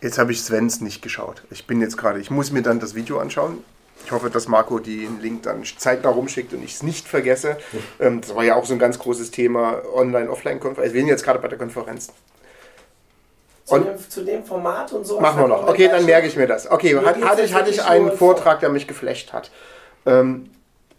Jetzt 0.00 0.18
habe 0.18 0.32
ich 0.32 0.42
Svens 0.42 0.80
nicht 0.80 1.02
geschaut. 1.02 1.42
Ich 1.50 1.66
bin 1.66 1.80
jetzt 1.80 1.96
gerade, 1.96 2.20
ich 2.20 2.30
muss 2.30 2.52
mir 2.52 2.62
dann 2.62 2.80
das 2.80 2.94
Video 2.94 3.18
anschauen. 3.18 3.64
Ich 4.04 4.12
hoffe, 4.12 4.30
dass 4.30 4.46
Marco 4.46 4.78
den 4.78 5.20
Link 5.20 5.42
dann 5.44 5.64
zeitnah 5.64 6.10
rumschickt 6.10 6.52
und 6.52 6.62
ich 6.62 6.74
es 6.74 6.82
nicht 6.82 7.08
vergesse. 7.08 7.56
Ähm, 7.98 8.20
das 8.20 8.34
war 8.34 8.44
ja 8.44 8.56
auch 8.56 8.66
so 8.66 8.74
ein 8.74 8.78
ganz 8.78 8.98
großes 8.98 9.30
Thema 9.30 9.80
Online-Offline-Konferenz. 9.94 10.92
Wir 10.92 11.00
sind 11.00 11.08
jetzt 11.08 11.24
gerade 11.24 11.38
bei 11.38 11.48
der 11.48 11.56
Konferenz. 11.56 12.12
Zu 13.64 13.78
dem, 13.78 14.10
zu 14.10 14.22
dem, 14.22 14.44
Format 14.44 14.92
und 14.92 15.06
so. 15.06 15.18
Machen 15.18 15.40
wir 15.40 15.48
noch. 15.48 15.66
Okay, 15.66 15.88
dann 15.88 16.04
merke 16.04 16.26
ich 16.26 16.36
mir 16.36 16.46
das. 16.46 16.70
Okay, 16.70 16.94
hat, 16.94 17.20
hatte 17.22 17.42
ich, 17.42 17.54
hatte 17.54 17.70
ich 17.70 17.82
einen 17.82 18.12
Vortrag, 18.12 18.60
der 18.60 18.68
mich 18.68 18.86
geflecht 18.86 19.32
hat. 19.32 19.50
Ähm, 20.04 20.50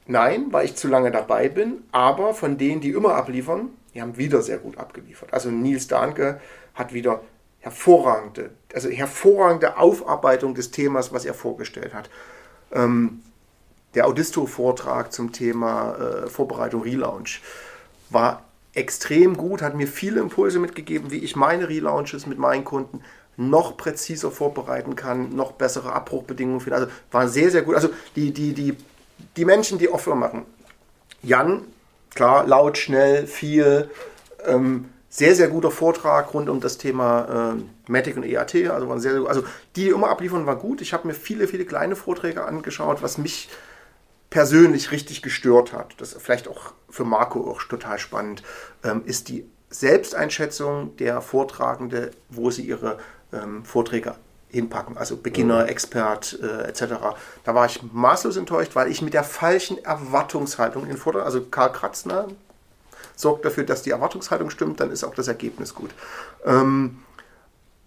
nein, 0.08 0.48
weil 0.50 0.66
ich 0.66 0.76
zu 0.76 0.88
lange 0.88 1.12
dabei 1.12 1.50
bin, 1.50 1.84
aber 1.92 2.34
von 2.34 2.58
denen, 2.58 2.82
die 2.82 2.90
immer 2.90 3.14
abliefern, 3.14 3.70
die 3.94 4.02
haben 4.02 4.18
wieder 4.18 4.42
sehr 4.42 4.58
gut 4.58 4.80
abgeliefert. 4.80 5.34
Also 5.34 5.50
Nils 5.50 5.88
Dahnke 5.88 6.42
hat 6.74 6.94
wieder 6.94 7.22
hervorragende, 7.68 8.52
also 8.74 8.90
hervorragende 8.90 9.78
Aufarbeitung 9.78 10.56
des 10.56 10.72
Themas, 10.72 11.14
was 11.14 11.26
er 11.26 11.34
vorgestellt 11.34 11.94
hat. 11.94 12.10
Ähm, 12.72 13.22
der 13.94 14.08
Audisto-Vortrag 14.08 15.12
zum 15.12 15.32
Thema 15.32 15.96
äh, 15.96 16.28
Vorbereitung 16.28 16.84
Relaunch 16.84 17.42
war 18.10 18.44
extrem 18.74 19.36
gut, 19.36 19.62
hat 19.62 19.76
mir 19.76 19.88
viele 19.88 20.20
Impulse 20.20 20.60
mitgegeben, 20.60 21.12
wie 21.12 21.18
ich 21.18 21.36
meine 21.36 21.68
Relaunches 21.68 22.26
mit 22.26 22.38
meinen 22.38 22.64
Kunden 22.64 23.02
noch 23.36 23.78
präziser 23.78 24.32
vorbereiten 24.32 24.96
kann, 24.96 25.36
noch 25.36 25.54
bessere 25.54 25.94
Abbruchbedingungen 25.94 26.60
finden. 26.60 26.80
Also 26.80 26.92
war 27.12 27.28
sehr, 27.28 27.52
sehr 27.52 27.62
gut. 27.64 27.76
Also 27.76 27.90
die, 28.16 28.32
die, 28.32 28.54
die, 28.54 28.76
die 29.36 29.46
Menschen, 29.46 29.78
die 29.78 29.90
Offer 29.90 30.16
machen. 30.16 30.46
Jan, 31.22 31.62
klar, 32.14 32.48
laut, 32.48 32.78
schnell, 32.78 33.28
viel. 33.28 33.90
Ähm, 34.46 34.90
sehr, 35.18 35.34
sehr 35.34 35.48
guter 35.48 35.72
Vortrag 35.72 36.32
rund 36.36 36.48
um 36.48 36.60
das 36.60 36.78
Thema 36.78 37.56
äh, 37.58 37.92
Matic 37.92 38.18
und 38.18 38.24
EAT. 38.24 38.70
Also, 38.70 38.88
waren 38.88 39.00
sehr, 39.00 39.14
sehr, 39.14 39.28
also 39.28 39.42
die, 39.76 39.86
die 39.86 39.90
immer 39.90 40.10
abliefern, 40.10 40.46
war 40.46 40.58
gut. 40.58 40.80
Ich 40.80 40.94
habe 40.94 41.08
mir 41.08 41.16
viele, 41.16 41.48
viele 41.48 41.66
kleine 41.66 41.96
Vorträge 41.96 42.46
angeschaut, 42.46 43.02
was 43.02 43.18
mich 43.18 43.50
persönlich 44.30 44.92
richtig 44.92 45.24
gestört 45.24 45.74
hat. 45.74 45.96
Das 45.98 46.14
ist 46.14 46.22
vielleicht 46.22 46.48
auch 46.48 46.74
für 46.88 47.04
Marco 47.04 47.50
auch 47.50 47.64
total 47.64 47.98
spannend, 47.98 48.44
ähm, 48.84 49.02
ist 49.06 49.30
die 49.30 49.50
Selbsteinschätzung 49.72 50.96
der 50.98 51.22
Vortragende, 51.22 52.12
wo 52.30 52.52
sie 52.52 52.62
ihre 52.62 53.00
ähm, 53.34 53.66
Vorträge 53.66 54.14
hinpacken, 54.50 54.98
also 54.98 55.18
Beginner, 55.18 55.64
mhm. 55.64 55.70
Expert 55.70 56.38
äh, 56.44 56.68
etc. 56.68 56.94
Da 57.44 57.56
war 57.56 57.66
ich 57.66 57.82
maßlos 57.92 58.38
enttäuscht, 58.38 58.76
weil 58.76 58.92
ich 58.92 59.02
mit 59.02 59.16
der 59.16 59.24
falschen 59.24 59.84
Erwartungshaltung 59.84 60.84
in 60.84 60.90
den 60.90 60.98
Vortrag, 60.98 61.26
also 61.26 61.42
Karl 61.42 61.72
Kratzner, 61.72 62.28
sorgt 63.18 63.44
dafür, 63.44 63.66
dass 63.66 63.82
die 63.82 63.90
Erwartungshaltung 63.90 64.50
stimmt, 64.50 64.80
dann 64.80 64.92
ist 64.92 65.04
auch 65.04 65.14
das 65.14 65.28
Ergebnis 65.28 65.76
gut. 65.76 65.92
Ähm, 66.46 67.00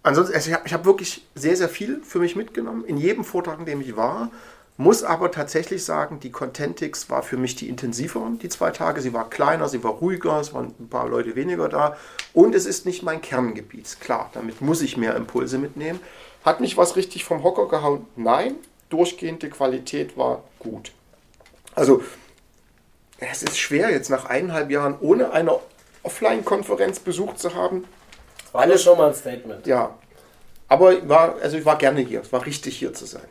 ansonsten, 0.03 0.35
also 0.35 0.49
ich 0.49 0.55
habe 0.55 0.69
hab 0.69 0.85
wirklich 0.85 1.25
sehr, 1.33 1.55
sehr 1.55 1.69
viel 1.69 2.01
für 2.03 2.19
mich 2.19 2.35
mitgenommen. 2.35 2.85
In 2.85 2.97
jedem 2.97 3.23
Vortrag, 3.23 3.59
in 3.59 3.65
dem 3.65 3.81
ich 3.81 3.95
war, 3.95 4.29
muss 4.77 5.03
aber 5.03 5.31
tatsächlich 5.31 5.85
sagen, 5.85 6.19
die 6.19 6.31
Contentix 6.31 7.09
war 7.09 7.23
für 7.23 7.37
mich 7.37 7.55
die 7.55 7.69
intensiveren, 7.69 8.39
die 8.39 8.49
zwei 8.49 8.71
Tage. 8.71 9.01
Sie 9.01 9.13
war 9.13 9.29
kleiner, 9.29 9.69
sie 9.69 9.83
war 9.83 9.91
ruhiger, 9.91 10.39
es 10.39 10.53
waren 10.53 10.73
ein 10.79 10.89
paar 10.89 11.07
Leute 11.07 11.35
weniger 11.35 11.69
da. 11.69 11.97
Und 12.33 12.55
es 12.55 12.65
ist 12.65 12.85
nicht 12.85 13.03
mein 13.03 13.21
Kerngebiet. 13.21 13.97
Klar, 13.99 14.29
damit 14.33 14.61
muss 14.61 14.81
ich 14.81 14.97
mehr 14.97 15.15
Impulse 15.15 15.57
mitnehmen. 15.57 15.99
Hat 16.43 16.61
mich 16.61 16.77
was 16.77 16.95
richtig 16.95 17.25
vom 17.25 17.43
Hocker 17.43 17.67
gehauen? 17.67 18.05
Nein. 18.15 18.55
Durchgehende 18.89 19.49
Qualität 19.49 20.17
war 20.17 20.43
gut. 20.59 20.91
Also 21.75 22.03
es 23.29 23.43
ist 23.43 23.57
schwer, 23.59 23.91
jetzt 23.91 24.09
nach 24.09 24.25
eineinhalb 24.25 24.71
Jahren 24.71 24.97
ohne 24.99 25.31
eine 25.31 25.59
Offline-Konferenz 26.03 26.99
besucht 26.99 27.39
zu 27.39 27.53
haben. 27.53 27.85
War 28.51 28.61
alles 28.61 28.83
schon 28.83 28.97
mal 28.97 29.09
ein 29.09 29.15
Statement. 29.15 29.67
Ja. 29.67 29.95
Aber 30.67 31.07
war, 31.07 31.35
also 31.41 31.57
ich 31.57 31.65
war 31.65 31.77
gerne 31.77 32.01
hier. 32.01 32.21
Es 32.21 32.33
war 32.33 32.45
richtig 32.45 32.77
hier 32.77 32.93
zu 32.93 33.05
sein. 33.05 33.27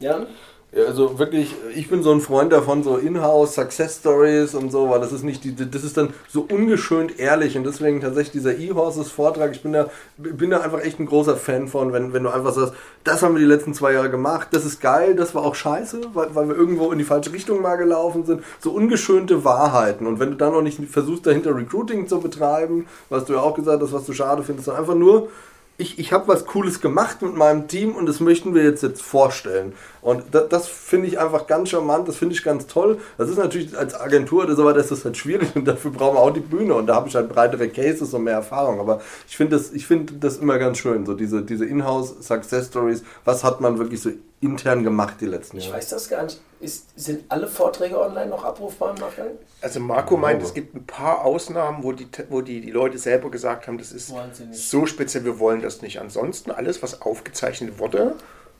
Ja? 0.00 0.26
Ja, 0.72 0.84
also 0.86 1.18
wirklich, 1.18 1.54
ich 1.74 1.88
bin 1.88 2.02
so 2.02 2.12
ein 2.12 2.20
Freund 2.20 2.52
davon, 2.52 2.82
so 2.82 2.96
Inhouse 2.96 3.54
Success 3.54 3.98
Stories 3.98 4.54
und 4.54 4.70
so, 4.70 4.90
weil 4.90 5.00
das 5.00 5.12
ist 5.12 5.22
nicht 5.22 5.44
die, 5.44 5.54
das 5.54 5.84
ist 5.84 5.96
dann 5.96 6.12
so 6.28 6.46
ungeschönt 6.50 7.18
ehrlich 7.18 7.56
und 7.56 7.64
deswegen 7.64 8.00
tatsächlich 8.00 8.32
dieser 8.32 8.58
E-Horses 8.58 9.10
Vortrag, 9.10 9.52
ich 9.52 9.62
bin 9.62 9.72
da, 9.72 9.88
bin 10.16 10.50
da 10.50 10.60
einfach 10.60 10.80
echt 10.80 10.98
ein 10.98 11.06
großer 11.06 11.36
Fan 11.36 11.68
von, 11.68 11.92
wenn, 11.92 12.12
wenn 12.12 12.24
du 12.24 12.30
einfach 12.30 12.52
sagst, 12.52 12.74
das 13.04 13.22
haben 13.22 13.34
wir 13.34 13.40
die 13.40 13.46
letzten 13.46 13.74
zwei 13.74 13.92
Jahre 13.92 14.10
gemacht, 14.10 14.48
das 14.50 14.64
ist 14.64 14.80
geil, 14.80 15.14
das 15.14 15.34
war 15.34 15.44
auch 15.44 15.54
scheiße, 15.54 16.00
weil, 16.14 16.34
weil 16.34 16.48
wir 16.48 16.56
irgendwo 16.56 16.90
in 16.90 16.98
die 16.98 17.04
falsche 17.04 17.32
Richtung 17.32 17.62
mal 17.62 17.76
gelaufen 17.76 18.26
sind, 18.26 18.42
so 18.58 18.72
ungeschönte 18.72 19.44
Wahrheiten 19.44 20.06
und 20.06 20.18
wenn 20.18 20.30
du 20.30 20.36
dann 20.36 20.52
noch 20.52 20.62
nicht 20.62 20.80
versuchst, 20.90 21.26
dahinter 21.26 21.54
Recruiting 21.56 22.08
zu 22.08 22.20
betreiben, 22.20 22.86
was 23.08 23.24
du 23.24 23.34
ja 23.34 23.40
auch 23.40 23.54
gesagt 23.54 23.82
hast, 23.82 23.92
was 23.92 24.04
du 24.04 24.12
schade 24.12 24.42
findest, 24.42 24.66
sondern 24.66 24.82
einfach 24.82 24.96
nur 24.96 25.28
ich, 25.78 25.98
ich 25.98 26.12
habe 26.12 26.28
was 26.28 26.46
Cooles 26.46 26.80
gemacht 26.80 27.20
mit 27.20 27.36
meinem 27.36 27.68
Team 27.68 27.94
und 27.94 28.06
das 28.06 28.20
möchten 28.20 28.54
wir 28.54 28.64
jetzt, 28.64 28.82
jetzt 28.82 29.02
vorstellen. 29.02 29.74
Und 30.00 30.22
das, 30.32 30.48
das 30.48 30.68
finde 30.68 31.06
ich 31.08 31.18
einfach 31.18 31.46
ganz 31.46 31.68
charmant, 31.68 32.08
das 32.08 32.16
finde 32.16 32.34
ich 32.34 32.42
ganz 32.42 32.66
toll. 32.66 32.98
Das 33.18 33.28
ist 33.28 33.36
natürlich 33.36 33.76
als 33.76 33.94
Agentur 33.94 34.44
oder 34.44 34.56
so 34.56 34.64
weiter 34.64 34.78
ist 34.78 34.90
das 34.90 35.04
halt 35.04 35.16
schwierig 35.16 35.54
und 35.54 35.66
dafür 35.66 35.90
brauchen 35.90 36.16
wir 36.16 36.20
auch 36.20 36.32
die 36.32 36.40
Bühne 36.40 36.74
und 36.74 36.86
da 36.86 36.94
habe 36.94 37.08
ich 37.08 37.14
halt 37.14 37.28
breitere 37.28 37.68
Cases 37.68 38.12
und 38.14 38.24
mehr 38.24 38.34
Erfahrung. 38.34 38.80
Aber 38.80 39.00
ich 39.28 39.36
finde 39.36 39.56
das, 39.56 39.68
find 39.68 40.24
das 40.24 40.38
immer 40.38 40.58
ganz 40.58 40.78
schön, 40.78 41.04
so 41.04 41.14
diese, 41.14 41.42
diese 41.42 41.66
Inhouse-Success-Stories, 41.66 43.02
was 43.24 43.44
hat 43.44 43.60
man 43.60 43.78
wirklich 43.78 44.00
so 44.00 44.10
intern 44.46 44.82
gemacht 44.82 45.16
die 45.20 45.26
letzten 45.26 45.58
Jahre. 45.58 45.68
Ich 45.68 45.74
weiß 45.76 45.88
das 45.90 46.08
gar 46.08 46.22
nicht. 46.24 46.40
Ist, 46.60 46.98
sind 46.98 47.24
alle 47.28 47.46
Vorträge 47.46 48.00
online 48.00 48.30
noch 48.30 48.44
abrufbar 48.44 48.90
im 48.90 48.96
Nachgang? 48.96 49.30
Also 49.60 49.80
Marco 49.80 50.16
meint, 50.16 50.42
es 50.42 50.54
gibt 50.54 50.74
ein 50.74 50.86
paar 50.86 51.24
Ausnahmen, 51.24 51.82
wo 51.82 51.92
die, 51.92 52.08
wo 52.30 52.40
die, 52.40 52.60
die 52.60 52.70
Leute 52.70 52.98
selber 52.98 53.30
gesagt 53.30 53.66
haben, 53.66 53.78
das 53.78 53.92
ist 53.92 54.12
so 54.52 54.86
speziell, 54.86 55.24
wir 55.24 55.38
wollen 55.38 55.60
das 55.60 55.82
nicht. 55.82 56.00
Ansonsten 56.00 56.50
alles, 56.50 56.82
was 56.82 57.02
aufgezeichnet 57.02 57.78
wurde, 57.78 58.14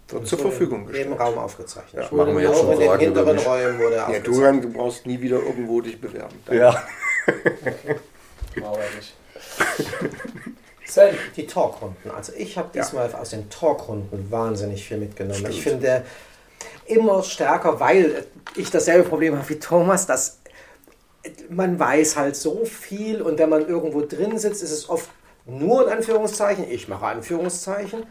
wird 0.08 0.26
zur 0.26 0.38
Verfügung 0.38 0.86
gestellt. 0.86 1.08
Im 1.08 1.14
Raum 1.14 1.38
aufgezeichnet. 1.38 2.08
Ja, 2.10 2.16
machen 2.16 2.36
wir 2.36 2.42
jetzt 2.44 2.60
schon 2.60 2.72
in 2.72 2.80
den 2.80 2.98
hinteren 2.98 3.38
Räumen 3.38 3.78
wurde 3.78 3.96
ja, 3.96 4.18
du, 4.20 4.60
du 4.60 4.72
brauchst 4.72 5.06
nie 5.06 5.20
wieder 5.20 5.40
irgendwo 5.40 5.80
dich 5.80 6.00
bewerben. 6.00 6.34
Danke. 6.44 6.60
Ja. 6.60 6.82
Sven, 10.86 11.14
die 11.36 11.46
Talkrunden. 11.46 12.10
Also 12.10 12.32
ich 12.36 12.56
habe 12.56 12.68
diesmal 12.72 13.10
ja. 13.10 13.18
aus 13.18 13.30
den 13.30 13.50
Talkrunden 13.50 14.30
wahnsinnig 14.30 14.86
viel 14.86 14.98
mitgenommen. 14.98 15.38
Stimmt. 15.38 15.54
Ich 15.54 15.62
finde 15.62 16.04
immer 16.86 17.22
stärker, 17.22 17.80
weil 17.80 18.24
ich 18.54 18.70
dasselbe 18.70 19.08
Problem 19.08 19.36
habe 19.36 19.48
wie 19.48 19.58
Thomas, 19.58 20.06
dass 20.06 20.38
man 21.48 21.78
weiß 21.78 22.16
halt 22.16 22.36
so 22.36 22.64
viel 22.64 23.20
und 23.20 23.38
wenn 23.38 23.48
man 23.48 23.66
irgendwo 23.66 24.02
drin 24.02 24.38
sitzt, 24.38 24.62
ist 24.62 24.70
es 24.70 24.88
oft 24.88 25.10
nur 25.44 25.86
in 25.86 25.92
Anführungszeichen, 25.92 26.70
ich 26.70 26.88
mache 26.88 27.06
Anführungszeichen, 27.06 28.06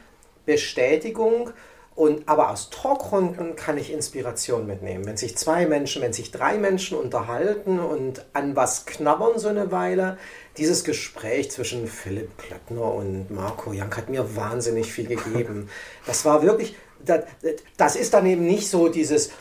Bestätigung. 0.46 1.52
Und, 1.96 2.28
aber 2.28 2.52
aus 2.52 2.70
Talkrunden 2.70 3.56
kann 3.56 3.78
ich 3.78 3.92
Inspiration 3.92 4.68
mitnehmen. 4.68 5.06
Wenn 5.06 5.16
sich 5.16 5.38
zwei 5.38 5.66
Menschen, 5.66 6.02
wenn 6.02 6.12
sich 6.12 6.30
drei 6.30 6.58
Menschen 6.58 6.98
unterhalten 6.98 7.80
und 7.80 8.26
an 8.34 8.54
was 8.58 8.86
knabbern 8.86 9.40
so 9.40 9.48
eine 9.48 9.72
Weile, 9.72 10.18
dieses 10.58 10.84
Gespräch 10.84 11.52
zwischen 11.52 11.88
Philipp 11.88 12.38
Klöckner 12.38 12.94
und 12.94 13.32
Marco 13.32 13.72
Jank 13.72 13.96
hat 13.96 14.10
mir 14.10 14.36
wahnsinnig 14.36 14.92
viel 14.92 15.08
gegeben. 15.08 15.70
Das 16.06 16.24
war 16.24 16.44
wirklich, 16.44 16.76
das, 17.04 17.24
das 17.78 17.96
ist 17.96 18.14
dann 18.14 18.26
eben 18.26 18.46
nicht 18.46 18.70
so 18.70 18.90
dieses, 18.90 19.32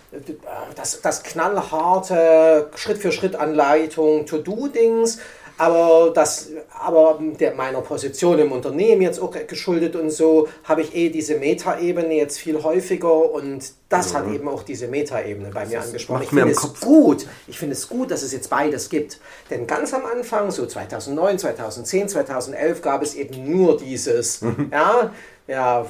das, 0.76 1.00
das 1.02 1.22
knallharte 1.22 2.70
Schritt-für-Schritt-Anleitung, 2.74 4.26
To-Do-Dings, 4.26 5.18
aber, 5.56 6.12
das, 6.14 6.50
aber 6.70 7.20
der, 7.38 7.54
meiner 7.54 7.80
Position 7.80 8.38
im 8.38 8.52
Unternehmen 8.52 9.02
jetzt 9.02 9.20
auch 9.20 9.32
geschuldet 9.46 9.94
und 9.94 10.10
so, 10.10 10.48
habe 10.64 10.82
ich 10.82 10.94
eh 10.94 11.10
diese 11.10 11.36
Metaebene 11.38 12.14
jetzt 12.14 12.38
viel 12.38 12.62
häufiger 12.62 13.30
und 13.32 13.72
das 13.88 14.12
mhm. 14.12 14.16
hat 14.16 14.28
eben 14.32 14.48
auch 14.48 14.62
diese 14.64 14.88
Metaebene 14.88 15.50
bei 15.50 15.66
mir 15.66 15.80
angesprochen. 15.80 16.22
Ich 16.22 16.28
finde 16.30 16.50
es 16.50 16.56
Kopf. 16.56 16.80
gut, 16.80 17.26
ich 17.46 17.58
finde 17.58 17.74
es 17.74 17.88
gut, 17.88 18.10
dass 18.10 18.22
es 18.22 18.32
jetzt 18.32 18.50
beides 18.50 18.88
gibt. 18.88 19.20
Denn 19.50 19.66
ganz 19.66 19.94
am 19.94 20.04
Anfang, 20.06 20.50
so 20.50 20.66
2009, 20.66 21.38
2010, 21.38 22.08
2011, 22.08 22.82
gab 22.82 23.02
es 23.02 23.14
eben 23.14 23.50
nur 23.50 23.76
dieses, 23.78 24.40
mhm. 24.42 24.70
ja, 24.72 25.12
ja, 25.46 25.86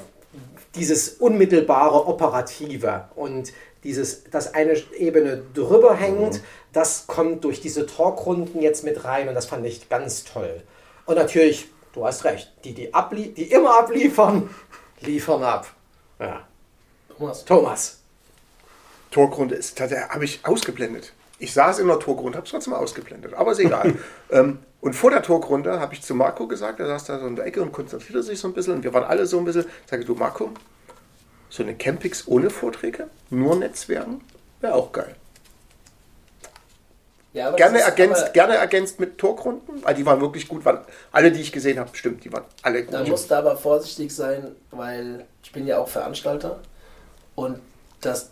dieses 0.75 1.09
unmittelbare 1.11 2.07
Operative 2.07 3.05
und 3.15 3.53
dieses, 3.85 4.25
dass 4.25 4.55
eine 4.55 4.75
Ebene 4.99 5.43
drüber 5.55 5.95
hängt, 5.95 6.35
mhm. 6.35 6.41
Das 6.75 7.07
kommt 7.07 7.45
durch 7.45 7.61
diese 7.61 7.87
Talkrunden 7.87 8.61
jetzt 8.61 8.85
mit 8.85 9.05
rein 9.05 9.29
und 9.29 9.35
das 9.35 9.47
fand 9.47 9.65
ich 9.65 9.89
ganz 9.89 10.25
toll. 10.25 10.63
Und 11.07 11.17
natürlich, 11.17 11.69
du 11.93 12.05
hast 12.05 12.25
recht, 12.25 12.53
die, 12.65 12.75
die, 12.75 12.91
die 13.35 13.45
immer 13.45 13.79
abliefern, 13.79 14.51
liefern 15.01 15.43
ab. 15.43 15.69
Ja. 16.19 16.47
Thomas. 17.17 17.45
Thomas. 17.45 18.01
Talkrunde 19.11 19.55
ist, 19.55 19.81
habe 19.81 20.25
ich 20.25 20.41
ausgeblendet. 20.45 21.13
Ich 21.39 21.53
saß 21.53 21.79
in 21.79 21.87
der 21.87 22.01
Talkrunde, 22.01 22.37
habe 22.37 22.47
es 22.47 22.51
trotzdem 22.51 22.73
ausgeblendet, 22.73 23.35
aber 23.35 23.53
ist 23.53 23.61
egal. 23.61 23.95
ähm, 24.31 24.59
und 24.81 24.95
vor 24.95 25.11
der 25.11 25.23
Talkrunde 25.23 25.79
habe 25.79 25.95
ich 25.95 26.03
zu 26.03 26.15
Marco 26.15 26.49
gesagt, 26.49 26.81
er 26.81 26.87
saß 26.87 27.05
da 27.05 27.21
so 27.21 27.27
in 27.27 27.37
der 27.37 27.47
Ecke 27.47 27.63
und 27.63 27.73
konzentrierte 27.73 28.23
sich 28.23 28.41
so 28.41 28.49
ein 28.49 28.55
bisschen 28.55 28.75
und 28.75 28.83
wir 28.83 28.93
waren 28.93 29.05
alle 29.05 29.27
so 29.27 29.39
ein 29.39 29.45
bisschen, 29.45 29.67
sage 29.89 30.05
du 30.05 30.15
Marco, 30.15 30.51
so 31.49 31.63
eine 31.63 31.77
Campix 31.77 32.27
ohne 32.27 32.51
Vorträge, 32.51 33.09
nur 33.31 33.55
Netzwerken, 33.57 34.21
wäre 34.61 34.75
auch 34.75 34.91
geil. 34.91 35.15
Ja, 37.35 37.49
aber 37.49 37.57
gerne, 37.57 37.79
ist 37.79 37.85
ergänzt, 37.85 38.23
aber- 38.23 38.31
gerne 38.33 38.55
ergänzt 38.57 39.01
mit 39.01 39.19
Torgrunden, 39.19 39.83
weil 39.85 39.95
die 39.95 40.07
waren 40.07 40.21
wirklich 40.21 40.49
gut. 40.49 40.65
Waren, 40.65 40.79
alle, 41.13 41.31
die 41.33 41.41
ich 41.41 41.53
gesehen 41.53 41.79
habe, 41.79 41.91
stimmt, 41.93 42.25
die 42.25 42.33
waren 42.33 42.45
alle 42.63 42.85
Da 42.85 43.01
gut. 43.01 43.09
musst 43.09 43.31
du 43.31 43.35
aber 43.35 43.57
vorsichtig 43.57 44.15
sein, 44.15 44.55
weil 44.71 45.27
ich 45.43 45.53
bin 45.53 45.67
ja 45.67 45.79
auch 45.79 45.89
Veranstalter 45.89 46.61
und 47.35 47.59
das 48.01 48.31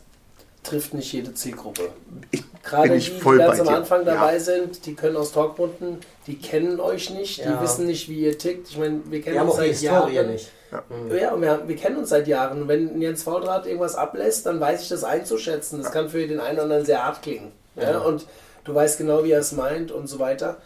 trifft 0.63 0.95
nicht 0.95 1.13
jede 1.13 1.35
Zielgruppe. 1.35 1.89
Ich 2.31 2.45
Gerade 2.63 2.83
bin 2.85 2.93
die, 2.93 2.99
ich 2.99 3.15
die 3.17 3.21
voll 3.21 3.39
ganz 3.39 3.55
bei 3.57 3.61
am 3.63 3.67
dir. 3.67 3.75
Anfang 3.77 4.05
dabei 4.05 4.35
Ja. 4.35 4.39
sind, 4.41 4.87
die 4.87 4.95
können 4.95 5.17
aus 5.17 5.33
Talkrunden, 5.33 5.99
die 6.29 6.39
kennen 6.39 6.79
euch 6.79 7.11
nicht, 7.11 7.39
die 7.39 7.49
Ja. 7.49 7.61
wissen 7.61 7.87
nicht, 7.87 8.09
wie 8.09 8.21
ihr 8.21 8.39
tickt. 8.39 8.69
Ich 8.69 8.79
meine, 8.79 9.01
wir 9.07 9.21
kennen 9.21 9.35
Wir 9.35 9.41
haben 9.41 9.49
uns 9.49 9.59
auch 9.59 9.63
die 9.65 9.73
seit 9.75 9.83
Jahren. 10.13 10.31
nicht. 10.31 10.53
Ja, 10.71 11.33
und 11.33 11.43
wir, 11.43 11.51
haben, 11.51 11.69
wir 11.69 11.77
kennen 11.77 11.97
uns 11.97 12.11
seit 12.11 12.29
Jahren. 12.29 12.63
Und 12.63 12.69
wenn 12.69 13.01
Jens 13.03 13.25
Fauldraht 13.25 13.67
irgendwas 13.67 13.97
ablässt, 13.97 14.47
dann 14.47 14.61
weiß 14.61 14.83
ich 14.83 14.89
das 14.89 15.03
einzuschätzen. 15.03 15.83
Das 15.83 15.91
kann 15.91 16.09
für 16.09 16.25
den 16.27 16.39
einen 16.39 16.55
oder 16.55 16.63
anderen 16.63 16.85
sehr 16.87 17.05
hart 17.05 17.21
klingen. 17.23 17.51
Ja? 17.75 17.99
Und 17.99 18.25
du 18.65 18.75
weißt 18.75 18.99
genau, 18.99 19.25
wie 19.25 19.33
er 19.33 19.41
es 19.41 19.53
meint 19.53 19.93
und 19.93 20.07
so 20.07 20.19
weiter. 20.19 20.59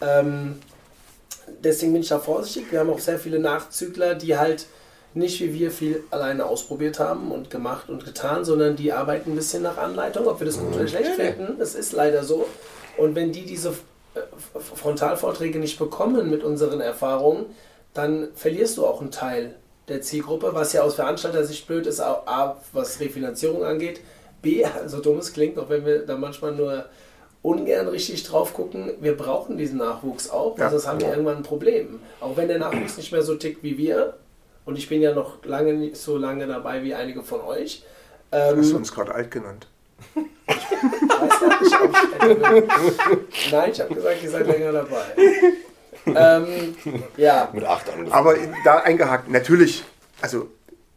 Ähm, 0.00 0.60
deswegen 1.62 1.92
bin 1.92 2.02
ich 2.02 2.08
da 2.08 2.18
vorsichtig. 2.18 2.70
Wir 2.70 2.80
haben 2.80 2.90
auch 2.90 2.98
sehr 2.98 3.18
viele 3.18 3.38
Nachzügler, 3.38 4.14
die 4.14 4.36
halt 4.36 4.66
nicht 5.14 5.40
wie 5.40 5.54
wir 5.54 5.70
viel 5.70 6.02
alleine 6.10 6.46
ausprobiert 6.46 6.98
haben 6.98 7.30
und 7.30 7.48
gemacht 7.48 7.88
und 7.88 8.04
getan, 8.04 8.44
sondern 8.44 8.74
die 8.74 8.92
arbeiten 8.92 9.32
ein 9.32 9.36
bisschen 9.36 9.62
nach 9.62 9.78
Anleitung, 9.78 10.26
ob 10.26 10.40
wir 10.40 10.46
das 10.46 10.58
gut 10.58 10.74
oder 10.74 10.88
schlecht 10.88 11.12
finden. 11.12 11.56
Das 11.58 11.76
ist 11.76 11.92
leider 11.92 12.24
so. 12.24 12.46
Und 12.96 13.14
wenn 13.14 13.30
die 13.30 13.44
diese 13.44 13.70
äh, 14.14 14.20
Frontalvorträge 14.58 15.60
nicht 15.60 15.78
bekommen 15.78 16.30
mit 16.30 16.42
unseren 16.42 16.80
Erfahrungen, 16.80 17.46
dann 17.92 18.28
verlierst 18.34 18.76
du 18.76 18.86
auch 18.86 19.00
einen 19.00 19.12
Teil 19.12 19.54
der 19.86 20.02
Zielgruppe, 20.02 20.50
was 20.52 20.72
ja 20.72 20.82
aus 20.82 20.94
Veranstalter-Sicht 20.94 21.66
blöd 21.66 21.86
ist, 21.86 22.00
A, 22.00 22.22
A, 22.26 22.60
was 22.72 22.98
Refinanzierung 22.98 23.64
angeht, 23.64 24.00
B, 24.42 24.64
so 24.86 25.00
dumm 25.00 25.18
es 25.18 25.32
klingt, 25.32 25.58
auch 25.58 25.68
wenn 25.68 25.86
wir 25.86 26.04
da 26.04 26.16
manchmal 26.16 26.52
nur 26.52 26.86
ungern 27.44 27.88
richtig 27.88 28.24
drauf 28.24 28.54
gucken, 28.54 28.90
wir 29.00 29.16
brauchen 29.16 29.58
diesen 29.58 29.76
Nachwuchs 29.78 30.30
auch, 30.30 30.56
Ja. 30.58 30.64
also 30.64 30.78
sonst 30.78 30.88
haben 30.88 31.00
wir 31.00 31.08
irgendwann 31.10 31.36
ein 31.36 31.42
Problem. 31.42 32.00
Auch 32.20 32.36
wenn 32.36 32.48
der 32.48 32.58
Nachwuchs 32.58 32.96
nicht 32.96 33.12
mehr 33.12 33.22
so 33.22 33.34
tickt 33.36 33.62
wie 33.62 33.76
wir, 33.78 34.14
und 34.64 34.78
ich 34.78 34.88
bin 34.88 35.02
ja 35.02 35.12
noch 35.14 35.44
lange 35.44 35.74
nicht 35.74 35.96
so 35.98 36.16
lange 36.16 36.46
dabei 36.46 36.82
wie 36.82 36.94
einige 36.94 37.22
von 37.22 37.42
euch. 37.42 37.84
Ähm, 38.32 38.58
Hast 38.58 38.72
du 38.72 38.76
uns 38.76 38.92
gerade 38.92 39.14
alt 39.14 39.30
genannt? 39.30 39.66
weiß 40.46 41.40
gar 41.40 41.60
nicht, 41.60 41.80
ob 41.82 41.90
ich 41.94 42.30
älter 42.30 42.50
bin. 42.50 42.64
Nein, 43.52 43.70
ich 43.72 43.80
habe 43.80 43.94
gesagt, 43.94 44.22
ihr 44.22 44.30
seid 44.30 44.46
länger 44.46 44.72
dabei. 44.72 45.04
ähm, 46.06 46.74
ja, 47.18 47.50
Mit 47.52 47.64
acht 47.64 47.88
angefangen. 47.90 48.12
Aber 48.12 48.34
da 48.64 48.78
eingehakt, 48.78 49.28
natürlich, 49.30 49.84
also 50.22 50.48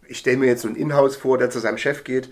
ich 0.08 0.20
stelle 0.20 0.38
mir 0.38 0.48
jetzt 0.48 0.62
so 0.62 0.70
ein 0.70 0.76
Inhouse 0.78 1.18
vor, 1.18 1.38
der 1.38 1.50
zu 1.50 1.60
seinem 1.60 1.78
Chef 1.78 2.06
geht. 2.06 2.30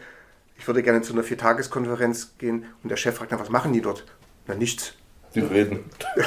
Ich 0.57 0.67
würde 0.67 0.81
gerne 0.83 1.01
zu 1.01 1.13
einer 1.13 1.23
Viertageskonferenz 1.23 2.35
gehen 2.37 2.65
und 2.83 2.89
der 2.89 2.97
Chef 2.97 3.15
fragt 3.15 3.31
dann, 3.31 3.39
was 3.39 3.49
machen 3.49 3.73
die 3.73 3.81
dort? 3.81 4.03
Na, 4.47 4.55
nichts. 4.55 4.93
Die 5.33 5.41
reden. 5.41 5.85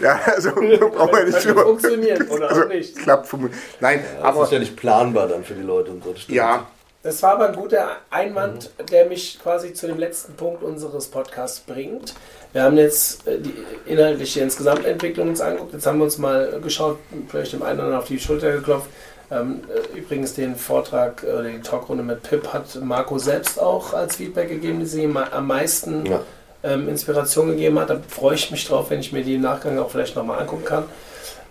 Ja, 0.00 0.20
also 0.26 0.52
brauchen 0.52 1.16
wir 1.16 1.24
nicht 1.24 1.44
drüber. 1.44 1.64
funktionieren 1.64 2.28
oder 2.28 2.50
auch 2.52 2.68
nicht. 2.68 2.96
Klappt. 2.96 3.32
Nein, 3.80 4.04
Das 4.16 4.24
aber 4.24 4.44
ist 4.44 4.52
ja 4.52 4.58
nicht 4.58 4.76
planbar 4.76 5.26
dann 5.28 5.44
für 5.44 5.54
die 5.54 5.62
Leute 5.62 5.90
und 5.90 6.04
so. 6.04 6.12
das 6.12 6.22
stimmt. 6.22 6.36
ja, 6.36 6.66
Das 7.02 7.22
war 7.22 7.32
aber 7.32 7.48
ein 7.48 7.56
guter 7.56 7.96
Einwand, 8.10 8.70
der 8.90 9.06
mich 9.06 9.38
quasi 9.42 9.72
zu 9.74 9.86
dem 9.86 9.98
letzten 9.98 10.34
Punkt 10.34 10.62
unseres 10.62 11.08
Podcasts 11.08 11.60
bringt. 11.60 12.14
Wir 12.52 12.62
haben 12.62 12.76
jetzt 12.76 13.26
äh, 13.26 13.38
die 13.40 13.54
inhaltliche 13.86 14.40
insgesamt 14.40 14.84
Entwicklung 14.86 15.28
uns 15.28 15.40
angeguckt. 15.40 15.72
Jetzt 15.72 15.86
haben 15.86 15.98
wir 15.98 16.04
uns 16.04 16.18
mal 16.18 16.60
geschaut, 16.62 16.98
vielleicht 17.28 17.52
dem 17.52 17.62
einen 17.62 17.74
oder 17.78 17.84
anderen 17.84 18.02
auf 18.02 18.08
die 18.08 18.20
Schulter 18.20 18.52
geklopft. 18.52 18.88
Ähm, 19.34 19.62
äh, 19.94 19.98
übrigens 19.98 20.34
den 20.34 20.54
Vortrag, 20.54 21.24
äh, 21.24 21.50
die 21.52 21.60
Talkrunde 21.60 22.04
mit 22.04 22.22
Pip 22.22 22.52
hat 22.52 22.76
Marco 22.82 23.18
selbst 23.18 23.60
auch 23.60 23.92
als 23.92 24.16
Feedback 24.16 24.48
gegeben, 24.48 24.80
die 24.80 24.86
sie 24.86 25.02
ihm 25.02 25.16
am 25.16 25.46
meisten 25.46 26.06
Ja. 26.06 26.20
ähm, 26.62 26.88
Inspiration 26.88 27.48
gegeben 27.48 27.78
hat. 27.80 27.90
Da 27.90 28.00
freue 28.08 28.34
ich 28.36 28.50
mich 28.50 28.66
drauf, 28.66 28.90
wenn 28.90 29.00
ich 29.00 29.12
mir 29.12 29.24
die 29.24 29.34
im 29.34 29.40
Nachgang 29.42 29.78
auch 29.78 29.90
vielleicht 29.90 30.14
nochmal 30.14 30.40
angucken 30.40 30.64
kann. 30.64 30.84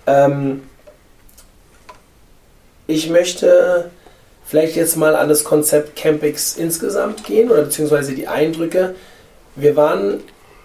Ähm, 0.08 0.64
ich 2.88 3.10
möchte 3.10 3.90
vielleicht 4.46 4.76
jetzt 4.76 4.98
mal 4.98 5.16
an 5.16 5.30
das 5.30 5.44
Konzept 5.44 5.96
Campix 5.96 6.58
insgesamt 6.58 7.24
gehen 7.24 7.50
oder 7.50 7.64
beziehungsweise 7.64 8.14
die 8.14 8.28
Eindrücke. 8.28 8.96
Wir 9.56 9.76
waren, 9.76 10.22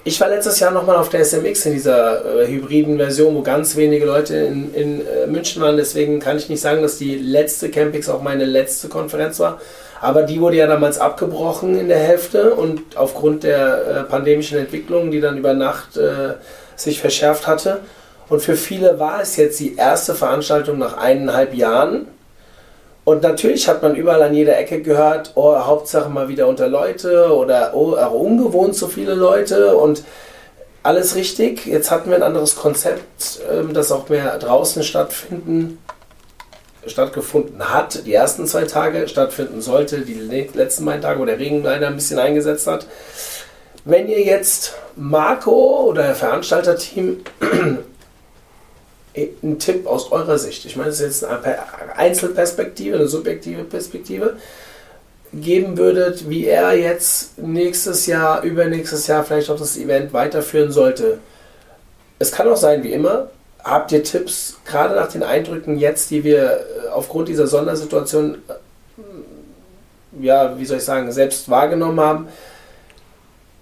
ich 0.09 0.21
war 0.21 0.29
letztes 0.31 0.59
Jahr 0.59 0.71
nochmal 0.71 0.97
auf 0.97 1.11
der 1.11 1.23
SMX 1.23 1.67
in 1.67 1.75
dieser 1.75 2.25
äh, 2.25 2.47
hybriden 2.49 2.97
Version, 2.97 3.35
wo 3.35 3.43
ganz 3.43 3.77
wenige 3.77 4.07
Leute 4.07 4.37
in, 4.37 4.75
in 4.75 5.07
äh, 5.07 5.27
München 5.27 5.61
waren. 5.61 5.77
Deswegen 5.77 6.19
kann 6.19 6.39
ich 6.39 6.49
nicht 6.49 6.63
sagen, 6.63 6.81
dass 6.81 6.97
die 6.97 7.17
letzte 7.17 7.71
Campix 7.71 8.09
auch 8.09 8.23
meine 8.23 8.47
letzte 8.47 8.89
Konferenz 8.89 9.39
war. 9.39 9.61
Aber 10.01 10.23
die 10.23 10.41
wurde 10.41 10.57
ja 10.57 10.67
damals 10.67 10.99
abgebrochen 10.99 11.79
in 11.79 11.89
der 11.89 11.99
Hälfte 11.99 12.55
und 12.55 12.97
aufgrund 12.97 13.43
der 13.43 13.87
äh, 13.87 14.05
pandemischen 14.05 14.59
Entwicklung, 14.59 15.11
die 15.11 15.21
dann 15.21 15.37
über 15.37 15.53
Nacht 15.53 15.99
äh, 15.99 16.35
sich 16.75 17.01
verschärft 17.01 17.47
hatte. 17.47 17.81
Und 18.31 18.41
für 18.41 18.57
viele 18.57 18.99
war 18.99 19.21
es 19.21 19.37
jetzt 19.37 19.61
die 19.61 19.77
erste 19.77 20.15
Veranstaltung 20.15 20.79
nach 20.79 20.97
eineinhalb 20.97 21.55
Jahren. 21.55 22.07
Und 23.09 23.23
natürlich 23.23 23.67
hat 23.69 23.83
man 23.83 23.97
überall 23.97 24.23
an 24.23 24.35
jeder 24.35 24.59
Ecke 24.59 24.83
gehört, 24.83 25.33
oh, 25.35 25.57
Hauptsache 25.57 26.11
mal 26.11 26.29
wieder 26.29 26.47
unter 26.47 26.69
Leute 26.69 27.35
oder 27.35 27.73
oh, 27.73 27.97
auch 27.97 28.13
ungewohnt 28.13 28.75
so 28.75 28.87
viele 28.87 29.15
Leute 29.15 29.79
und 29.79 30.05
alles 30.83 31.15
richtig. 31.15 31.65
Jetzt 31.65 31.91
hatten 31.91 32.11
wir 32.11 32.17
ein 32.17 32.23
anderes 32.23 32.55
Konzept, 32.55 33.41
ähm, 33.51 33.73
das 33.73 33.93
auch 33.93 34.11
mehr 34.11 34.37
draußen 34.37 34.83
stattfinden, 34.83 35.79
stattgefunden 36.87 37.73
hat. 37.73 38.05
Die 38.05 38.13
ersten 38.13 38.47
zwei 38.47 38.65
Tage 38.65 39.09
stattfinden 39.09 39.63
sollte, 39.63 40.03
die 40.03 40.13
le- 40.13 40.49
letzten 40.53 40.85
beiden 40.85 41.01
Tage, 41.01 41.19
wo 41.19 41.25
der 41.25 41.39
Regen 41.39 41.63
leider 41.63 41.87
ein 41.87 41.95
bisschen 41.95 42.19
eingesetzt 42.19 42.67
hat. 42.67 42.87
Wenn 43.87 44.07
ihr 44.09 44.21
jetzt 44.21 44.75
Marco 44.97 45.87
oder 45.87 46.15
Veranstalterteam 46.15 47.25
ein 49.43 49.59
Tipp 49.59 49.87
aus 49.87 50.13
eurer 50.13 50.39
Sicht, 50.39 50.65
ich 50.65 50.77
meine, 50.77 50.91
das 50.91 51.01
ist 51.01 51.23
jetzt 51.23 51.25
eine 51.25 51.39
Per- 51.39 51.67
Einzelperspektive, 51.97 52.97
eine 52.97 53.09
subjektive 53.09 53.65
Perspektive, 53.65 54.37
geben 55.33 55.77
würdet, 55.77 56.29
wie 56.31 56.47
er 56.47 56.73
jetzt 56.75 57.39
nächstes 57.39 58.07
Jahr, 58.07 58.43
übernächstes 58.43 59.07
Jahr 59.07 59.25
vielleicht 59.25 59.51
auch 59.51 59.59
das 59.59 59.77
Event 59.77 60.13
weiterführen 60.13 60.73
sollte. 60.73 61.19
Es 62.19 62.33
kann 62.33 62.49
auch 62.49 62.57
sein, 62.57 62.83
wie 62.83 62.93
immer. 62.93 63.31
Habt 63.63 63.93
ihr 63.93 64.03
Tipps, 64.03 64.57
gerade 64.65 64.95
nach 64.95 65.09
den 65.13 65.23
Eindrücken 65.23 65.79
jetzt, 65.79 66.11
die 66.11 66.25
wir 66.25 66.53
äh, 66.53 66.89
aufgrund 66.89 67.29
dieser 67.29 67.47
Sondersituation, 67.47 68.39
äh, 68.49 70.25
ja, 70.25 70.59
wie 70.59 70.65
soll 70.65 70.79
ich 70.79 70.85
sagen, 70.85 71.13
selbst 71.13 71.51
wahrgenommen 71.51 72.01
haben, 72.01 72.29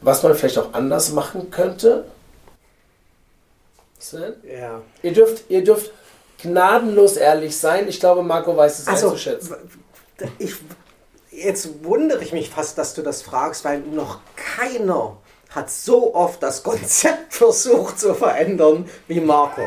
was 0.03 0.23
man 0.23 0.35
vielleicht 0.35 0.59
auch 0.59 0.73
anders 0.73 1.11
machen 1.13 1.51
könnte? 1.51 2.05
Sven? 3.99 4.35
Ja. 4.45 4.83
Ihr 5.03 5.13
dürft, 5.13 5.45
ihr 5.49 5.65
dürft 5.65 5.93
gnadenlos 6.43 7.17
ehrlich 7.17 7.57
sein. 7.57 7.89
Ich 7.89 8.01
glaube, 8.01 8.23
Marco 8.23 8.57
weiß 8.57 8.79
es 8.81 8.89
Also, 8.89 9.09
einzuschätzen. 9.09 9.57
ich, 10.39 10.55
jetzt 11.31 11.85
wundere 11.85 12.23
ich 12.23 12.33
mich 12.33 12.51
fast, 12.51 12.79
dass 12.79 12.95
du 12.95 13.03
das 13.03 13.23
fragst, 13.23 13.65
weil 13.65 13.81
noch 13.81 14.21
keiner 14.37 15.17
hat 15.51 15.71
so 15.71 16.15
oft 16.15 16.43
das 16.43 16.63
Konzept 16.63 17.33
versucht 17.35 17.99
zu 17.99 18.15
verändern 18.15 18.89
wie 19.09 19.21
Marco. 19.21 19.63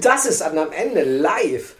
Das 0.00 0.26
ist 0.26 0.40
dann 0.40 0.58
am 0.58 0.72
Ende 0.72 1.04
live 1.04 1.76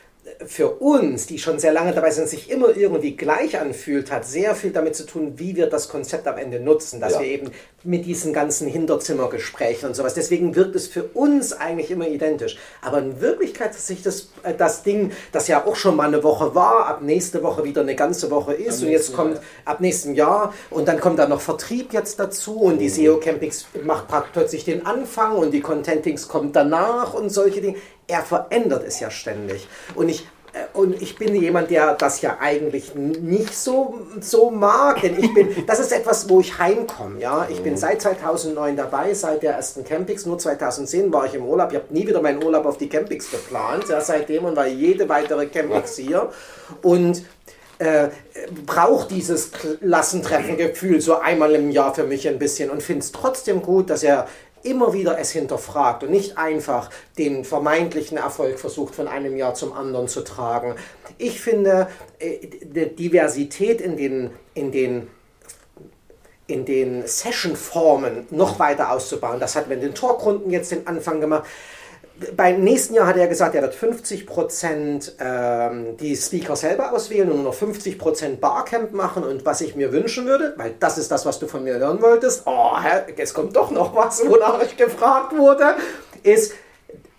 für 0.46 0.70
uns, 0.80 1.26
die 1.26 1.38
schon 1.38 1.58
sehr 1.58 1.72
lange 1.72 1.92
dabei 1.92 2.10
sind, 2.10 2.28
sich 2.28 2.50
immer 2.50 2.74
irgendwie 2.76 3.16
gleich 3.16 3.58
anfühlt, 3.60 4.10
hat 4.10 4.24
sehr 4.26 4.54
viel 4.54 4.70
damit 4.70 4.96
zu 4.96 5.04
tun, 5.04 5.34
wie 5.36 5.54
wir 5.56 5.66
das 5.66 5.88
Konzept 5.88 6.26
am 6.26 6.38
Ende 6.38 6.60
nutzen, 6.60 7.00
dass 7.00 7.14
Ja. 7.14 7.20
wir 7.20 7.26
eben 7.26 7.50
mit 7.84 8.06
diesen 8.06 8.32
ganzen 8.32 8.66
Hinterzimmergesprächen 8.68 9.88
und 9.88 9.94
sowas. 9.94 10.14
Deswegen 10.14 10.54
wirkt 10.54 10.76
es 10.76 10.86
für 10.86 11.04
uns 11.04 11.52
eigentlich 11.52 11.90
immer 11.90 12.08
identisch. 12.08 12.58
Aber 12.82 12.98
in 12.98 13.20
Wirklichkeit 13.20 13.70
ist 13.74 13.86
sich 13.86 14.02
das, 14.02 14.28
äh, 14.42 14.54
das 14.54 14.82
Ding, 14.82 15.12
das 15.32 15.48
ja 15.48 15.64
auch 15.66 15.76
schon 15.76 15.96
mal 15.96 16.08
eine 16.08 16.22
Woche 16.22 16.54
war, 16.54 16.86
ab 16.86 17.02
nächste 17.02 17.42
Woche 17.42 17.64
wieder 17.64 17.80
eine 17.82 17.94
ganze 17.96 18.30
Woche 18.30 18.54
ist 18.54 18.80
Am 18.80 18.86
und 18.86 18.92
jetzt 18.92 19.14
kommt 19.14 19.34
Jahr. 19.34 19.42
ab 19.64 19.80
nächstem 19.80 20.14
Jahr 20.14 20.54
und 20.70 20.88
dann 20.88 21.00
kommt 21.00 21.18
da 21.18 21.28
noch 21.28 21.40
Vertrieb 21.40 21.92
jetzt 21.92 22.18
dazu 22.20 22.60
und 22.60 22.78
die 22.78 22.88
SEO 22.88 23.18
Campings 23.18 23.66
macht 23.84 24.08
praktisch 24.08 24.30
plötzlich 24.32 24.64
den 24.64 24.86
Anfang 24.86 25.36
und 25.36 25.50
die 25.52 25.60
Contentings 25.60 26.28
kommt 26.28 26.54
danach 26.56 27.14
und 27.14 27.30
solche 27.30 27.60
Dinge. 27.60 27.76
Er 28.10 28.22
verändert 28.22 28.84
es 28.86 29.00
ja 29.00 29.10
ständig. 29.10 29.68
Und 29.94 30.08
ich 30.08 30.26
äh, 30.52 30.76
und 30.76 31.00
ich 31.00 31.16
bin 31.16 31.34
jemand, 31.34 31.70
der 31.70 31.94
das 31.94 32.20
ja 32.22 32.38
eigentlich 32.40 32.94
nicht 32.94 33.54
so, 33.56 34.00
so 34.20 34.50
mag, 34.50 35.00
denn 35.00 35.18
ich 35.18 35.32
bin, 35.32 35.48
das 35.66 35.80
ist 35.80 35.92
etwas, 35.92 36.28
wo 36.28 36.40
ich 36.40 36.58
heimkomme, 36.58 37.20
ja. 37.20 37.46
Ich 37.50 37.62
bin 37.62 37.76
seit 37.76 38.02
2009 38.02 38.76
dabei, 38.76 39.14
seit 39.14 39.42
der 39.42 39.54
ersten 39.54 39.84
Campings, 39.84 40.26
nur 40.26 40.38
2010 40.38 41.12
war 41.12 41.26
ich 41.26 41.34
im 41.34 41.44
Urlaub, 41.44 41.70
ich 41.70 41.76
habe 41.76 41.92
nie 41.92 42.06
wieder 42.06 42.20
meinen 42.20 42.42
Urlaub 42.42 42.66
auf 42.66 42.78
die 42.78 42.88
Campings 42.88 43.30
geplant, 43.30 43.84
ja, 43.88 44.00
seitdem 44.00 44.44
und 44.44 44.56
war 44.56 44.66
jede 44.66 45.08
weitere 45.08 45.46
Campings 45.46 45.96
hier. 45.96 46.30
Und 46.82 47.22
äh, 47.78 48.08
braucht 48.66 49.10
dieses 49.10 49.52
Klassentreffen-Gefühl 49.52 51.00
so 51.00 51.18
einmal 51.18 51.54
im 51.54 51.70
Jahr 51.70 51.94
für 51.94 52.04
mich 52.04 52.28
ein 52.28 52.38
bisschen 52.38 52.68
und 52.68 52.82
finde 52.82 53.00
es 53.00 53.10
trotzdem 53.10 53.62
gut, 53.62 53.88
dass 53.88 54.02
er 54.02 54.28
immer 54.62 54.92
wieder 54.92 55.18
es 55.18 55.30
hinterfragt 55.30 56.02
und 56.02 56.10
nicht 56.10 56.38
einfach 56.38 56.90
den 57.18 57.44
vermeintlichen 57.44 58.18
Erfolg 58.18 58.58
versucht 58.58 58.94
von 58.94 59.08
einem 59.08 59.36
Jahr 59.36 59.54
zum 59.54 59.72
anderen 59.72 60.08
zu 60.08 60.22
tragen. 60.22 60.74
Ich 61.18 61.40
finde, 61.40 61.88
äh, 62.18 62.46
die 62.46 62.94
Diversität 62.94 63.80
in 63.80 63.96
den, 63.96 64.30
in 64.54 64.72
den 64.72 65.08
in 66.50 66.64
den 66.64 67.06
Session-Formen 67.06 68.26
noch 68.30 68.58
weiter 68.58 68.90
auszubauen. 68.90 69.38
Das 69.38 69.54
hat 69.54 69.68
mit 69.68 69.82
den 69.82 69.94
Talkrunden 69.94 70.50
jetzt 70.50 70.72
den 70.72 70.86
Anfang 70.86 71.20
gemacht. 71.20 71.44
Beim 72.36 72.62
nächsten 72.62 72.94
Jahr 72.94 73.06
hat 73.06 73.16
er 73.16 73.28
gesagt, 73.28 73.54
er 73.54 73.62
wird 73.62 73.74
50 73.74 74.26
Prozent 74.26 75.16
ähm, 75.20 75.96
die 75.96 76.14
Speaker 76.14 76.54
selber 76.54 76.92
auswählen 76.92 77.30
und 77.30 77.36
nur 77.36 77.44
noch 77.46 77.54
50 77.54 77.98
Prozent 77.98 78.40
Barcamp 78.40 78.92
machen. 78.92 79.24
Und 79.24 79.46
was 79.46 79.60
ich 79.62 79.74
mir 79.74 79.90
wünschen 79.92 80.26
würde, 80.26 80.52
weil 80.56 80.74
das 80.78 80.98
ist 80.98 81.10
das, 81.10 81.24
was 81.24 81.38
du 81.38 81.46
von 81.46 81.64
mir 81.64 81.78
hören 81.78 82.02
wolltest, 82.02 82.42
oh, 82.44 82.72
jetzt 83.16 83.32
kommt 83.32 83.56
doch 83.56 83.70
noch 83.70 83.94
was, 83.94 84.22
wonach 84.28 84.62
ich 84.62 84.76
gefragt 84.76 85.36
wurde, 85.36 85.76
ist, 86.22 86.52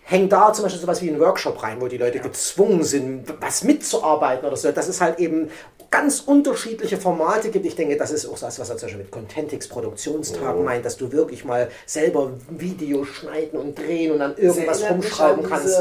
hängt 0.04 0.32
da 0.32 0.54
zum 0.54 0.64
Beispiel 0.64 0.82
sowas 0.82 1.02
wie 1.02 1.10
ein 1.10 1.20
Workshop 1.20 1.64
rein, 1.64 1.82
wo 1.82 1.88
die 1.88 1.98
Leute 1.98 2.20
gezwungen 2.20 2.84
sind, 2.84 3.34
was 3.40 3.64
mitzuarbeiten 3.64 4.46
oder 4.46 4.58
so. 4.58 4.72
Das 4.72 4.88
ist 4.88 5.02
halt 5.02 5.20
eben 5.20 5.50
ganz 5.92 6.22
unterschiedliche 6.22 6.98
Formate 6.98 7.52
gibt. 7.52 7.66
Ich 7.66 7.76
denke, 7.76 7.98
das 7.98 8.12
ist 8.12 8.26
auch 8.26 8.40
das, 8.40 8.58
was 8.60 8.70
er 8.70 8.78
zum 8.78 8.88
Beispiel 8.88 9.04
mit 9.04 9.12
Contentix 9.12 9.68
Produktionstagen 9.68 10.62
oh. 10.62 10.64
meint, 10.64 10.86
dass 10.86 10.98
du 10.98 11.12
wirklich 11.12 11.44
mal 11.44 11.70
selber 11.86 12.32
Videos 12.50 13.10
schneiden 13.10 13.60
und 13.60 13.78
drehen 13.78 14.14
und 14.14 14.20
dann 14.20 14.36
irgendwas 14.38 14.90
rumschrauben 14.90 15.48
kannst. 15.48 15.78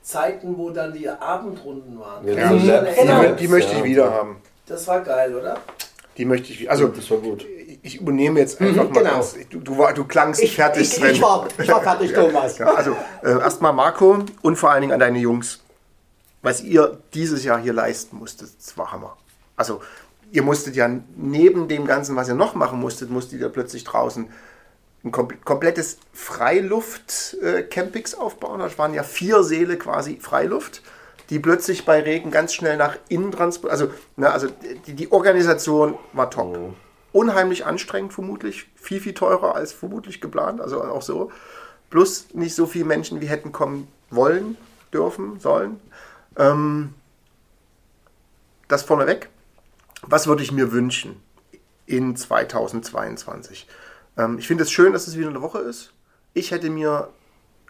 Zeiten, 0.00 0.56
wo 0.56 0.70
dann 0.70 0.94
die 0.94 1.06
Abendrunden 1.06 1.98
waren. 1.98 2.26
Ja, 2.26 2.50
ja. 2.52 2.80
Genau. 2.94 3.22
Die, 3.24 3.36
die, 3.36 3.48
möchte 3.48 3.76
ich 3.76 3.84
wieder 3.84 4.10
haben. 4.10 4.36
Das 4.64 4.86
war 4.86 5.02
geil, 5.02 5.34
oder? 5.36 5.58
Die 6.16 6.24
möchte 6.24 6.50
ich. 6.50 6.70
Also, 6.70 6.88
das 6.88 7.10
war 7.10 7.18
gut. 7.18 7.44
Ich 7.82 8.00
übernehme 8.00 8.40
jetzt 8.40 8.58
einfach 8.58 8.84
mhm, 8.84 8.92
mal 8.92 9.00
genau. 9.00 9.16
ganz. 9.16 9.36
Du, 9.50 9.58
du, 9.58 9.74
du 9.94 10.04
klangst 10.04 10.42
ich, 10.42 10.54
fertig, 10.54 10.84
ich, 10.84 10.94
Sven. 10.94 11.10
Ich 11.10 11.20
war, 11.20 11.46
ich 11.58 11.68
war 11.68 11.82
fertig, 11.82 12.12
Thomas. 12.14 12.56
Ja, 12.56 12.72
also, 12.72 12.96
äh, 13.22 13.32
erstmal 13.32 13.74
Marco 13.74 14.24
und 14.40 14.56
vor 14.56 14.70
allen 14.70 14.80
Dingen 14.80 14.92
an 14.94 15.00
deine 15.00 15.18
Jungs. 15.18 15.60
Was 16.40 16.62
ihr 16.62 16.98
dieses 17.12 17.44
Jahr 17.44 17.60
hier 17.60 17.74
leisten 17.74 18.16
musstet, 18.16 18.48
das 18.58 18.78
war 18.78 18.90
Hammer. 18.92 19.16
Also 19.58 19.82
ihr 20.32 20.42
musstet 20.42 20.74
ja 20.76 20.88
neben 21.16 21.68
dem 21.68 21.86
Ganzen, 21.86 22.16
was 22.16 22.28
ihr 22.28 22.34
noch 22.34 22.54
machen 22.54 22.80
musstet, 22.80 23.10
musstet 23.10 23.40
ihr 23.40 23.50
plötzlich 23.50 23.84
draußen 23.84 24.30
ein 25.04 25.12
komplettes 25.12 25.98
Freiluft-Campings 26.12 28.14
aufbauen. 28.14 28.60
Das 28.60 28.78
waren 28.78 28.94
ja 28.94 29.02
vier 29.02 29.42
Säle 29.44 29.76
quasi 29.78 30.18
Freiluft, 30.20 30.82
die 31.30 31.38
plötzlich 31.38 31.84
bei 31.84 32.00
Regen 32.00 32.32
ganz 32.32 32.54
schnell 32.54 32.76
nach 32.76 32.96
innen 33.08 33.32
transportiert. 33.32 33.80
Also, 33.80 33.94
ne, 34.16 34.30
also 34.30 34.48
die, 34.86 34.94
die, 34.94 35.12
Organisation 35.12 35.98
war 36.12 36.30
top. 36.30 36.56
Oh. 36.56 36.74
Unheimlich 37.12 37.64
anstrengend 37.64 38.12
vermutlich, 38.12 38.66
viel, 38.74 39.00
viel 39.00 39.14
teurer 39.14 39.54
als 39.54 39.72
vermutlich 39.72 40.20
geplant, 40.20 40.60
also 40.60 40.82
auch 40.82 41.02
so. 41.02 41.30
Plus 41.90 42.26
nicht 42.34 42.54
so 42.54 42.66
viele 42.66 42.84
Menschen, 42.84 43.20
wie 43.20 43.26
hätten 43.26 43.52
kommen 43.52 43.88
wollen, 44.10 44.56
dürfen, 44.92 45.40
sollen. 45.40 45.80
Ähm, 46.36 46.94
das 48.66 48.82
vorneweg 48.82 49.30
was 50.02 50.26
würde 50.26 50.42
ich 50.42 50.52
mir 50.52 50.72
wünschen 50.72 51.22
in 51.86 52.16
2022? 52.16 53.66
Ähm, 54.16 54.38
ich 54.38 54.46
finde 54.46 54.64
es 54.64 54.70
schön, 54.70 54.92
dass 54.92 55.06
es 55.06 55.16
wieder 55.16 55.28
eine 55.28 55.42
Woche 55.42 55.58
ist. 55.60 55.92
Ich 56.34 56.50
hätte 56.50 56.70
mir 56.70 57.08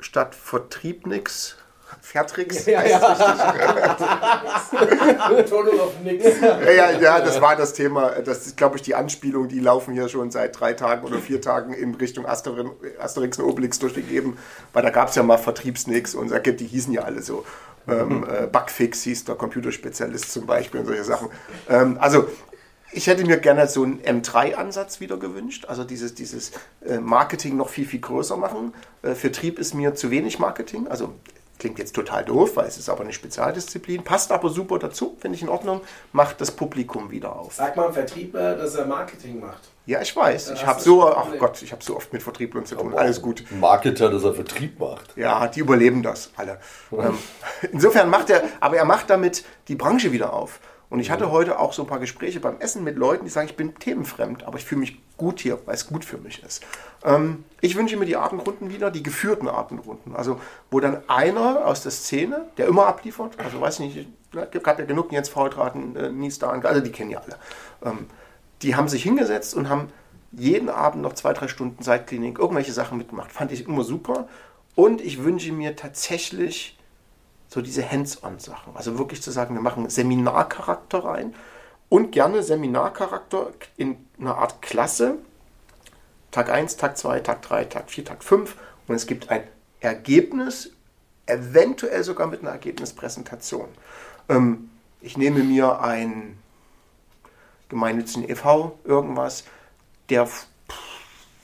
statt 0.01 0.35
Vertrieb 0.35 1.07
nix 1.07 1.57
Fairtricks. 2.01 2.67
Ja, 2.67 2.85
ja. 2.85 2.99
Nix. 6.05 6.25
Ja, 6.41 6.71
ja, 6.71 6.91
ja, 6.93 7.21
das 7.21 7.41
war 7.41 7.57
das 7.57 7.73
Thema. 7.73 8.11
Das 8.25 8.47
ist, 8.47 8.57
glaube 8.57 8.77
ich, 8.77 8.83
die 8.83 8.95
Anspielung, 8.95 9.49
die 9.49 9.61
laufen 9.61 9.95
hier 9.95 10.09
schon 10.09 10.31
seit 10.31 10.59
drei 10.59 10.75
Tagen 10.75 11.07
oder 11.07 11.19
vier 11.19 11.41
Tagen 11.41 11.73
in 11.73 11.95
Richtung 11.95 12.27
Asterix 12.27 13.39
und 13.39 13.45
Obelix 13.45 13.79
durchgegeben. 13.79 14.39
Weil 14.73 14.83
da 14.83 14.91
gab 14.91 15.09
es 15.09 15.15
ja 15.15 15.23
mal 15.23 15.39
Vertriebsnix 15.39 16.15
und 16.15 16.31
die 16.61 16.67
hießen 16.67 16.93
ja 16.93 17.03
alle 17.03 17.23
so 17.23 17.45
ähm, 17.89 18.27
äh, 18.29 18.47
Bugfix 18.47 19.03
hieß 19.03 19.25
der 19.25 19.35
Computerspezialist 19.35 20.33
zum 20.33 20.47
Beispiel 20.47 20.81
und 20.81 20.87
solche 20.87 21.05
Sachen. 21.05 21.29
Ähm, 21.69 21.97
also 22.01 22.29
ich 22.93 23.07
hätte 23.07 23.25
mir 23.25 23.39
gerne 23.39 23.69
so 23.69 23.83
einen 23.83 24.01
M3-Ansatz 24.01 25.01
wieder 25.01 25.19
gewünscht, 25.19 25.67
also 25.67 25.85
dieses, 25.85 26.15
dieses 26.15 26.53
äh, 26.85 26.99
Marketing 26.99 27.57
noch 27.57 27.69
viel, 27.69 27.87
viel 27.87 28.01
größer 28.01 28.37
machen. 28.37 28.73
Äh, 29.03 29.15
Vertrieb 29.15 29.59
ist 29.59 29.75
mir 29.75 29.95
zu 29.95 30.11
wenig 30.11 30.39
Marketing, 30.39 30.89
also 30.89 31.15
klingt 31.59 31.79
jetzt 31.79 31.95
total 31.95 32.25
doof, 32.25 32.57
weil 32.57 32.67
es 32.67 32.79
ist 32.79 32.89
aber 32.89 33.03
eine 33.03 33.13
Spezialdisziplin, 33.13 34.05
passt 34.05 34.33
aber 34.33 34.49
super 34.49 34.79
dazu, 34.79 35.17
finde 35.21 35.37
ich 35.37 35.43
in 35.43 35.49
Ordnung, 35.49 35.81
macht 36.13 36.41
das 36.41 36.51
Publikum 36.51 37.11
wieder 37.11 37.37
auf. 37.37 37.55
Sag 37.55 37.77
mal 37.77 37.93
Vertriebler, 37.93 38.57
dass 38.57 38.75
er 38.75 38.87
Marketing 38.87 39.41
macht. 39.41 39.69
Ja, 39.87 40.03
ich 40.03 40.15
weiß. 40.15 40.51
ich 40.51 40.67
habe 40.67 40.83
so, 40.83 41.09
ach 41.09 41.29
Gott, 41.39 41.63
ich 41.63 41.73
habe 41.73 41.83
so 41.83 41.97
oft 41.97 42.13
mit 42.13 42.23
Vertrieblern 42.23 42.67
zu 42.67 42.77
tun. 42.77 42.95
Alles 42.95 43.23
gut. 43.23 43.45
Marketer, 43.59 44.11
dass 44.11 44.23
er 44.23 44.35
Vertrieb 44.35 44.79
macht. 44.79 45.17
Ja, 45.17 45.49
die 45.49 45.61
überleben 45.61 46.03
das 46.03 46.31
alle. 46.37 46.61
Ähm, 46.93 47.17
insofern 47.73 48.11
macht 48.11 48.29
er, 48.29 48.43
aber 48.61 48.77
er 48.77 48.85
macht 48.85 49.09
damit 49.09 49.45
die 49.69 49.77
Branche 49.77 50.13
wieder 50.13 50.35
auf. 50.35 50.61
Und 50.91 51.01
ich 51.01 51.11
hatte 51.11 51.31
heute 51.31 51.59
auch 51.59 51.73
so 51.73 51.83
ein 51.83 51.89
paar 51.89 51.99
Gespräche 51.99 52.41
beim 52.41 52.61
Essen 52.61 52.83
mit 52.83 52.97
Leuten, 52.97 53.25
die 53.25 53.31
sagen, 53.31 53.49
ich 53.49 53.57
bin 53.57 53.75
themenfremd, 53.75 54.45
aber 54.45 54.57
ich 54.57 54.65
fühle 54.65 54.81
mich 54.81 55.01
gut 55.19 55.41
hier, 55.41 55.59
weil 55.67 55.75
es 55.75 55.87
gut 55.87 56.05
für 56.05 56.17
mich 56.17 56.43
ist. 56.43 56.65
Ähm, 57.05 57.45
ich 57.61 57.77
wünsche 57.77 57.97
mir 57.97 58.07
die 58.07 58.17
Abendrunden 58.17 58.71
wieder, 58.71 58.91
die 58.91 59.03
geführten 59.03 59.49
Abendrunden. 59.49 60.17
Also, 60.17 60.41
wo 60.71 60.81
dann 60.81 61.03
einer 61.09 61.67
aus 61.67 61.83
der 61.83 61.93
Szene, 61.93 62.47
der 62.57 62.69
immer 62.69 62.87
abliefert, 62.87 63.39
also 63.39 63.61
weiß 63.61 63.81
nicht, 63.81 64.07
es 64.33 64.63
gab 64.63 64.79
ja 64.79 64.85
genug 64.85 65.13
jetzt 65.13 65.29
Faultraten, 65.29 65.97
äh, 65.97 66.11
Niestan, 66.11 66.65
also 66.65 66.81
die 66.81 66.93
kennen 66.93 67.11
ja 67.11 67.21
alle. 67.21 67.37
Ähm, 67.85 68.07
die 68.63 68.75
haben 68.75 68.89
sich 68.89 69.03
hingesetzt 69.03 69.55
und 69.55 69.69
haben 69.69 69.89
jeden 70.33 70.69
Abend 70.69 71.03
noch 71.03 71.13
zwei, 71.15 71.33
drei 71.33 71.49
Stunden 71.49 71.83
Zeitklinik, 71.83 72.39
irgendwelche 72.39 72.73
Sachen 72.73 72.99
mitgemacht. 72.99 73.33
Fand 73.33 73.53
ich 73.53 73.67
immer 73.67 73.85
super. 73.85 74.29
Und 74.75 75.01
ich 75.01 75.25
wünsche 75.25 75.53
mir 75.53 75.77
tatsächlich 75.77 76.78
so 77.49 77.63
diese 77.63 77.91
Hands-on-Sachen. 77.91 78.77
Also 78.77 78.99
wirklich 78.99 79.23
zu 79.23 79.31
sagen, 79.31 79.55
wir 79.55 79.63
machen 79.63 79.89
Seminarcharakter 79.89 81.05
rein 81.05 81.35
und 81.89 82.13
gerne 82.13 82.43
Seminarcharakter 82.43 83.51
in 83.77 83.97
einer 84.21 84.37
Art 84.37 84.61
Klasse. 84.63 85.17
Tag 86.31 86.51
1, 86.51 86.77
Tag 86.77 86.99
2, 86.99 87.21
Tag 87.21 87.43
3, 87.43 87.65
Tag 87.65 87.91
4, 87.91 88.05
Tag 88.05 88.23
5 88.23 88.55
und 88.87 88.95
es 88.95 89.07
gibt 89.07 89.31
ein 89.31 89.45
Ergebnis, 89.81 90.73
eventuell 91.27 92.05
sogar 92.05 92.27
mit 92.27 92.43
einer 92.43 92.51
Ergebnispräsentation. 92.51 93.69
Ähm, 94.29 94.71
ich 95.01 95.17
nehme 95.17 95.41
mir 95.41 95.81
ein 95.81 96.39
gemeinnützigen 97.69 98.29
e.V., 98.29 98.79
irgendwas, 98.85 99.45
der 100.11 100.29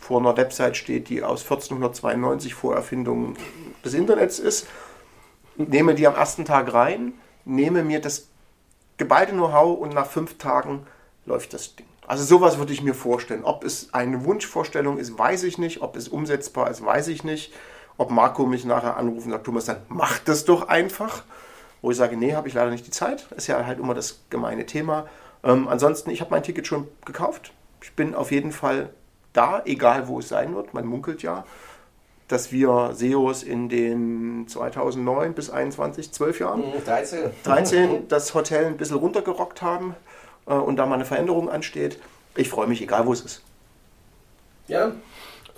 vor 0.00 0.20
einer 0.20 0.36
Website 0.36 0.76
steht, 0.76 1.08
die 1.08 1.22
aus 1.22 1.42
1492 1.42 2.54
vor 2.54 2.74
Erfindung 2.74 3.36
des 3.84 3.94
Internets 3.94 4.38
ist, 4.38 4.66
nehme 5.56 5.94
die 5.94 6.06
am 6.06 6.14
ersten 6.14 6.44
Tag 6.44 6.72
rein, 6.72 7.14
nehme 7.44 7.84
mir 7.84 8.00
das 8.00 8.28
geballte 8.96 9.32
Know-how 9.32 9.78
und 9.78 9.94
nach 9.94 10.06
fünf 10.06 10.38
Tagen 10.38 10.86
läuft 11.26 11.52
das 11.52 11.76
Ding. 11.76 11.86
Also 12.06 12.24
sowas 12.24 12.58
würde 12.58 12.72
ich 12.72 12.82
mir 12.82 12.94
vorstellen. 12.94 13.44
Ob 13.44 13.64
es 13.64 13.92
eine 13.94 14.24
Wunschvorstellung 14.24 14.98
ist, 14.98 15.18
weiß 15.18 15.42
ich 15.44 15.58
nicht. 15.58 15.80
Ob 15.80 15.96
es 15.96 16.08
umsetzbar 16.08 16.70
ist, 16.70 16.84
weiß 16.84 17.08
ich 17.08 17.24
nicht. 17.24 17.52
Ob 17.96 18.10
Marco 18.10 18.44
mich 18.44 18.64
nachher 18.64 18.96
anruft 18.96 19.26
und 19.26 19.32
sagt, 19.32 19.46
Thomas, 19.46 19.64
dann 19.64 19.78
mach 19.88 20.18
das 20.18 20.44
doch 20.44 20.68
einfach. 20.68 21.24
Wo 21.80 21.90
ich 21.90 21.96
sage, 21.96 22.16
nee, 22.16 22.34
habe 22.34 22.48
ich 22.48 22.54
leider 22.54 22.70
nicht 22.70 22.86
die 22.86 22.90
Zeit. 22.90 23.26
Ist 23.36 23.46
ja 23.46 23.64
halt 23.64 23.78
immer 23.78 23.94
das 23.94 24.20
gemeine 24.30 24.66
Thema. 24.66 25.06
Ähm, 25.42 25.68
ansonsten, 25.68 26.10
ich 26.10 26.20
habe 26.20 26.30
mein 26.30 26.42
Ticket 26.42 26.66
schon 26.66 26.88
gekauft. 27.04 27.52
Ich 27.82 27.94
bin 27.94 28.14
auf 28.14 28.30
jeden 28.30 28.52
Fall 28.52 28.90
da, 29.32 29.62
egal 29.64 30.08
wo 30.08 30.18
es 30.18 30.28
sein 30.28 30.54
wird. 30.54 30.74
Man 30.74 30.86
munkelt 30.86 31.22
ja, 31.22 31.44
dass 32.34 32.50
wir 32.50 32.90
SEOs 32.94 33.44
in 33.44 33.68
den 33.68 34.48
2009 34.48 35.34
bis 35.34 35.50
21, 35.50 36.10
12 36.10 36.40
Jahren, 36.40 36.64
13, 36.84 37.26
mhm, 37.26 37.30
13 37.44 38.08
das 38.08 38.34
Hotel 38.34 38.66
ein 38.66 38.76
bisschen 38.76 38.96
runtergerockt 38.96 39.62
haben 39.62 39.94
äh, 40.46 40.54
und 40.54 40.74
da 40.74 40.84
mal 40.84 40.96
eine 40.96 41.04
Veränderung 41.04 41.48
ansteht. 41.48 42.00
Ich 42.34 42.48
freue 42.48 42.66
mich, 42.66 42.82
egal 42.82 43.06
wo 43.06 43.12
es 43.12 43.20
ist. 43.20 43.42
Ja, 44.66 44.92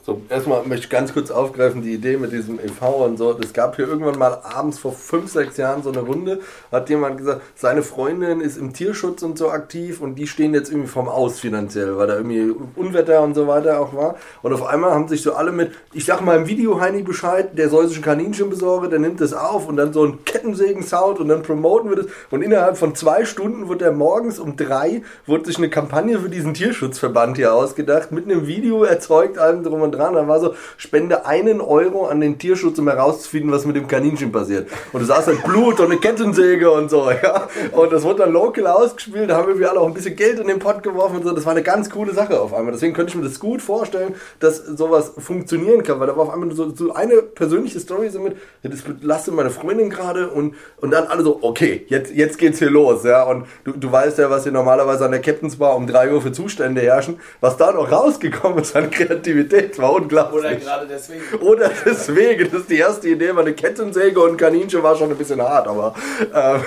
so, 0.07 0.23
erstmal 0.29 0.63
möchte 0.63 0.85
ich 0.85 0.89
ganz 0.89 1.13
kurz 1.13 1.33
aufgreifen, 1.33 1.83
die 1.83 1.93
Idee 1.93 2.17
mit 2.17 2.31
diesem 2.31 2.61
e.V. 2.61 3.05
und 3.05 3.17
so. 3.17 3.37
Es 3.43 3.53
gab 3.53 3.75
hier 3.75 3.89
irgendwann 3.89 4.17
mal 4.17 4.39
abends 4.45 4.79
vor 4.79 4.93
fünf, 4.93 5.33
sechs 5.33 5.57
Jahren 5.57 5.83
so 5.83 5.91
eine 5.91 5.99
Runde, 5.99 6.39
hat 6.71 6.89
jemand 6.91 7.19
gesagt, 7.19 7.41
seine 7.57 7.83
Freundin 7.83 8.41
ist 8.41 8.57
im 8.57 8.73
Tierschutz 8.73 9.25
und 9.25 9.37
so 9.37 9.51
aktiv 9.51 10.01
und 10.01 10.15
die 10.15 10.29
stehen 10.29 10.55
jetzt 10.55 10.71
irgendwie 10.71 10.87
vom 10.87 11.09
Aus 11.09 11.41
finanziell, 11.41 11.97
weil 11.97 12.07
da 12.07 12.15
irgendwie 12.19 12.55
Unwetter 12.77 13.21
und 13.23 13.35
so 13.35 13.49
weiter 13.49 13.81
auch 13.81 13.97
war. 13.97 14.15
Und 14.43 14.53
auf 14.53 14.65
einmal 14.65 14.93
haben 14.93 15.09
sich 15.09 15.23
so 15.23 15.35
alle 15.35 15.51
mit, 15.51 15.73
ich 15.93 16.05
sag 16.05 16.21
mal 16.21 16.37
im 16.37 16.47
Video 16.47 16.81
Heini 16.81 17.03
Bescheid, 17.03 17.59
der 17.59 17.69
soll 17.69 17.89
sich 17.89 17.97
ein 17.97 18.05
Kaninchen 18.05 18.49
besorgen, 18.49 18.91
der 18.91 19.01
nimmt 19.01 19.21
das 19.21 19.33
auf 19.33 19.67
und 19.67 19.77
dann 19.77 19.93
so 19.93 20.05
ein 20.05 20.25
Kettensägen-Sound 20.25 21.19
und 21.19 21.27
dann 21.27 21.43
promoten 21.43 21.91
wir 21.91 21.97
das. 21.97 22.07
Und 22.31 22.43
innerhalb 22.43 22.77
von 22.77 22.95
zwei 22.95 23.25
Stunden 23.25 23.69
wird 23.69 23.83
er 23.83 23.91
morgens 23.91 24.39
um 24.39 24.57
drei, 24.57 25.03
wurde 25.27 25.47
sich 25.47 25.59
eine 25.59 25.69
Kampagne 25.69 26.21
für 26.21 26.31
diesen 26.31 26.55
Tierschutzverband 26.55 27.39
hier 27.39 27.53
ausgedacht, 27.53 28.13
mit 28.13 28.27
einem 28.27 28.47
Video 28.47 28.85
erzeugt 28.85 29.37
allem 29.39 29.65
drum 29.65 29.81
und 29.81 29.96
dran. 29.97 30.15
Da 30.15 30.29
war 30.29 30.41
so, 30.41 30.55
spende 30.77 31.27
einen 31.27 31.61
Euro 31.61 32.07
an 32.07 32.21
den 32.21 32.39
Tierschutz, 32.39 32.79
um 32.79 32.89
herauszufinden, 32.89 33.51
was 33.53 33.65
mit 33.65 33.77
dem 33.77 33.89
Kaninchen 33.89 34.33
passiert. 34.33 34.69
Und 34.93 35.01
du 35.01 35.07
sahst 35.07 35.27
halt 35.27 35.43
Blut 35.43 35.81
und 35.81 35.87
eine 35.87 35.97
Kettensäge 35.99 36.71
und 36.71 36.91
so, 36.91 37.11
ja. 37.11 37.49
Und 37.73 37.93
das 37.93 38.03
wurde 38.03 38.21
dann 38.21 38.33
local 38.33 38.67
ausgespielt. 38.67 39.31
Da 39.31 39.37
haben 39.37 39.59
wir 39.59 39.71
alle 39.71 39.81
auch 39.81 39.87
ein 39.87 39.95
bisschen 39.95 40.17
Geld 40.17 40.39
in 40.39 40.47
den 40.47 40.59
Pott 40.59 40.83
geworfen 40.83 41.17
und 41.17 41.25
so. 41.25 41.33
Das 41.33 41.45
war 41.45 41.53
eine 41.53 41.63
ganz 41.63 41.91
coole 41.91 42.13
Sache 42.13 42.41
auf 42.41 42.53
einmal. 42.55 42.73
Deswegen 42.73 42.95
könnte 42.95 43.11
ich 43.11 43.17
mir 43.17 43.25
das 43.25 43.41
gut 43.41 43.63
vorstellen, 43.63 44.15
dass 44.41 44.59
sowas 44.59 45.13
funktionieren 45.19 45.83
kann, 45.83 46.01
weil 46.01 46.07
da 46.07 46.17
war 46.17 46.25
auf 46.25 46.33
einmal 46.33 46.51
so, 46.53 46.75
so 46.75 46.93
eine 46.93 47.23
persönliche 47.23 47.81
Story 47.81 48.11
so 48.11 48.21
mit, 48.21 48.37
das 48.63 48.83
belastet 48.83 49.35
meine 49.35 49.51
Freundin 49.51 49.91
gerade 49.91 50.29
und, 50.29 50.55
und 50.81 50.91
dann 50.91 51.07
alle 51.07 51.23
so, 51.23 51.39
okay, 51.43 51.87
jetzt, 51.89 52.13
jetzt 52.15 52.39
geht's 52.39 52.59
hier 52.59 52.71
los, 52.71 53.05
ja. 53.05 53.23
Und 53.25 53.47
du, 53.65 53.73
du 53.73 53.91
weißt 53.91 54.19
ja, 54.19 54.31
was 54.31 54.45
hier 54.45 54.53
normalerweise 54.53 55.05
an 55.05 55.11
der 55.11 55.21
Captain's 55.21 55.57
Bar 55.57 55.77
um 55.77 55.87
3 55.87 56.13
Uhr 56.13 56.23
für 56.23 56.33
Zustände 56.33 56.81
herrschen. 56.81 57.21
Was 57.41 57.57
da 57.57 57.73
noch 57.73 57.91
rausgekommen 57.91 58.59
ist 58.59 58.77
an 58.77 58.91
Kreativität, 58.91 59.79
war 59.79 59.86
unglaublich. 59.95 60.45
Oder 60.45 60.55
gerade 60.57 60.87
deswegen. 60.87 61.22
Oder 61.41 61.70
deswegen, 61.84 62.51
das 62.51 62.61
ist 62.61 62.70
die 62.70 62.78
erste 62.78 63.09
Idee, 63.09 63.34
war 63.34 63.43
eine 63.43 63.55
Kettensäge 63.55 64.20
und 64.20 64.32
ein 64.32 64.37
Kaninchen 64.37 64.82
war 64.82 64.97
schon 64.97 65.11
ein 65.11 65.16
bisschen 65.16 65.41
hart, 65.41 65.68
aber 65.68 65.95
ähm, 66.34 66.61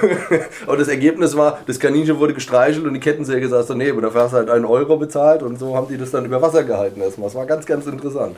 und 0.68 0.80
das 0.80 0.88
Ergebnis 0.88 1.36
war, 1.36 1.60
das 1.66 1.80
Kaninchen 1.80 2.20
wurde 2.20 2.34
gestreichelt 2.34 2.86
und 2.86 2.94
die 2.94 3.00
Kettensäge 3.00 3.48
saß 3.48 3.68
daneben. 3.68 4.02
Dafür 4.02 4.24
hast 4.24 4.32
du 4.32 4.38
halt 4.38 4.50
einen 4.50 4.66
Euro 4.66 4.98
bezahlt 4.98 5.44
und 5.44 5.60
so 5.60 5.76
haben 5.76 5.88
die 5.88 5.98
das 5.98 6.12
dann 6.12 6.26
über 6.26 6.42
Wasser 6.42 6.64
gehalten 6.64 7.02
erstmal. 7.02 7.28
Das 7.28 7.36
war 7.36 7.46
ganz, 7.46 7.66
ganz 7.66 7.86
interessant. 7.86 8.36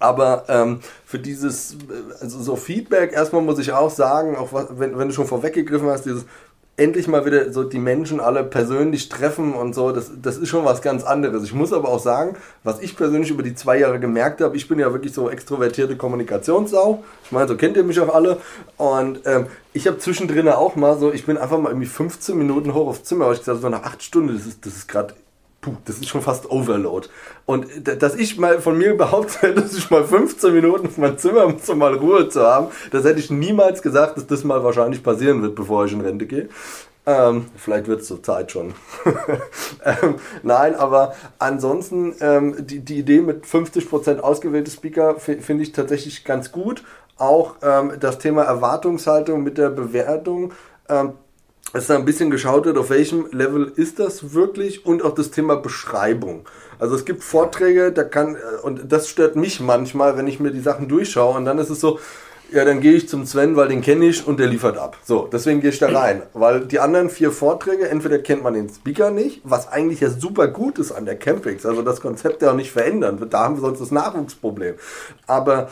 Aber 0.00 0.44
ähm, 0.48 0.80
für 1.04 1.18
dieses, 1.18 1.74
äh, 1.74 1.76
also 2.20 2.40
so 2.40 2.56
Feedback, 2.56 3.12
erstmal 3.12 3.42
muss 3.42 3.58
ich 3.58 3.72
auch 3.72 3.90
sagen, 3.90 4.36
auch 4.36 4.52
was, 4.52 4.66
wenn, 4.70 4.96
wenn 4.96 5.08
du 5.08 5.14
schon 5.14 5.26
vorweggegriffen 5.26 5.88
hast, 5.88 6.06
dieses 6.06 6.24
endlich 6.78 7.08
mal 7.08 7.26
wieder 7.26 7.52
so 7.52 7.64
die 7.64 7.78
Menschen 7.78 8.20
alle 8.20 8.44
persönlich 8.44 9.08
treffen 9.08 9.52
und 9.52 9.74
so, 9.74 9.90
das, 9.92 10.10
das 10.22 10.36
ist 10.36 10.48
schon 10.48 10.64
was 10.64 10.80
ganz 10.80 11.02
anderes. 11.02 11.42
Ich 11.44 11.52
muss 11.52 11.72
aber 11.72 11.88
auch 11.88 11.98
sagen, 11.98 12.36
was 12.62 12.80
ich 12.80 12.96
persönlich 12.96 13.30
über 13.30 13.42
die 13.42 13.54
zwei 13.54 13.78
Jahre 13.78 13.98
gemerkt 13.98 14.40
habe, 14.40 14.56
ich 14.56 14.68
bin 14.68 14.78
ja 14.78 14.92
wirklich 14.92 15.12
so 15.12 15.28
extrovertierte 15.28 15.96
Kommunikationssau. 15.96 17.02
Ich 17.24 17.32
meine, 17.32 17.48
so 17.48 17.56
kennt 17.56 17.76
ihr 17.76 17.84
mich 17.84 18.00
auch 18.00 18.14
alle. 18.14 18.38
Und 18.76 19.20
ähm, 19.26 19.46
ich 19.72 19.86
habe 19.86 19.98
zwischendrin 19.98 20.48
auch 20.48 20.76
mal 20.76 20.98
so, 20.98 21.12
ich 21.12 21.26
bin 21.26 21.36
einfach 21.36 21.58
mal 21.58 21.70
irgendwie 21.70 21.88
15 21.88 22.38
Minuten 22.38 22.72
hoch 22.74 22.88
aufs 22.88 23.04
Zimmer, 23.04 23.26
weil 23.26 23.34
ich 23.34 23.40
gesagt 23.40 23.60
so 23.60 23.68
nach 23.68 23.82
acht 23.82 24.02
Stunden, 24.02 24.34
das 24.34 24.46
ist, 24.46 24.64
das 24.64 24.76
ist 24.76 24.88
gerade 24.88 25.14
puh, 25.60 25.76
das 25.84 25.96
ist 25.96 26.08
schon 26.08 26.22
fast 26.22 26.50
Overload. 26.50 27.08
Und 27.46 27.66
dass 27.84 28.14
ich 28.14 28.38
mal 28.38 28.60
von 28.60 28.78
mir 28.78 28.96
behauptet 28.96 29.42
hätte, 29.42 29.54
dass 29.62 29.76
ich 29.76 29.90
mal 29.90 30.04
15 30.04 30.52
Minuten 30.52 30.86
auf 30.86 30.98
mein 30.98 31.18
Zimmer 31.18 31.48
muss, 31.48 31.68
um 31.68 31.78
mal 31.78 31.94
Ruhe 31.94 32.28
zu 32.28 32.42
haben, 32.42 32.68
das 32.90 33.04
hätte 33.04 33.20
ich 33.20 33.30
niemals 33.30 33.82
gesagt, 33.82 34.16
dass 34.16 34.26
das 34.26 34.44
mal 34.44 34.62
wahrscheinlich 34.62 35.02
passieren 35.02 35.42
wird, 35.42 35.54
bevor 35.54 35.86
ich 35.86 35.92
in 35.92 36.00
Rente 36.00 36.26
gehe. 36.26 36.48
Ähm, 37.06 37.46
vielleicht 37.56 37.86
wird 37.86 38.02
es 38.02 38.06
zur 38.08 38.22
Zeit 38.22 38.52
schon. 38.52 38.74
ähm, 39.84 40.16
nein, 40.42 40.74
aber 40.74 41.14
ansonsten 41.38 42.14
ähm, 42.20 42.66
die, 42.66 42.80
die 42.80 42.98
Idee 42.98 43.22
mit 43.22 43.46
50% 43.46 44.18
ausgewählte 44.18 44.70
Speaker 44.70 45.18
finde 45.18 45.62
ich 45.62 45.72
tatsächlich 45.72 46.24
ganz 46.24 46.52
gut. 46.52 46.84
Auch 47.16 47.54
ähm, 47.62 47.92
das 47.98 48.18
Thema 48.18 48.42
Erwartungshaltung 48.42 49.42
mit 49.42 49.56
der 49.56 49.70
Bewertung 49.70 50.52
ähm, 50.90 51.14
dass 51.72 51.86
da 51.86 51.96
ein 51.96 52.04
bisschen 52.04 52.30
geschaut 52.30 52.64
wird, 52.64 52.78
auf 52.78 52.90
welchem 52.90 53.26
Level 53.30 53.72
ist 53.76 53.98
das 53.98 54.32
wirklich 54.32 54.86
und 54.86 55.04
auch 55.04 55.14
das 55.14 55.30
Thema 55.30 55.56
Beschreibung. 55.56 56.46
Also 56.78 56.94
es 56.94 57.04
gibt 57.04 57.22
Vorträge, 57.22 57.92
da 57.92 58.04
kann, 58.04 58.36
äh, 58.36 58.38
und 58.62 58.90
das 58.90 59.08
stört 59.08 59.36
mich 59.36 59.60
manchmal, 59.60 60.16
wenn 60.16 60.26
ich 60.26 60.40
mir 60.40 60.50
die 60.50 60.60
Sachen 60.60 60.88
durchschaue 60.88 61.36
und 61.36 61.44
dann 61.44 61.58
ist 61.58 61.70
es 61.70 61.80
so, 61.80 61.98
ja, 62.50 62.64
dann 62.64 62.80
gehe 62.80 62.92
ich 62.92 63.08
zum 63.10 63.26
Sven, 63.26 63.56
weil 63.56 63.68
den 63.68 63.82
kenne 63.82 64.06
ich 64.06 64.26
und 64.26 64.40
der 64.40 64.46
liefert 64.46 64.78
ab. 64.78 64.96
So, 65.04 65.28
deswegen 65.30 65.60
gehe 65.60 65.68
ich 65.68 65.78
da 65.78 65.90
rein. 65.90 66.22
Weil 66.32 66.64
die 66.64 66.80
anderen 66.80 67.10
vier 67.10 67.30
Vorträge, 67.30 67.90
entweder 67.90 68.18
kennt 68.20 68.42
man 68.42 68.54
den 68.54 68.70
Speaker 68.70 69.10
nicht, 69.10 69.42
was 69.44 69.68
eigentlich 69.68 70.00
ja 70.00 70.08
super 70.08 70.48
gut 70.48 70.78
ist 70.78 70.92
an 70.92 71.04
der 71.04 71.16
Campix, 71.16 71.66
also 71.66 71.82
das 71.82 72.00
Konzept 72.00 72.40
ja 72.40 72.52
auch 72.52 72.56
nicht 72.56 72.72
verändern. 72.72 73.18
Da 73.28 73.40
haben 73.40 73.56
wir 73.56 73.60
sonst 73.60 73.80
das 73.80 73.90
Nachwuchsproblem. 73.90 74.76
Aber 75.26 75.68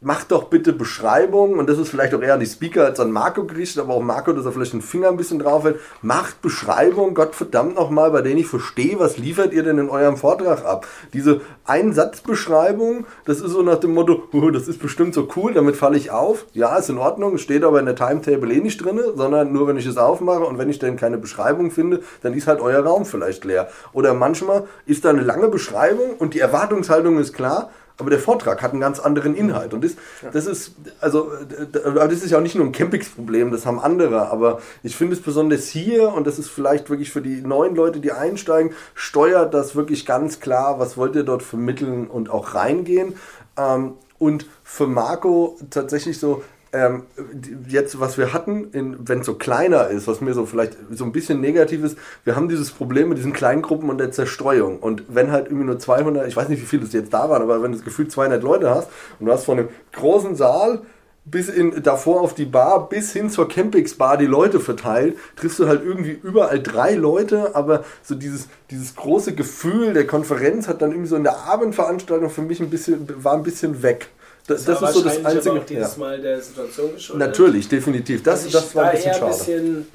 macht 0.00 0.30
doch 0.30 0.44
bitte 0.44 0.72
Beschreibungen, 0.72 1.58
und 1.58 1.68
das 1.68 1.78
ist 1.78 1.88
vielleicht 1.88 2.14
auch 2.14 2.22
eher 2.22 2.34
an 2.34 2.40
die 2.40 2.46
Speaker 2.46 2.84
als 2.84 3.00
an 3.00 3.10
Marco 3.10 3.44
gerichtet, 3.44 3.82
aber 3.82 3.94
auch 3.94 4.02
Marco, 4.02 4.32
dass 4.32 4.44
er 4.44 4.52
vielleicht 4.52 4.72
den 4.72 4.82
Finger 4.82 5.08
ein 5.08 5.16
bisschen 5.16 5.38
drauf 5.38 5.64
hält, 5.64 5.80
macht 6.02 6.40
Beschreibungen, 6.42 7.14
Gott 7.14 7.34
verdammt 7.34 7.74
nochmal, 7.74 8.10
bei 8.10 8.22
denen 8.22 8.38
ich 8.38 8.46
verstehe, 8.46 8.98
was 8.98 9.18
liefert 9.18 9.52
ihr 9.52 9.62
denn 9.62 9.78
in 9.78 9.90
eurem 9.90 10.16
Vortrag 10.16 10.64
ab? 10.64 10.86
Diese 11.12 11.40
Einsatzbeschreibung, 11.64 13.06
das 13.24 13.40
ist 13.40 13.50
so 13.50 13.62
nach 13.62 13.78
dem 13.78 13.94
Motto, 13.94 14.22
oh, 14.32 14.50
das 14.50 14.68
ist 14.68 14.80
bestimmt 14.80 15.14
so 15.14 15.28
cool, 15.36 15.52
damit 15.52 15.76
falle 15.76 15.96
ich 15.96 16.10
auf. 16.10 16.46
Ja, 16.52 16.76
ist 16.76 16.90
in 16.90 16.98
Ordnung, 16.98 17.38
steht 17.38 17.64
aber 17.64 17.80
in 17.80 17.86
der 17.86 17.96
Timetable 17.96 18.52
eh 18.52 18.60
nicht 18.60 18.84
drin, 18.84 19.00
sondern 19.14 19.52
nur 19.52 19.66
wenn 19.66 19.76
ich 19.76 19.86
es 19.86 19.96
aufmache 19.96 20.44
und 20.44 20.58
wenn 20.58 20.70
ich 20.70 20.78
dann 20.78 20.96
keine 20.96 21.18
Beschreibung 21.18 21.70
finde, 21.70 22.02
dann 22.22 22.34
ist 22.34 22.46
halt 22.46 22.60
euer 22.60 22.84
Raum 22.84 23.04
vielleicht 23.04 23.44
leer. 23.44 23.68
Oder 23.92 24.14
manchmal 24.14 24.66
ist 24.86 25.04
da 25.04 25.10
eine 25.10 25.22
lange 25.22 25.48
Beschreibung 25.48 26.16
und 26.18 26.34
die 26.34 26.40
Erwartungshaltung 26.40 27.18
ist 27.18 27.32
klar, 27.32 27.70
aber 27.98 28.10
der 28.10 28.20
Vortrag 28.20 28.62
hat 28.62 28.70
einen 28.70 28.80
ganz 28.80 29.00
anderen 29.00 29.34
Inhalt. 29.34 29.74
Und 29.74 29.84
das, 29.84 29.96
das 30.32 30.46
ist, 30.46 30.76
also, 31.00 31.32
das 31.72 32.12
ist 32.12 32.30
ja 32.30 32.38
auch 32.38 32.42
nicht 32.42 32.54
nur 32.54 32.64
ein 32.64 32.72
Campings-Problem, 32.72 33.50
das 33.50 33.66
haben 33.66 33.80
andere. 33.80 34.30
Aber 34.30 34.60
ich 34.84 34.94
finde 34.94 35.16
es 35.16 35.22
besonders 35.22 35.66
hier, 35.66 36.12
und 36.12 36.26
das 36.26 36.38
ist 36.38 36.48
vielleicht 36.48 36.90
wirklich 36.90 37.10
für 37.10 37.20
die 37.20 37.40
neuen 37.40 37.74
Leute, 37.74 37.98
die 37.98 38.12
einsteigen, 38.12 38.72
steuert 38.94 39.52
das 39.52 39.74
wirklich 39.74 40.06
ganz 40.06 40.38
klar, 40.38 40.78
was 40.78 40.96
wollt 40.96 41.16
ihr 41.16 41.24
dort 41.24 41.42
vermitteln 41.42 42.06
und 42.06 42.30
auch 42.30 42.54
reingehen. 42.54 43.16
Ähm, 43.56 43.94
und 44.18 44.46
für 44.62 44.86
Marco 44.86 45.56
tatsächlich 45.70 46.18
so, 46.18 46.42
ähm, 46.72 47.04
jetzt, 47.66 47.98
was 48.00 48.18
wir 48.18 48.32
hatten, 48.32 48.68
wenn 48.72 49.20
es 49.20 49.26
so 49.26 49.34
kleiner 49.34 49.88
ist, 49.88 50.06
was 50.06 50.20
mir 50.20 50.34
so 50.34 50.46
vielleicht 50.46 50.76
so 50.90 51.04
ein 51.04 51.12
bisschen 51.12 51.40
negativ 51.40 51.82
ist, 51.82 51.96
wir 52.24 52.36
haben 52.36 52.48
dieses 52.48 52.70
Problem 52.70 53.08
mit 53.08 53.18
diesen 53.18 53.32
kleinen 53.32 53.62
Gruppen 53.62 53.88
und 53.88 53.98
der 53.98 54.12
Zerstreuung. 54.12 54.78
Und 54.78 55.04
wenn 55.08 55.30
halt 55.30 55.46
irgendwie 55.46 55.66
nur 55.66 55.78
200, 55.78 56.28
ich 56.28 56.36
weiß 56.36 56.48
nicht, 56.48 56.60
wie 56.60 56.66
viele 56.66 56.84
es 56.84 56.92
jetzt 56.92 57.12
da 57.12 57.30
waren, 57.30 57.42
aber 57.42 57.62
wenn 57.62 57.72
du 57.72 57.78
das 57.78 57.84
Gefühl 57.84 58.08
200 58.08 58.42
Leute 58.42 58.70
hast 58.70 58.88
und 59.18 59.26
du 59.26 59.32
hast 59.32 59.44
von 59.44 59.58
einem 59.58 59.68
großen 59.92 60.36
Saal 60.36 60.82
bis 61.30 61.48
in, 61.48 61.82
davor 61.82 62.20
auf 62.20 62.34
die 62.34 62.44
Bar 62.44 62.88
bis 62.88 63.12
hin 63.12 63.30
zur 63.30 63.48
Campix 63.48 63.94
Bar 63.94 64.16
die 64.16 64.26
Leute 64.26 64.60
verteilt, 64.60 65.16
triffst 65.36 65.58
du 65.58 65.68
halt 65.68 65.84
irgendwie 65.84 66.18
überall 66.22 66.62
drei 66.62 66.94
Leute, 66.94 67.54
aber 67.54 67.84
so 68.02 68.14
dieses, 68.14 68.48
dieses 68.70 68.94
große 68.94 69.34
Gefühl 69.34 69.92
der 69.92 70.06
Konferenz 70.06 70.68
hat 70.68 70.82
dann 70.82 70.90
irgendwie 70.90 71.08
so 71.08 71.16
in 71.16 71.24
der 71.24 71.44
Abendveranstaltung 71.44 72.30
für 72.30 72.42
mich 72.42 72.60
ein 72.60 72.70
bisschen, 72.70 73.06
war 73.22 73.34
ein 73.34 73.42
bisschen 73.42 73.82
weg. 73.82 74.08
Das, 74.48 74.64
das, 74.64 74.80
das 74.80 74.90
ist 74.90 74.96
so 74.96 75.04
das 75.04 75.24
einzige. 75.24 75.50
Aber 75.50 75.60
auch 75.60 75.66
dieses 75.66 75.92
ja. 75.92 75.98
Mal 75.98 76.20
der 76.20 76.40
Situation 76.40 76.94
geschuldet. 76.94 77.28
Natürlich, 77.28 77.68
definitiv. 77.68 78.22
Das, 78.22 78.44
also 78.44 78.58
das 78.58 78.74
war 78.74 78.84
ein 78.84 78.96
bisschen 78.96 79.14
schade. 79.14 79.26
ein 79.26 79.38
bisschen 79.38 79.86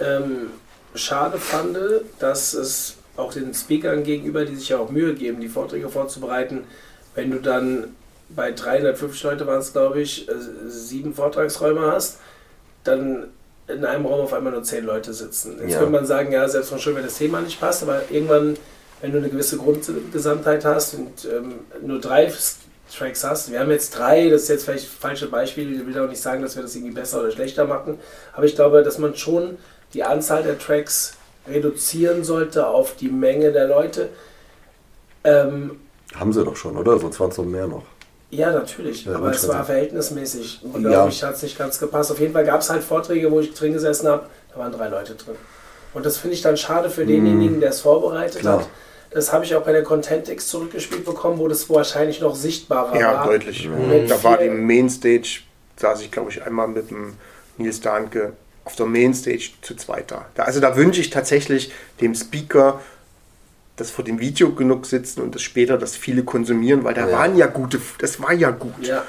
ähm, 0.00 0.50
schade 0.94 1.38
fand, 1.38 1.78
dass 2.18 2.52
es 2.52 2.96
auch 3.16 3.32
den 3.32 3.54
Speakern 3.54 4.02
gegenüber, 4.02 4.44
die 4.44 4.56
sich 4.56 4.70
ja 4.70 4.78
auch 4.78 4.90
Mühe 4.90 5.14
geben, 5.14 5.40
die 5.40 5.48
Vorträge 5.48 5.88
vorzubereiten, 5.88 6.64
wenn 7.14 7.30
du 7.30 7.38
dann 7.38 7.94
bei 8.28 8.50
350 8.50 9.22
Leute 9.22 9.46
waren 9.46 9.60
es, 9.60 9.72
glaube 9.72 10.00
ich, 10.00 10.28
äh, 10.28 10.32
sieben 10.66 11.14
Vortragsräume 11.14 11.92
hast, 11.92 12.18
dann 12.82 13.28
in 13.68 13.84
einem 13.84 14.06
Raum 14.06 14.22
auf 14.22 14.32
einmal 14.32 14.52
nur 14.52 14.64
zehn 14.64 14.84
Leute 14.84 15.12
sitzen. 15.14 15.58
Jetzt 15.60 15.72
ja. 15.72 15.78
könnte 15.78 15.92
man 15.92 16.06
sagen, 16.06 16.32
ja, 16.32 16.48
selbst 16.48 16.70
von 16.70 16.80
schön, 16.80 16.96
wenn 16.96 17.04
das 17.04 17.18
Thema 17.18 17.40
nicht 17.40 17.60
passt, 17.60 17.82
aber 17.82 18.02
irgendwann, 18.10 18.56
wenn 19.00 19.12
du 19.12 19.18
eine 19.18 19.28
gewisse 19.28 19.58
Grundgesamtheit 19.58 20.64
hast 20.64 20.94
und 20.94 21.28
ähm, 21.32 21.54
nur 21.86 22.00
drei 22.00 22.28
Tracks 22.96 23.24
hast. 23.24 23.50
Wir 23.50 23.60
haben 23.60 23.70
jetzt 23.70 23.98
drei, 23.98 24.28
das 24.28 24.42
ist 24.42 24.48
jetzt 24.48 24.64
vielleicht 24.64 24.86
falsche 24.86 25.28
Beispiele, 25.28 25.70
ich 25.70 25.86
will 25.86 25.98
auch 25.98 26.08
nicht 26.08 26.20
sagen, 26.20 26.42
dass 26.42 26.56
wir 26.56 26.62
das 26.62 26.74
irgendwie 26.74 26.92
besser 26.92 27.20
oder 27.20 27.30
schlechter 27.30 27.64
machen, 27.66 27.98
aber 28.32 28.44
ich 28.44 28.54
glaube, 28.54 28.82
dass 28.82 28.98
man 28.98 29.16
schon 29.16 29.58
die 29.94 30.04
Anzahl 30.04 30.42
der 30.42 30.58
Tracks 30.58 31.14
reduzieren 31.48 32.24
sollte 32.24 32.66
auf 32.66 32.96
die 32.96 33.08
Menge 33.08 33.52
der 33.52 33.66
Leute. 33.66 34.08
Ähm, 35.24 35.80
haben 36.14 36.32
sie 36.32 36.44
doch 36.44 36.56
schon, 36.56 36.76
oder? 36.76 36.98
Sonst 36.98 37.18
waren 37.20 37.30
es 37.30 37.38
noch 37.38 37.44
mehr 37.44 37.66
noch. 37.66 37.84
Ja, 38.30 38.50
natürlich, 38.50 39.04
ja, 39.04 39.14
aber 39.14 39.30
es 39.30 39.46
war 39.46 39.64
verhältnismäßig. 39.64 40.60
Und 40.62 40.84
glaube 40.84 41.10
ich, 41.10 41.22
hat 41.22 41.34
es 41.34 41.42
nicht 41.42 41.58
ganz 41.58 41.78
gepasst. 41.78 42.10
Auf 42.10 42.18
jeden 42.18 42.32
Fall 42.32 42.46
gab 42.46 42.60
es 42.60 42.70
halt 42.70 42.82
Vorträge, 42.82 43.30
wo 43.30 43.40
ich 43.40 43.52
drin 43.52 43.74
gesessen 43.74 44.08
habe, 44.08 44.26
da 44.52 44.58
waren 44.58 44.72
drei 44.72 44.88
Leute 44.88 45.14
drin. 45.14 45.36
Und 45.92 46.06
das 46.06 46.16
finde 46.16 46.34
ich 46.34 46.42
dann 46.42 46.56
schade 46.56 46.88
für 46.88 47.04
denjenigen, 47.04 47.60
der 47.60 47.70
es 47.70 47.80
vorbereitet 47.80 48.40
Klar. 48.40 48.60
hat 48.60 48.68
das 49.14 49.32
habe 49.32 49.44
ich 49.44 49.54
auch 49.54 49.62
bei 49.62 49.72
der 49.72 49.82
Contentix 49.82 50.48
zurückgespielt 50.48 51.04
bekommen, 51.04 51.38
wo 51.38 51.48
das 51.48 51.68
wahrscheinlich 51.68 52.20
noch 52.20 52.34
sichtbarer 52.34 52.98
ja, 52.98 53.14
war. 53.14 53.26
Ja, 53.26 53.26
deutlich. 53.26 53.68
Mhm. 53.68 54.08
Da 54.08 54.22
war 54.22 54.38
die 54.38 54.48
Mainstage, 54.48 55.40
saß 55.76 56.00
ich 56.02 56.10
glaube 56.10 56.30
ich 56.30 56.42
einmal 56.42 56.68
mit 56.68 56.90
dem 56.90 57.14
Nils 57.58 57.80
Dahnke 57.80 58.32
auf 58.64 58.76
der 58.76 58.86
Mainstage 58.86 59.50
zu 59.60 59.74
zweit 59.74 60.10
da. 60.10 60.26
Also 60.36 60.60
da 60.60 60.76
wünsche 60.76 61.00
ich 61.00 61.10
tatsächlich 61.10 61.72
dem 62.00 62.14
Speaker, 62.14 62.80
dass 63.76 63.90
vor 63.90 64.04
dem 64.04 64.20
Video 64.20 64.52
genug 64.52 64.86
sitzen 64.86 65.20
und 65.22 65.34
das 65.34 65.42
später, 65.42 65.78
dass 65.78 65.96
viele 65.96 66.22
konsumieren, 66.22 66.84
weil 66.84 66.94
da 66.94 67.08
ja. 67.08 67.12
waren 67.18 67.36
ja 67.36 67.46
gute, 67.46 67.80
das 67.98 68.20
war 68.20 68.32
ja 68.32 68.50
gut. 68.50 68.74
Ja, 68.86 69.04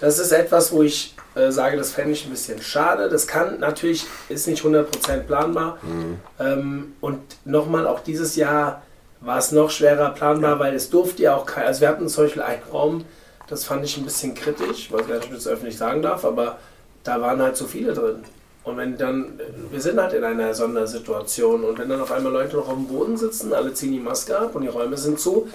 das 0.00 0.18
ist 0.18 0.32
etwas, 0.32 0.72
wo 0.72 0.82
ich 0.82 1.14
äh, 1.34 1.50
sage, 1.52 1.76
das 1.76 1.92
fände 1.92 2.12
ich 2.12 2.24
ein 2.24 2.30
bisschen 2.30 2.60
schade. 2.60 3.08
Das 3.08 3.26
kann 3.26 3.60
natürlich, 3.60 4.06
ist 4.28 4.48
nicht 4.48 4.62
100% 4.62 5.20
planbar. 5.20 5.78
Mhm. 5.82 6.20
Ähm, 6.40 6.92
und 7.00 7.20
nochmal, 7.44 7.86
auch 7.86 8.00
dieses 8.00 8.36
Jahr 8.36 8.82
war 9.20 9.38
es 9.38 9.52
noch 9.52 9.70
schwerer 9.70 10.10
planbar, 10.10 10.58
weil 10.58 10.74
es 10.74 10.90
durfte 10.90 11.22
ja 11.22 11.36
auch 11.36 11.46
kein, 11.46 11.64
also 11.64 11.80
wir 11.80 11.88
hatten 11.88 12.08
zum 12.08 12.24
Beispiel 12.24 12.42
einen 12.42 12.62
Raum, 12.72 13.04
das 13.48 13.64
fand 13.64 13.84
ich 13.84 13.96
ein 13.96 14.04
bisschen 14.04 14.34
kritisch, 14.34 14.92
weil 14.92 15.00
ich 15.00 15.06
nicht, 15.08 15.16
ob 15.16 15.24
ich 15.24 15.30
das 15.30 15.46
öffentlich 15.46 15.76
sagen 15.76 16.02
darf, 16.02 16.24
aber 16.24 16.58
da 17.02 17.20
waren 17.20 17.40
halt 17.40 17.56
so 17.56 17.66
viele 17.66 17.94
drin. 17.94 18.24
Und 18.64 18.76
wenn 18.76 18.98
dann, 18.98 19.40
wir 19.70 19.80
sind 19.80 19.98
halt 19.98 20.12
in 20.12 20.22
einer 20.22 20.52
Sondersituation 20.52 21.64
und 21.64 21.78
wenn 21.78 21.88
dann 21.88 22.00
auf 22.02 22.12
einmal 22.12 22.32
Leute 22.32 22.56
noch 22.56 22.68
auf 22.68 22.74
dem 22.74 22.86
Boden 22.86 23.16
sitzen, 23.16 23.54
alle 23.54 23.72
ziehen 23.72 23.92
die 23.92 24.00
Maske 24.00 24.38
ab 24.38 24.54
und 24.54 24.62
die 24.62 24.68
Räume 24.68 24.96
sind 24.96 25.18
zu, 25.18 25.48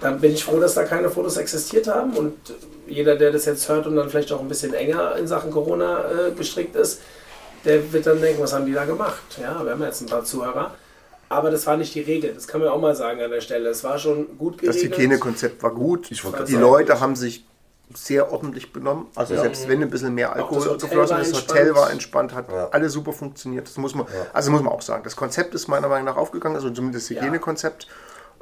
dann 0.00 0.18
bin 0.20 0.32
ich 0.32 0.44
froh, 0.44 0.58
dass 0.58 0.74
da 0.74 0.84
keine 0.84 1.10
Fotos 1.10 1.36
existiert 1.36 1.86
haben 1.86 2.16
und 2.16 2.34
jeder, 2.86 3.16
der 3.16 3.30
das 3.30 3.44
jetzt 3.44 3.68
hört 3.68 3.86
und 3.86 3.96
dann 3.96 4.08
vielleicht 4.08 4.32
auch 4.32 4.40
ein 4.40 4.48
bisschen 4.48 4.72
enger 4.72 5.16
in 5.16 5.26
Sachen 5.26 5.50
Corona 5.50 6.04
äh, 6.10 6.30
gestrickt 6.32 6.74
ist, 6.76 7.02
der 7.66 7.92
wird 7.92 8.06
dann 8.06 8.20
denken, 8.20 8.42
was 8.42 8.54
haben 8.54 8.64
die 8.64 8.72
da 8.72 8.86
gemacht? 8.86 9.20
Ja, 9.40 9.62
wir 9.62 9.72
haben 9.72 9.82
jetzt 9.82 10.00
ein 10.00 10.06
paar 10.06 10.24
Zuhörer. 10.24 10.74
Aber 11.30 11.52
das 11.52 11.64
war 11.66 11.76
nicht 11.76 11.94
die 11.94 12.00
Regel, 12.00 12.34
das 12.34 12.48
kann 12.48 12.60
man 12.60 12.68
auch 12.70 12.80
mal 12.80 12.96
sagen 12.96 13.22
an 13.22 13.30
der 13.30 13.40
Stelle. 13.40 13.68
Es 13.68 13.84
war 13.84 13.98
schon 13.98 14.36
gut 14.36 14.58
geregelt. 14.58 14.82
Das 14.82 14.98
Hygienekonzept 14.98 15.62
war 15.62 15.72
gut. 15.72 16.10
die 16.10 16.56
Leute 16.56 16.98
haben 16.98 17.14
sich 17.14 17.46
sehr 17.94 18.32
ordentlich 18.32 18.72
benommen. 18.72 19.06
Also 19.14 19.34
ja. 19.34 19.42
selbst 19.42 19.68
wenn 19.68 19.80
ein 19.80 19.90
bisschen 19.90 20.12
mehr 20.12 20.32
Alkohol 20.34 20.76
geflossen 20.76 21.18
ist, 21.18 21.32
das 21.32 21.42
Hotel 21.42 21.74
war 21.76 21.92
entspannt, 21.92 22.34
hat 22.34 22.50
ja. 22.50 22.68
alles 22.70 22.92
super 22.92 23.12
funktioniert. 23.12 23.68
Das 23.68 23.76
muss 23.76 23.94
man, 23.94 24.06
ja. 24.06 24.26
also 24.32 24.50
muss 24.50 24.62
man 24.62 24.72
auch 24.72 24.82
sagen. 24.82 25.04
Das 25.04 25.14
Konzept 25.14 25.54
ist 25.54 25.68
meiner 25.68 25.88
Meinung 25.88 26.06
nach 26.06 26.16
aufgegangen, 26.16 26.56
also 26.56 26.68
zumindest 26.68 27.08
das 27.10 27.16
Hygienekonzept. 27.16 27.86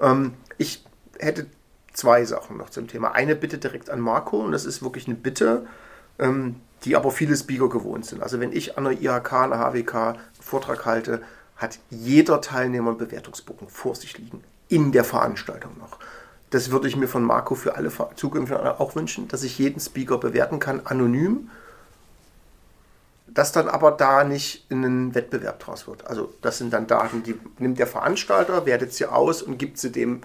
Ähm, 0.01 0.33
ich 0.57 0.83
hätte 1.19 1.47
zwei 1.93 2.25
Sachen 2.25 2.57
noch 2.57 2.71
zum 2.71 2.89
Thema. 2.89 3.13
Eine 3.13 3.37
Bitte 3.37 3.59
direkt 3.59 3.91
an 3.91 4.01
Marco 4.01 4.39
und 4.39 4.53
das 4.53 4.65
ist 4.65 4.83
wirklich 4.83 5.07
eine 5.07 5.17
Bitte, 5.17 5.67
ähm, 6.19 6.57
die 6.85 6.97
aber 6.97 7.11
viele 7.11 7.37
Speaker 7.37 7.69
gewohnt 7.69 8.07
sind. 8.07 8.23
Also 8.23 8.41
wenn 8.41 8.53
ich 8.53 8.79
an 8.79 8.85
der 8.85 8.95
IHK, 8.95 9.33
an 9.33 9.51
der 9.51 9.59
HWK 9.59 9.95
einen 9.95 10.19
Vortrag 10.41 10.87
halte, 10.87 11.21
hat 11.59 11.79
jeder 11.91 12.41
Teilnehmer 12.41 12.91
einen 12.91 12.99
Bewertungsbogen 12.99 13.69
vor 13.69 13.95
sich 13.95 14.17
liegen. 14.17 14.43
In 14.69 14.93
der 14.93 15.05
Veranstaltung 15.05 15.73
noch. 15.79 15.99
Das 16.51 16.71
würde 16.71 16.89
ich 16.89 16.97
mir 16.97 17.09
von 17.09 17.23
Marco 17.23 17.55
für 17.55 17.77
alle 17.77 17.93
zukünftigen 18.15 18.67
auch 18.67 18.95
wünschen, 18.95 19.29
dass 19.29 19.43
ich 19.43 19.59
jeden 19.59 19.81
Speaker 19.81 20.19
bewerten 20.19 20.61
kann, 20.61 20.81
anonym. 20.87 21.51
Dass 23.27 23.53
dann 23.53 23.69
aber 23.69 23.91
da 23.91 24.25
nicht 24.25 24.65
in 24.71 24.85
einen 24.85 25.15
Wettbewerb 25.15 25.59
draus 25.61 25.87
wird. 25.87 26.07
Also 26.07 26.33
das 26.41 26.59
sind 26.59 26.73
dann 26.73 26.87
Daten, 26.87 27.23
die 27.23 27.35
nimmt 27.59 27.79
der 27.79 27.87
Veranstalter, 27.87 28.65
wertet 28.65 28.95
sie 28.95 29.07
aus 29.07 29.43
und 29.43 29.59
gibt 29.59 29.79
sie 29.79 29.93
dem 29.93 30.23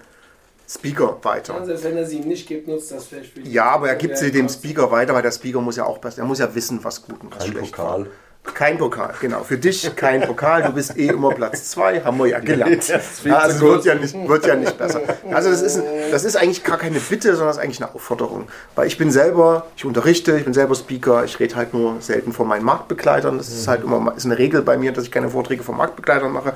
Speaker 0.66 1.18
weiter. 1.22 1.54
Ja, 1.54 1.64
selbst 1.64 1.84
wenn 1.84 1.96
er 1.96 2.06
sie 2.06 2.20
nicht 2.20 2.48
gibt, 2.48 2.68
nutzt 2.68 2.90
das 2.90 3.06
vielleicht 3.06 3.34
für 3.34 3.40
Ja, 3.40 3.66
aber 3.66 3.88
er 3.88 3.96
gibt 3.96 4.16
sie 4.16 4.32
dem 4.32 4.48
Speaker 4.48 4.90
weiter, 4.90 5.12
weil 5.14 5.22
der 5.22 5.32
Speaker 5.32 5.60
muss 5.60 5.76
ja 5.76 5.84
auch 5.84 5.98
besser, 5.98 6.22
er 6.22 6.24
muss 6.24 6.38
ja 6.38 6.54
wissen, 6.54 6.82
was 6.82 7.02
gut 7.02 7.20
und 7.22 7.34
was 7.34 7.44
Kein 7.44 7.52
schlecht 7.52 7.72
Pokal. 7.72 8.00
War. 8.02 8.10
Kein 8.52 8.76
Pokal, 8.76 9.14
genau. 9.20 9.42
Für 9.42 9.56
dich 9.56 9.96
kein 9.96 10.20
Pokal. 10.20 10.64
Du 10.64 10.72
bist 10.72 10.96
eh 10.98 11.06
immer 11.06 11.30
Platz 11.30 11.70
zwei, 11.70 12.02
haben 12.02 12.18
wir 12.18 12.26
ja 12.26 12.40
gelernt. 12.40 12.84
Ja, 13.24 13.38
also 13.38 13.60
wird 13.66 13.84
ja, 13.86 13.94
nicht, 13.94 14.14
wird 14.28 14.46
ja 14.46 14.54
nicht 14.54 14.76
besser. 14.76 15.00
Also 15.32 15.50
das 15.50 15.62
ist, 15.62 15.82
das 16.10 16.24
ist 16.24 16.36
eigentlich 16.36 16.62
gar 16.62 16.76
keine 16.76 17.00
Bitte, 17.00 17.30
sondern 17.30 17.48
das 17.48 17.56
ist 17.56 17.62
eigentlich 17.62 17.82
eine 17.82 17.94
Aufforderung. 17.94 18.48
Weil 18.74 18.86
ich 18.86 18.98
bin 18.98 19.10
selber, 19.10 19.66
ich 19.76 19.84
unterrichte, 19.84 20.36
ich 20.36 20.44
bin 20.44 20.52
selber 20.52 20.74
Speaker, 20.74 21.24
ich 21.24 21.40
rede 21.40 21.56
halt 21.56 21.72
nur 21.72 22.00
selten 22.00 22.32
von 22.32 22.46
meinen 22.46 22.64
Marktbegleitern. 22.64 23.38
Das 23.38 23.48
ist 23.48 23.66
halt 23.66 23.82
immer 23.82 24.12
ist 24.14 24.26
eine 24.26 24.36
Regel 24.38 24.62
bei 24.62 24.76
mir, 24.76 24.92
dass 24.92 25.04
ich 25.04 25.10
keine 25.10 25.30
Vorträge 25.30 25.62
von 25.62 25.76
Marktbegleitern 25.76 26.32
mache. 26.32 26.52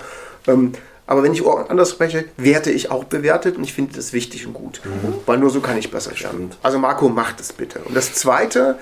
Ähm, 0.46 0.72
aber 1.06 1.22
wenn 1.22 1.32
ich 1.32 1.44
anders 1.46 1.90
spreche, 1.90 2.26
werde 2.36 2.70
ich 2.70 2.90
auch 2.90 3.04
bewertet 3.04 3.56
und 3.56 3.64
ich 3.64 3.72
finde 3.72 3.96
das 3.96 4.12
wichtig 4.12 4.46
und 4.46 4.52
gut. 4.52 4.82
Mhm. 4.84 5.14
Weil 5.24 5.38
nur 5.38 5.48
so 5.48 5.60
kann 5.60 5.78
ich 5.78 5.90
besser 5.90 6.12
werden. 6.20 6.50
Also 6.62 6.78
Marco, 6.78 7.08
macht 7.08 7.40
es 7.40 7.54
bitte. 7.54 7.80
Und 7.80 7.96
das 7.96 8.12
Zweite, 8.12 8.78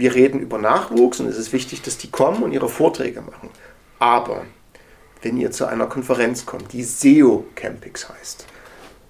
wir 0.00 0.14
reden 0.14 0.40
über 0.40 0.58
Nachwuchs 0.58 1.20
und 1.20 1.28
es 1.28 1.38
ist 1.38 1.52
wichtig, 1.52 1.82
dass 1.82 1.98
die 1.98 2.10
kommen 2.10 2.42
und 2.42 2.52
ihre 2.52 2.68
Vorträge 2.68 3.20
machen. 3.20 3.50
Aber 3.98 4.42
wenn 5.22 5.36
ihr 5.36 5.50
zu 5.52 5.66
einer 5.66 5.86
Konferenz 5.86 6.46
kommt, 6.46 6.72
die 6.72 6.82
SEO 6.82 7.44
Campings 7.54 8.08
heißt, 8.08 8.46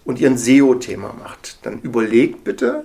und 0.05 0.18
ihr 0.18 0.28
ein 0.28 0.38
SEO-Thema 0.38 1.14
macht, 1.18 1.64
dann 1.64 1.80
überlegt 1.80 2.45
bitte, 2.45 2.84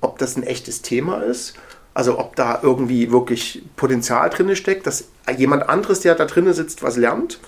ob 0.00 0.18
das 0.18 0.36
ein 0.36 0.42
echtes 0.42 0.82
Thema 0.82 1.22
ist. 1.22 1.54
Also 1.94 2.18
ob 2.18 2.36
da 2.36 2.60
irgendwie 2.62 3.10
wirklich 3.10 3.62
Potenzial 3.76 4.28
drin 4.30 4.54
steckt, 4.54 4.86
dass 4.86 5.08
jemand 5.36 5.68
anderes, 5.68 6.00
der 6.00 6.14
da 6.14 6.26
drin 6.26 6.52
sitzt, 6.52 6.82
was 6.82 6.96
lernt. 6.96 7.38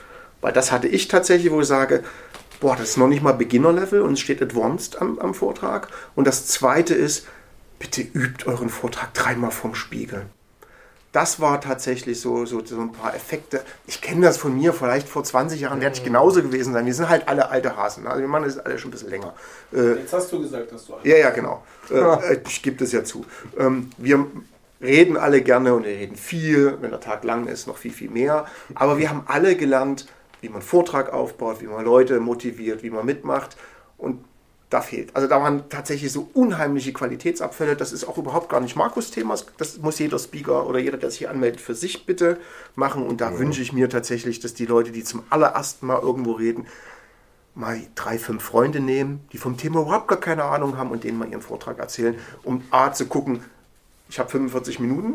Weil 0.40 0.52
das 0.52 0.72
hatte 0.72 0.88
ich 0.88 1.08
tatsächlich, 1.08 1.52
wo 1.52 1.60
ich 1.60 1.66
sage, 1.66 2.02
boah, 2.60 2.76
das 2.76 2.90
ist 2.90 2.96
noch 2.96 3.08
nicht 3.08 3.22
mal 3.22 3.32
Beginner-Level 3.32 4.00
und 4.00 4.14
es 4.14 4.20
steht 4.20 4.42
Advanced 4.42 5.00
am, 5.00 5.18
am 5.18 5.34
Vortrag. 5.34 5.88
Und 6.14 6.26
das 6.26 6.46
zweite 6.46 6.94
ist, 6.94 7.26
bitte 7.78 8.02
übt 8.02 8.46
euren 8.46 8.68
Vortrag 8.68 9.14
dreimal 9.14 9.50
vom 9.50 9.74
Spiegel. 9.74 10.26
Das 11.12 11.40
war 11.40 11.60
tatsächlich 11.60 12.20
so, 12.20 12.44
so, 12.44 12.62
so 12.64 12.78
ein 12.80 12.92
paar 12.92 13.14
Effekte. 13.14 13.62
Ich 13.86 14.02
kenne 14.02 14.26
das 14.26 14.36
von 14.36 14.54
mir, 14.54 14.74
vielleicht 14.74 15.08
vor 15.08 15.24
20 15.24 15.58
Jahren 15.58 15.80
werde 15.80 15.96
ich 15.96 16.04
genauso 16.04 16.42
gewesen 16.42 16.74
sein. 16.74 16.84
Wir 16.84 16.92
sind 16.92 17.08
halt 17.08 17.28
alle 17.28 17.48
alte 17.48 17.76
Hasen. 17.76 18.06
Also 18.06 18.20
wir 18.20 18.28
machen 18.28 18.44
das 18.44 18.58
alle 18.58 18.78
schon 18.78 18.90
ein 18.90 18.92
bisschen 18.92 19.08
länger. 19.08 19.34
Äh, 19.72 19.94
Jetzt 19.94 20.12
hast 20.12 20.30
du 20.30 20.40
gesagt, 20.40 20.70
dass 20.70 20.84
du 20.84 20.94
alt 20.94 21.04
Ja, 21.04 21.16
ja, 21.16 21.30
genau. 21.30 21.64
Äh, 21.90 22.40
ich 22.46 22.62
gebe 22.62 22.76
das 22.76 22.92
ja 22.92 23.02
zu. 23.04 23.24
Ähm, 23.58 23.88
wir 23.96 24.26
reden 24.82 25.16
alle 25.16 25.40
gerne 25.40 25.72
und 25.74 25.84
wir 25.84 25.92
reden 25.92 26.16
viel. 26.16 26.76
Wenn 26.82 26.90
der 26.90 27.00
Tag 27.00 27.24
lang 27.24 27.46
ist, 27.46 27.66
noch 27.66 27.78
viel, 27.78 27.92
viel 27.92 28.10
mehr. 28.10 28.44
Aber 28.74 28.98
wir 28.98 29.08
haben 29.08 29.22
alle 29.26 29.56
gelernt, 29.56 30.06
wie 30.42 30.50
man 30.50 30.60
Vortrag 30.60 31.12
aufbaut, 31.12 31.62
wie 31.62 31.66
man 31.66 31.86
Leute 31.86 32.20
motiviert, 32.20 32.82
wie 32.82 32.90
man 32.90 33.06
mitmacht. 33.06 33.56
Und 33.96 34.22
da 34.70 34.82
fehlt. 34.82 35.16
Also 35.16 35.28
da 35.28 35.40
waren 35.40 35.68
tatsächlich 35.70 36.12
so 36.12 36.28
unheimliche 36.34 36.92
Qualitätsabfälle. 36.92 37.74
Das 37.74 37.92
ist 37.92 38.04
auch 38.04 38.18
überhaupt 38.18 38.50
gar 38.50 38.60
nicht 38.60 38.76
Markus 38.76 39.10
Thema. 39.10 39.34
Das 39.56 39.78
muss 39.78 39.98
jeder 39.98 40.18
Speaker 40.18 40.66
oder 40.66 40.78
jeder, 40.78 40.98
der 40.98 41.10
sich 41.10 41.20
hier 41.20 41.30
anmeldet, 41.30 41.60
für 41.60 41.74
sich 41.74 42.04
bitte 42.04 42.38
machen. 42.74 43.06
Und 43.06 43.20
da 43.20 43.30
ja. 43.30 43.38
wünsche 43.38 43.62
ich 43.62 43.72
mir 43.72 43.88
tatsächlich, 43.88 44.40
dass 44.40 44.52
die 44.52 44.66
Leute, 44.66 44.92
die 44.92 45.04
zum 45.04 45.22
allerersten 45.30 45.86
Mal 45.86 46.00
irgendwo 46.00 46.32
reden, 46.32 46.66
mal 47.54 47.80
drei, 47.94 48.18
fünf 48.18 48.42
Freunde 48.42 48.80
nehmen, 48.80 49.26
die 49.32 49.38
vom 49.38 49.56
Thema 49.56 49.80
überhaupt 49.80 50.08
gar 50.08 50.20
keine 50.20 50.44
Ahnung 50.44 50.76
haben 50.76 50.90
und 50.90 51.02
denen 51.02 51.18
mal 51.18 51.28
ihren 51.28 51.42
Vortrag 51.42 51.78
erzählen, 51.78 52.16
um 52.44 52.62
A 52.70 52.92
zu 52.92 53.06
gucken, 53.06 53.42
ich 54.08 54.18
habe 54.18 54.30
45 54.30 54.80
Minuten, 54.80 55.14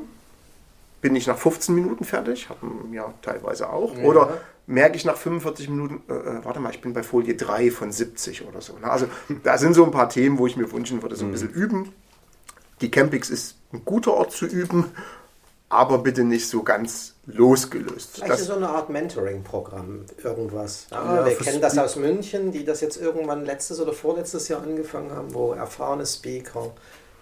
bin 1.02 1.16
ich 1.16 1.28
nach 1.28 1.38
15 1.38 1.74
Minuten 1.74 2.04
fertig, 2.06 2.50
haben 2.50 2.90
ja 2.92 3.14
teilweise 3.22 3.70
auch. 3.70 3.96
Ja. 3.96 4.04
Oder 4.04 4.42
merke 4.66 4.96
ich 4.96 5.06
nach 5.06 5.18
45 5.18 5.70
Minuten, 5.70 6.02
äh, 6.10 6.14
äh, 6.14 6.46
warte 6.46 6.60
mal, 6.60 6.72
ich 6.72 6.82
bin 6.82 6.94
bei 6.94 7.04
Folie 7.04 7.36
3 7.36 7.72
von 7.72 7.92
70 7.92 8.48
oder 8.48 8.62
so. 8.62 8.78
Ne? 8.78 8.90
Also 8.90 9.08
da 9.44 9.58
sind 9.58 9.74
so 9.74 9.84
ein 9.84 9.92
paar 9.92 10.10
Themen, 10.10 10.38
wo 10.38 10.48
ich 10.48 10.58
mir 10.58 10.72
wünschen 10.72 11.02
würde, 11.02 11.16
so 11.16 11.26
ein 11.26 11.30
mhm. 11.30 11.32
bisschen 11.34 11.50
üben. 11.50 11.94
Die 12.82 12.92
Campix 12.92 13.30
ist 13.30 13.58
ein 13.72 13.84
guter 13.86 14.14
Ort 14.14 14.32
zu 14.32 14.46
üben, 14.46 14.92
aber 15.70 16.00
bitte 16.00 16.24
nicht 16.24 16.48
so 16.48 16.64
ganz 16.64 17.16
losgelöst. 17.26 18.16
Vielleicht 18.16 18.32
das 18.32 18.42
ist 18.42 18.48
so 18.48 18.56
eine 18.56 18.70
Art 18.70 18.90
Mentoring-Programm, 18.90 20.06
irgendwas. 20.24 20.88
Ja, 20.92 21.26
wir 21.26 21.36
kennen 21.36 21.62
das 21.62 21.78
aus 21.78 21.96
München, 21.96 22.52
die 22.52 22.66
das 22.66 22.82
jetzt 22.82 22.98
irgendwann 22.98 23.46
letztes 23.46 23.80
oder 23.80 23.94
vorletztes 23.94 24.48
Jahr 24.50 24.62
angefangen 24.62 25.12
haben, 25.12 25.34
wo 25.34 25.54
erfahrene 25.54 26.06
Speaker 26.06 26.72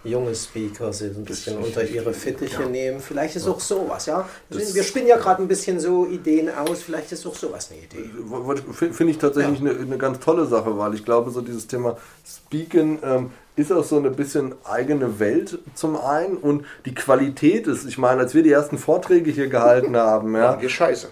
junge 0.03 0.33
Speaker 0.35 0.91
sind, 0.93 1.17
ein 1.17 1.25
bisschen 1.25 1.57
unter 1.57 1.83
ihre 1.83 2.13
Fittiche 2.13 2.63
ja. 2.63 2.69
nehmen. 2.69 2.99
Vielleicht 2.99 3.35
ist 3.35 3.47
auch 3.47 3.59
sowas, 3.59 4.05
ja. 4.05 4.27
Das 4.49 4.73
wir 4.73 4.83
spinnen 4.83 5.07
ja 5.07 5.17
gerade 5.17 5.41
ein 5.41 5.47
bisschen 5.47 5.79
so 5.79 6.05
Ideen 6.07 6.49
aus, 6.49 6.81
vielleicht 6.83 7.11
ist 7.11 7.25
auch 7.25 7.35
sowas 7.35 7.69
eine 7.71 7.81
Idee. 7.81 8.09
Finde 8.91 9.11
ich 9.11 9.17
tatsächlich 9.17 9.59
ja. 9.59 9.71
eine, 9.71 9.79
eine, 9.79 9.97
ganz 9.97 10.19
tolle 10.19 10.45
Sache, 10.45 10.77
weil 10.77 10.93
ich 10.95 11.05
glaube, 11.05 11.31
so 11.31 11.41
dieses 11.41 11.67
Thema 11.67 11.97
Speaken 12.25 12.99
ähm, 13.03 13.31
ist 13.55 13.71
auch 13.71 13.83
so 13.83 13.97
eine 13.97 14.09
bisschen 14.09 14.55
eigene 14.63 15.19
Welt 15.19 15.59
zum 15.75 15.97
einen 15.97 16.37
und 16.37 16.65
die 16.85 16.95
Qualität 16.95 17.67
ist, 17.67 17.85
ich 17.85 17.97
meine, 17.97 18.21
als 18.21 18.33
wir 18.33 18.43
die 18.43 18.51
ersten 18.51 18.77
Vorträge 18.77 19.31
hier 19.31 19.47
gehalten 19.47 19.95
haben, 19.97 20.35
ja. 20.35 20.59
Wir 20.61 20.69
scheiße 20.69 21.09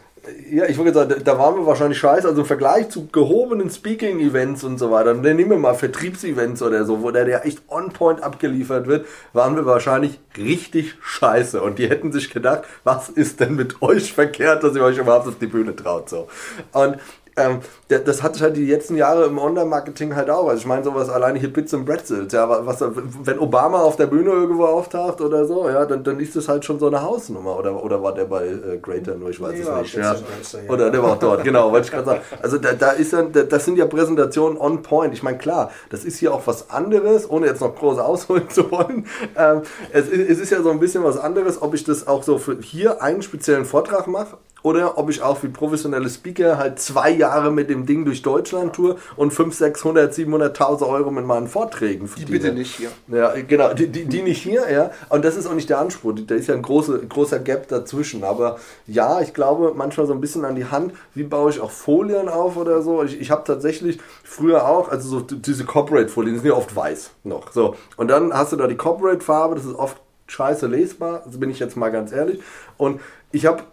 ja, 0.51 0.65
ich 0.65 0.77
wollte 0.77 0.93
sagen, 0.93 1.21
da 1.23 1.37
waren 1.37 1.55
wir 1.55 1.65
wahrscheinlich 1.65 1.97
scheiße. 1.97 2.27
Also 2.27 2.41
im 2.41 2.47
Vergleich 2.47 2.89
zu 2.89 3.07
gehobenen 3.07 3.69
Speaking-Events 3.69 4.63
und 4.63 4.77
so 4.77 4.91
weiter, 4.91 5.13
dann 5.13 5.35
nehmen 5.35 5.51
wir 5.51 5.57
mal 5.57 5.73
Vertriebsevents 5.73 6.61
oder 6.61 6.85
so, 6.85 7.01
wo 7.01 7.11
der, 7.11 7.25
der 7.25 7.45
echt 7.45 7.61
on 7.67 7.89
point 7.89 8.21
abgeliefert 8.21 8.87
wird, 8.87 9.05
waren 9.33 9.55
wir 9.55 9.65
wahrscheinlich 9.65 10.19
richtig 10.37 10.95
scheiße. 11.01 11.61
Und 11.61 11.79
die 11.79 11.89
hätten 11.89 12.11
sich 12.11 12.29
gedacht, 12.29 12.63
was 12.83 13.09
ist 13.09 13.39
denn 13.39 13.55
mit 13.55 13.81
euch 13.81 14.13
verkehrt, 14.13 14.63
dass 14.63 14.75
ihr 14.75 14.83
euch 14.83 14.97
überhaupt 14.97 15.27
auf 15.27 15.37
die 15.39 15.47
Bühne 15.47 15.75
traut? 15.75 16.09
So. 16.09 16.27
Und 16.73 16.97
ähm, 17.39 17.59
das 17.87 18.21
hat 18.21 18.39
halt 18.41 18.57
die 18.57 18.65
letzten 18.65 18.95
Jahre 18.95 19.25
im 19.25 19.37
Online-Marketing 19.37 20.15
halt 20.15 20.29
auch. 20.29 20.47
Also 20.47 20.59
ich 20.59 20.65
meine, 20.65 20.83
sowas 20.83 21.09
alleine 21.09 21.39
hier 21.39 21.51
Bits 21.51 21.73
und 21.73 21.85
Bretzels, 21.85 22.31
ja, 22.33 22.65
was, 22.65 22.83
wenn 23.23 23.39
Obama 23.39 23.81
auf 23.81 23.95
der 23.95 24.07
Bühne 24.07 24.31
irgendwo 24.31 24.65
auftaucht 24.65 25.21
oder 25.21 25.45
so, 25.45 25.67
ja, 25.69 25.85
dann, 25.85 26.03
dann 26.03 26.19
ist 26.19 26.35
das 26.35 26.47
halt 26.47 26.65
schon 26.65 26.79
so 26.79 26.87
eine 26.87 27.01
Hausnummer. 27.01 27.57
Oder, 27.57 27.83
oder 27.83 28.01
war 28.03 28.13
der 28.13 28.25
bei 28.25 28.45
äh, 28.47 28.77
Greater 28.81 29.15
nur, 29.15 29.29
ich 29.29 29.41
weiß 29.41 29.59
ja, 29.59 29.81
es 29.81 29.95
nicht. 29.95 29.95
Ja. 29.95 30.15
Oder 30.67 30.91
der 30.91 31.01
war 31.01 31.13
auch 31.13 31.19
dort, 31.19 31.43
genau, 31.43 31.71
wollte 31.71 31.85
ich 31.85 31.91
gerade 31.91 32.05
sagen. 32.05 32.21
Also 32.41 32.57
da, 32.57 32.73
da 32.73 32.91
ist 32.91 33.13
dann, 33.13 33.31
das 33.31 33.65
sind 33.65 33.77
ja 33.77 33.85
Präsentationen 33.85 34.57
on 34.57 34.81
point. 34.81 35.13
Ich 35.13 35.23
meine, 35.23 35.37
klar, 35.37 35.71
das 35.89 36.05
ist 36.05 36.17
hier 36.17 36.33
auch 36.33 36.45
was 36.45 36.69
anderes, 36.69 37.29
ohne 37.29 37.47
jetzt 37.47 37.61
noch 37.61 37.75
groß 37.75 37.99
ausholen 37.99 38.49
zu 38.49 38.69
wollen. 38.71 39.05
Ähm, 39.35 39.61
es, 39.91 40.07
es 40.07 40.39
ist 40.39 40.49
ja 40.51 40.61
so 40.61 40.69
ein 40.69 40.79
bisschen 40.79 41.03
was 41.03 41.17
anderes, 41.17 41.61
ob 41.61 41.73
ich 41.73 41.83
das 41.83 42.07
auch 42.07 42.23
so 42.23 42.37
für 42.37 42.57
hier 42.61 43.01
einen 43.01 43.21
speziellen 43.21 43.65
Vortrag 43.65 44.07
mache 44.07 44.37
oder 44.63 44.97
ob 44.97 45.09
ich 45.09 45.21
auch 45.21 45.41
wie 45.43 45.47
professionelle 45.47 46.09
Speaker 46.09 46.57
halt 46.57 46.79
zwei 46.79 47.11
Jahre 47.11 47.28
mit 47.51 47.69
dem 47.69 47.85
Ding 47.85 48.05
durch 48.05 48.21
Deutschland 48.21 48.73
tour 48.73 48.97
und 49.15 49.31
5, 49.31 49.55
600, 49.55 50.13
700.000 50.13 50.87
Euro 50.87 51.11
mit 51.11 51.25
meinen 51.25 51.47
Vorträgen 51.47 52.07
verdiene. 52.07 52.25
Die 52.27 52.31
bitte 52.31 52.53
nicht 52.53 52.75
hier. 52.75 52.89
Ja, 53.07 53.33
genau, 53.47 53.73
die, 53.73 53.87
die, 53.87 54.05
die 54.05 54.21
nicht 54.21 54.41
hier, 54.41 54.69
ja. 54.71 54.91
Und 55.09 55.25
das 55.25 55.35
ist 55.35 55.47
auch 55.47 55.53
nicht 55.53 55.69
der 55.69 55.79
Anspruch. 55.79 56.13
Da 56.27 56.35
ist 56.35 56.47
ja 56.47 56.55
ein 56.55 56.61
großer, 56.61 56.99
großer 56.99 57.39
Gap 57.39 57.67
dazwischen. 57.67 58.23
Aber 58.23 58.57
ja, 58.87 59.21
ich 59.21 59.33
glaube 59.33 59.73
manchmal 59.75 60.07
so 60.07 60.13
ein 60.13 60.21
bisschen 60.21 60.45
an 60.45 60.55
die 60.55 60.65
Hand, 60.65 60.93
wie 61.13 61.23
baue 61.23 61.51
ich 61.51 61.59
auch 61.59 61.71
Folien 61.71 62.29
auf 62.29 62.57
oder 62.57 62.81
so. 62.81 63.03
Ich, 63.03 63.19
ich 63.19 63.31
habe 63.31 63.43
tatsächlich 63.45 63.99
früher 64.23 64.67
auch, 64.67 64.89
also 64.89 65.09
so 65.09 65.21
diese 65.21 65.65
Corporate-Folien, 65.65 66.33
die 66.33 66.39
sind 66.39 66.49
ja 66.49 66.55
oft 66.55 66.75
weiß 66.75 67.11
noch. 67.23 67.51
So. 67.51 67.75
Und 67.97 68.09
dann 68.09 68.33
hast 68.33 68.51
du 68.51 68.55
da 68.55 68.67
die 68.67 68.77
Corporate-Farbe, 68.77 69.55
das 69.55 69.65
ist 69.65 69.75
oft 69.75 69.97
scheiße 70.27 70.67
lesbar, 70.67 71.23
das 71.25 71.39
bin 71.39 71.49
ich 71.49 71.59
jetzt 71.59 71.75
mal 71.75 71.89
ganz 71.89 72.11
ehrlich. 72.11 72.39
Und 72.77 73.01
ich 73.31 73.45
habe 73.45 73.63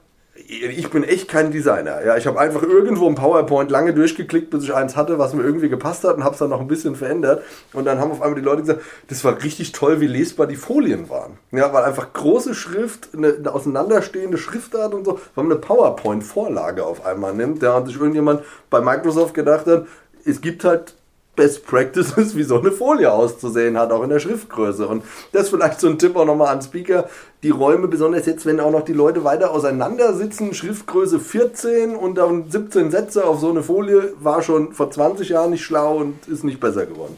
ich 0.49 0.91
bin 0.91 1.03
echt 1.03 1.29
kein 1.29 1.51
Designer. 1.51 2.05
Ja, 2.05 2.17
ich 2.17 2.27
habe 2.27 2.39
einfach 2.39 2.63
irgendwo 2.63 3.09
ein 3.09 3.15
PowerPoint 3.15 3.71
lange 3.71 3.93
durchgeklickt, 3.95 4.51
bis 4.51 4.65
ich 4.65 4.75
eins 4.75 4.97
hatte, 4.97 5.19
was 5.19 5.35
mir 5.35 5.43
irgendwie 5.43 5.69
gepasst 5.69 6.05
hat 6.05 6.17
und 6.17 6.25
habe 6.25 6.35
es 6.35 6.39
dann 6.39 6.51
noch 6.51 6.61
ein 6.61 6.69
bisschen 6.69 6.95
verändert. 6.95 7.43
Und 7.73 7.85
dann 7.85 7.99
haben 7.99 8.13
auf 8.13 8.23
einmal 8.23 8.39
die 8.39 8.45
Leute 8.45 8.63
gesagt, 8.63 8.83
das 9.09 9.25
war 9.25 9.43
richtig 9.43 9.73
toll, 9.73 10.01
wie 10.01 10.07
lesbar 10.07 10.47
die 10.47 10.57
Folien 10.57 11.09
waren. 11.11 11.39
Ja, 11.53 11.73
weil 11.73 11.85
einfach 11.85 12.13
große 12.13 12.55
Schrift, 12.55 13.11
eine, 13.15 13.35
eine 13.35 13.53
auseinanderstehende 13.53 14.39
Schriftart 14.39 14.95
und 14.95 15.05
so, 15.05 15.19
weil 15.35 15.45
man 15.45 15.53
eine 15.53 15.61
PowerPoint-Vorlage 15.61 16.85
auf 16.85 17.05
einmal 17.05 17.35
nimmt, 17.35 17.63
ja, 17.63 17.77
und 17.77 17.87
sich 17.87 17.97
irgendjemand 17.97 18.43
bei 18.71 18.81
Microsoft 18.81 19.35
gedacht 19.35 19.67
hat, 19.67 19.87
es 20.25 20.41
gibt 20.41 20.65
halt 20.65 20.95
Best 21.37 21.67
Practices, 21.67 22.35
wie 22.35 22.43
so 22.43 22.59
eine 22.59 22.73
Folie 22.73 23.13
auszusehen 23.13 23.79
hat, 23.79 23.93
auch 23.93 24.03
in 24.03 24.09
der 24.11 24.19
Schriftgröße. 24.19 24.89
Und 24.89 25.05
das 25.33 25.51
vielleicht 25.51 25.81
so 25.81 25.89
ein 25.89 25.99
Tipp 25.99 26.17
auch 26.17 26.25
nochmal 26.25 26.49
an 26.49 26.63
Speaker. 26.63 27.09
Die 27.43 27.51
Räume, 27.51 27.87
besonders 27.87 28.27
jetzt, 28.27 28.47
wenn 28.47 28.59
auch 28.59 28.71
noch 28.71 28.85
die 28.85 28.95
Leute 28.95 29.23
weiter 29.23 29.53
auseinander 29.53 30.15
sitzen, 30.15 30.55
Schriftgröße 30.55 31.21
14 31.21 31.95
und 31.95 32.17
dann 32.17 32.51
17 32.51 32.91
Sätze 32.91 33.25
auf 33.25 33.39
so 33.39 33.51
eine 33.51 33.63
Folie, 33.63 34.15
war 34.19 34.43
schon 34.43 34.73
vor 34.73 34.91
20 34.91 35.29
Jahren 35.29 35.51
nicht 35.51 35.65
schlau 35.65 35.99
und 35.99 36.27
ist 36.27 36.43
nicht 36.43 36.59
besser 36.59 36.87
geworden. 36.87 37.17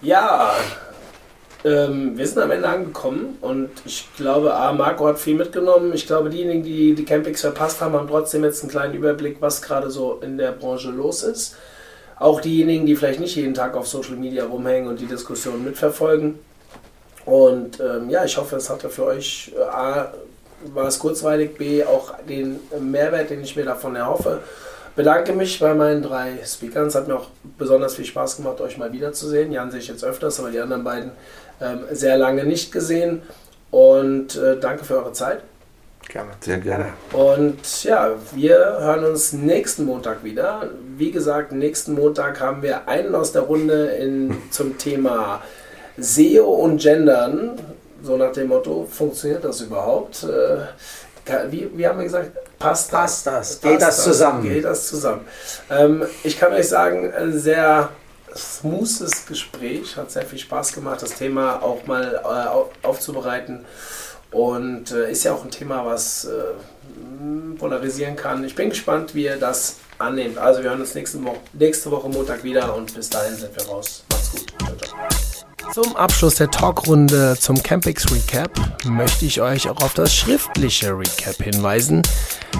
Ja, 0.00 0.52
ähm, 1.64 2.16
wir 2.16 2.26
sind 2.26 2.38
am 2.38 2.50
Ende 2.52 2.68
angekommen 2.68 3.38
und 3.40 3.70
ich 3.84 4.08
glaube, 4.16 4.54
A, 4.54 4.72
Marco 4.72 5.08
hat 5.08 5.18
viel 5.18 5.34
mitgenommen. 5.34 5.92
Ich 5.94 6.06
glaube, 6.06 6.30
diejenigen, 6.30 6.62
die 6.62 6.94
die 6.94 7.04
Campings 7.04 7.40
verpasst 7.40 7.80
haben, 7.80 7.94
haben 7.94 8.06
trotzdem 8.06 8.44
jetzt 8.44 8.62
einen 8.62 8.70
kleinen 8.70 8.94
Überblick, 8.94 9.38
was 9.40 9.62
gerade 9.62 9.90
so 9.90 10.20
in 10.22 10.38
der 10.38 10.52
Branche 10.52 10.90
los 10.90 11.24
ist. 11.24 11.56
Auch 12.18 12.40
diejenigen, 12.40 12.86
die 12.86 12.96
vielleicht 12.96 13.20
nicht 13.20 13.36
jeden 13.36 13.54
Tag 13.54 13.76
auf 13.76 13.86
Social 13.86 14.16
Media 14.16 14.44
rumhängen 14.44 14.88
und 14.88 15.00
die 15.00 15.06
Diskussion 15.06 15.64
mitverfolgen. 15.64 16.38
Und 17.26 17.80
ähm, 17.80 18.08
ja, 18.08 18.24
ich 18.24 18.36
hoffe, 18.36 18.56
es 18.56 18.70
hatte 18.70 18.88
für 18.88 19.04
euch 19.04 19.52
äh, 19.56 19.62
A, 19.62 20.12
war 20.72 20.86
es 20.86 20.98
kurzweilig, 20.98 21.58
B, 21.58 21.84
auch 21.84 22.14
den 22.28 22.60
Mehrwert, 22.80 23.30
den 23.30 23.42
ich 23.42 23.56
mir 23.56 23.64
davon 23.64 23.96
erhoffe. 23.96 24.40
Bedanke 24.94 25.34
mich 25.34 25.60
bei 25.60 25.74
meinen 25.74 26.02
drei 26.02 26.38
Speakern. 26.44 26.86
Es 26.86 26.94
hat 26.94 27.06
mir 27.06 27.16
auch 27.16 27.28
besonders 27.58 27.96
viel 27.96 28.06
Spaß 28.06 28.38
gemacht, 28.38 28.62
euch 28.62 28.78
mal 28.78 28.92
wiederzusehen. 28.92 29.52
Jan 29.52 29.70
sehe 29.70 29.80
ich 29.80 29.88
jetzt 29.88 30.04
öfters, 30.04 30.40
aber 30.40 30.50
die 30.50 30.60
anderen 30.60 30.84
beiden 30.84 31.10
ähm, 31.60 31.80
sehr 31.90 32.16
lange 32.16 32.44
nicht 32.44 32.72
gesehen. 32.72 33.20
Und 33.70 34.36
äh, 34.36 34.58
danke 34.58 34.84
für 34.84 34.96
eure 34.96 35.12
Zeit. 35.12 35.42
Gerne. 36.08 36.30
Sehr 36.40 36.58
gerne. 36.58 36.86
Und 37.12 37.84
ja, 37.84 38.10
wir 38.32 38.56
hören 38.56 39.04
uns 39.04 39.32
nächsten 39.32 39.84
Montag 39.84 40.22
wieder. 40.24 40.70
Wie 40.96 41.10
gesagt, 41.10 41.52
nächsten 41.52 41.94
Montag 41.94 42.40
haben 42.40 42.62
wir 42.62 42.88
einen 42.88 43.14
aus 43.14 43.32
der 43.32 43.42
Runde 43.42 43.86
in, 43.88 44.36
zum 44.50 44.78
Thema 44.78 45.42
SEO 45.98 46.44
und 46.44 46.80
Gendern. 46.80 47.58
So 48.02 48.16
nach 48.16 48.32
dem 48.32 48.48
Motto, 48.48 48.86
funktioniert 48.90 49.44
das 49.44 49.60
überhaupt? 49.60 50.24
Äh, 50.24 51.50
wie, 51.50 51.68
wie 51.74 51.86
haben 51.86 51.98
wir 51.98 52.04
gesagt? 52.04 52.30
Passt 52.58 52.92
das? 52.92 53.24
Passt 53.24 53.26
das? 53.26 53.60
Geht 53.60 53.82
das 53.82 54.04
zusammen? 54.04 54.42
Geht 54.42 54.64
das 54.64 54.86
zusammen? 54.86 55.26
Ähm, 55.70 56.04
ich 56.22 56.38
kann 56.38 56.52
euch 56.52 56.68
sagen, 56.68 57.12
ein 57.12 57.38
sehr 57.38 57.88
smoothes 58.34 59.26
Gespräch. 59.26 59.96
Hat 59.96 60.10
sehr 60.10 60.24
viel 60.24 60.38
Spaß 60.38 60.72
gemacht, 60.72 61.02
das 61.02 61.14
Thema 61.14 61.62
auch 61.62 61.86
mal 61.86 62.20
äh, 62.22 62.86
aufzubereiten. 62.86 63.64
Und 64.36 64.92
äh, 64.92 65.10
ist 65.10 65.24
ja 65.24 65.32
auch 65.32 65.44
ein 65.44 65.50
Thema, 65.50 65.86
was 65.86 66.26
äh, 66.26 67.56
polarisieren 67.58 68.16
kann. 68.16 68.44
Ich 68.44 68.54
bin 68.54 68.68
gespannt, 68.68 69.14
wie 69.14 69.24
ihr 69.24 69.36
das 69.36 69.76
annehmt. 69.96 70.36
Also 70.36 70.62
wir 70.62 70.68
hören 70.68 70.80
uns 70.82 70.94
nächste 70.94 71.24
Woche, 71.24 71.38
nächste 71.54 71.90
Woche 71.90 72.06
Montag 72.10 72.44
wieder 72.44 72.76
und 72.76 72.94
bis 72.94 73.08
dahin 73.08 73.34
sind 73.34 73.56
wir 73.56 73.66
raus. 73.66 74.04
Macht's 74.10 74.32
gut. 74.32 74.52
Ciao, 74.58 74.76
ciao. 74.76 75.72
Zum 75.72 75.96
Abschluss 75.96 76.34
der 76.34 76.50
Talkrunde 76.50 77.38
zum 77.40 77.62
Campix 77.62 78.12
Recap 78.12 78.50
möchte 78.84 79.24
ich 79.24 79.40
euch 79.40 79.70
auch 79.70 79.82
auf 79.82 79.94
das 79.94 80.14
schriftliche 80.14 80.90
Recap 80.90 81.36
hinweisen, 81.36 82.02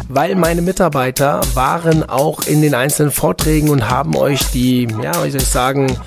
weil 0.08 0.34
meine 0.34 0.62
Mitarbeiter 0.62 1.42
waren 1.52 2.08
auch 2.08 2.46
in 2.46 2.62
den 2.62 2.74
einzelnen 2.74 3.12
Vorträgen 3.12 3.68
und 3.68 3.90
haben 3.90 4.16
euch 4.16 4.50
die, 4.50 4.88
ja, 5.02 5.12
wie 5.22 5.30
soll 5.30 5.42
ich 5.42 5.46
sagen, 5.46 6.00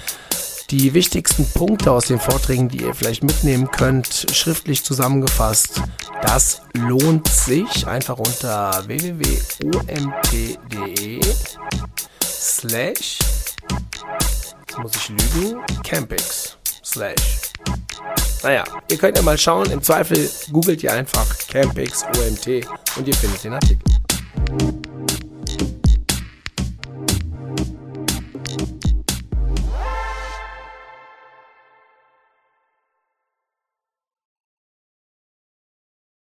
die 0.71 0.93
wichtigsten 0.93 1.45
Punkte 1.45 1.91
aus 1.91 2.05
den 2.05 2.19
Vorträgen, 2.19 2.69
die 2.69 2.83
ihr 2.83 2.93
vielleicht 2.93 3.23
mitnehmen 3.23 3.69
könnt, 3.71 4.27
schriftlich 4.31 4.83
zusammengefasst. 4.83 5.81
Das 6.21 6.61
lohnt 6.73 7.27
sich 7.27 7.87
einfach 7.87 8.19
unter 8.19 8.83
www.omt.de 8.87 9.39
slash, 12.23 13.19
muss 14.81 14.95
ich 14.95 15.09
lügen, 15.09 15.59
Campix 15.83 16.57
slash. 16.83 17.51
Naja, 18.43 18.63
ihr 18.89 18.97
könnt 18.97 19.17
ja 19.17 19.23
mal 19.23 19.37
schauen, 19.37 19.69
im 19.71 19.81
Zweifel 19.81 20.29
googelt 20.51 20.83
ihr 20.83 20.93
einfach 20.93 21.25
Campix 21.47 22.03
OMT 22.03 22.65
und 22.97 23.07
ihr 23.07 23.15
findet 23.15 23.43
den 23.43 23.53
Artikel. 23.53 23.83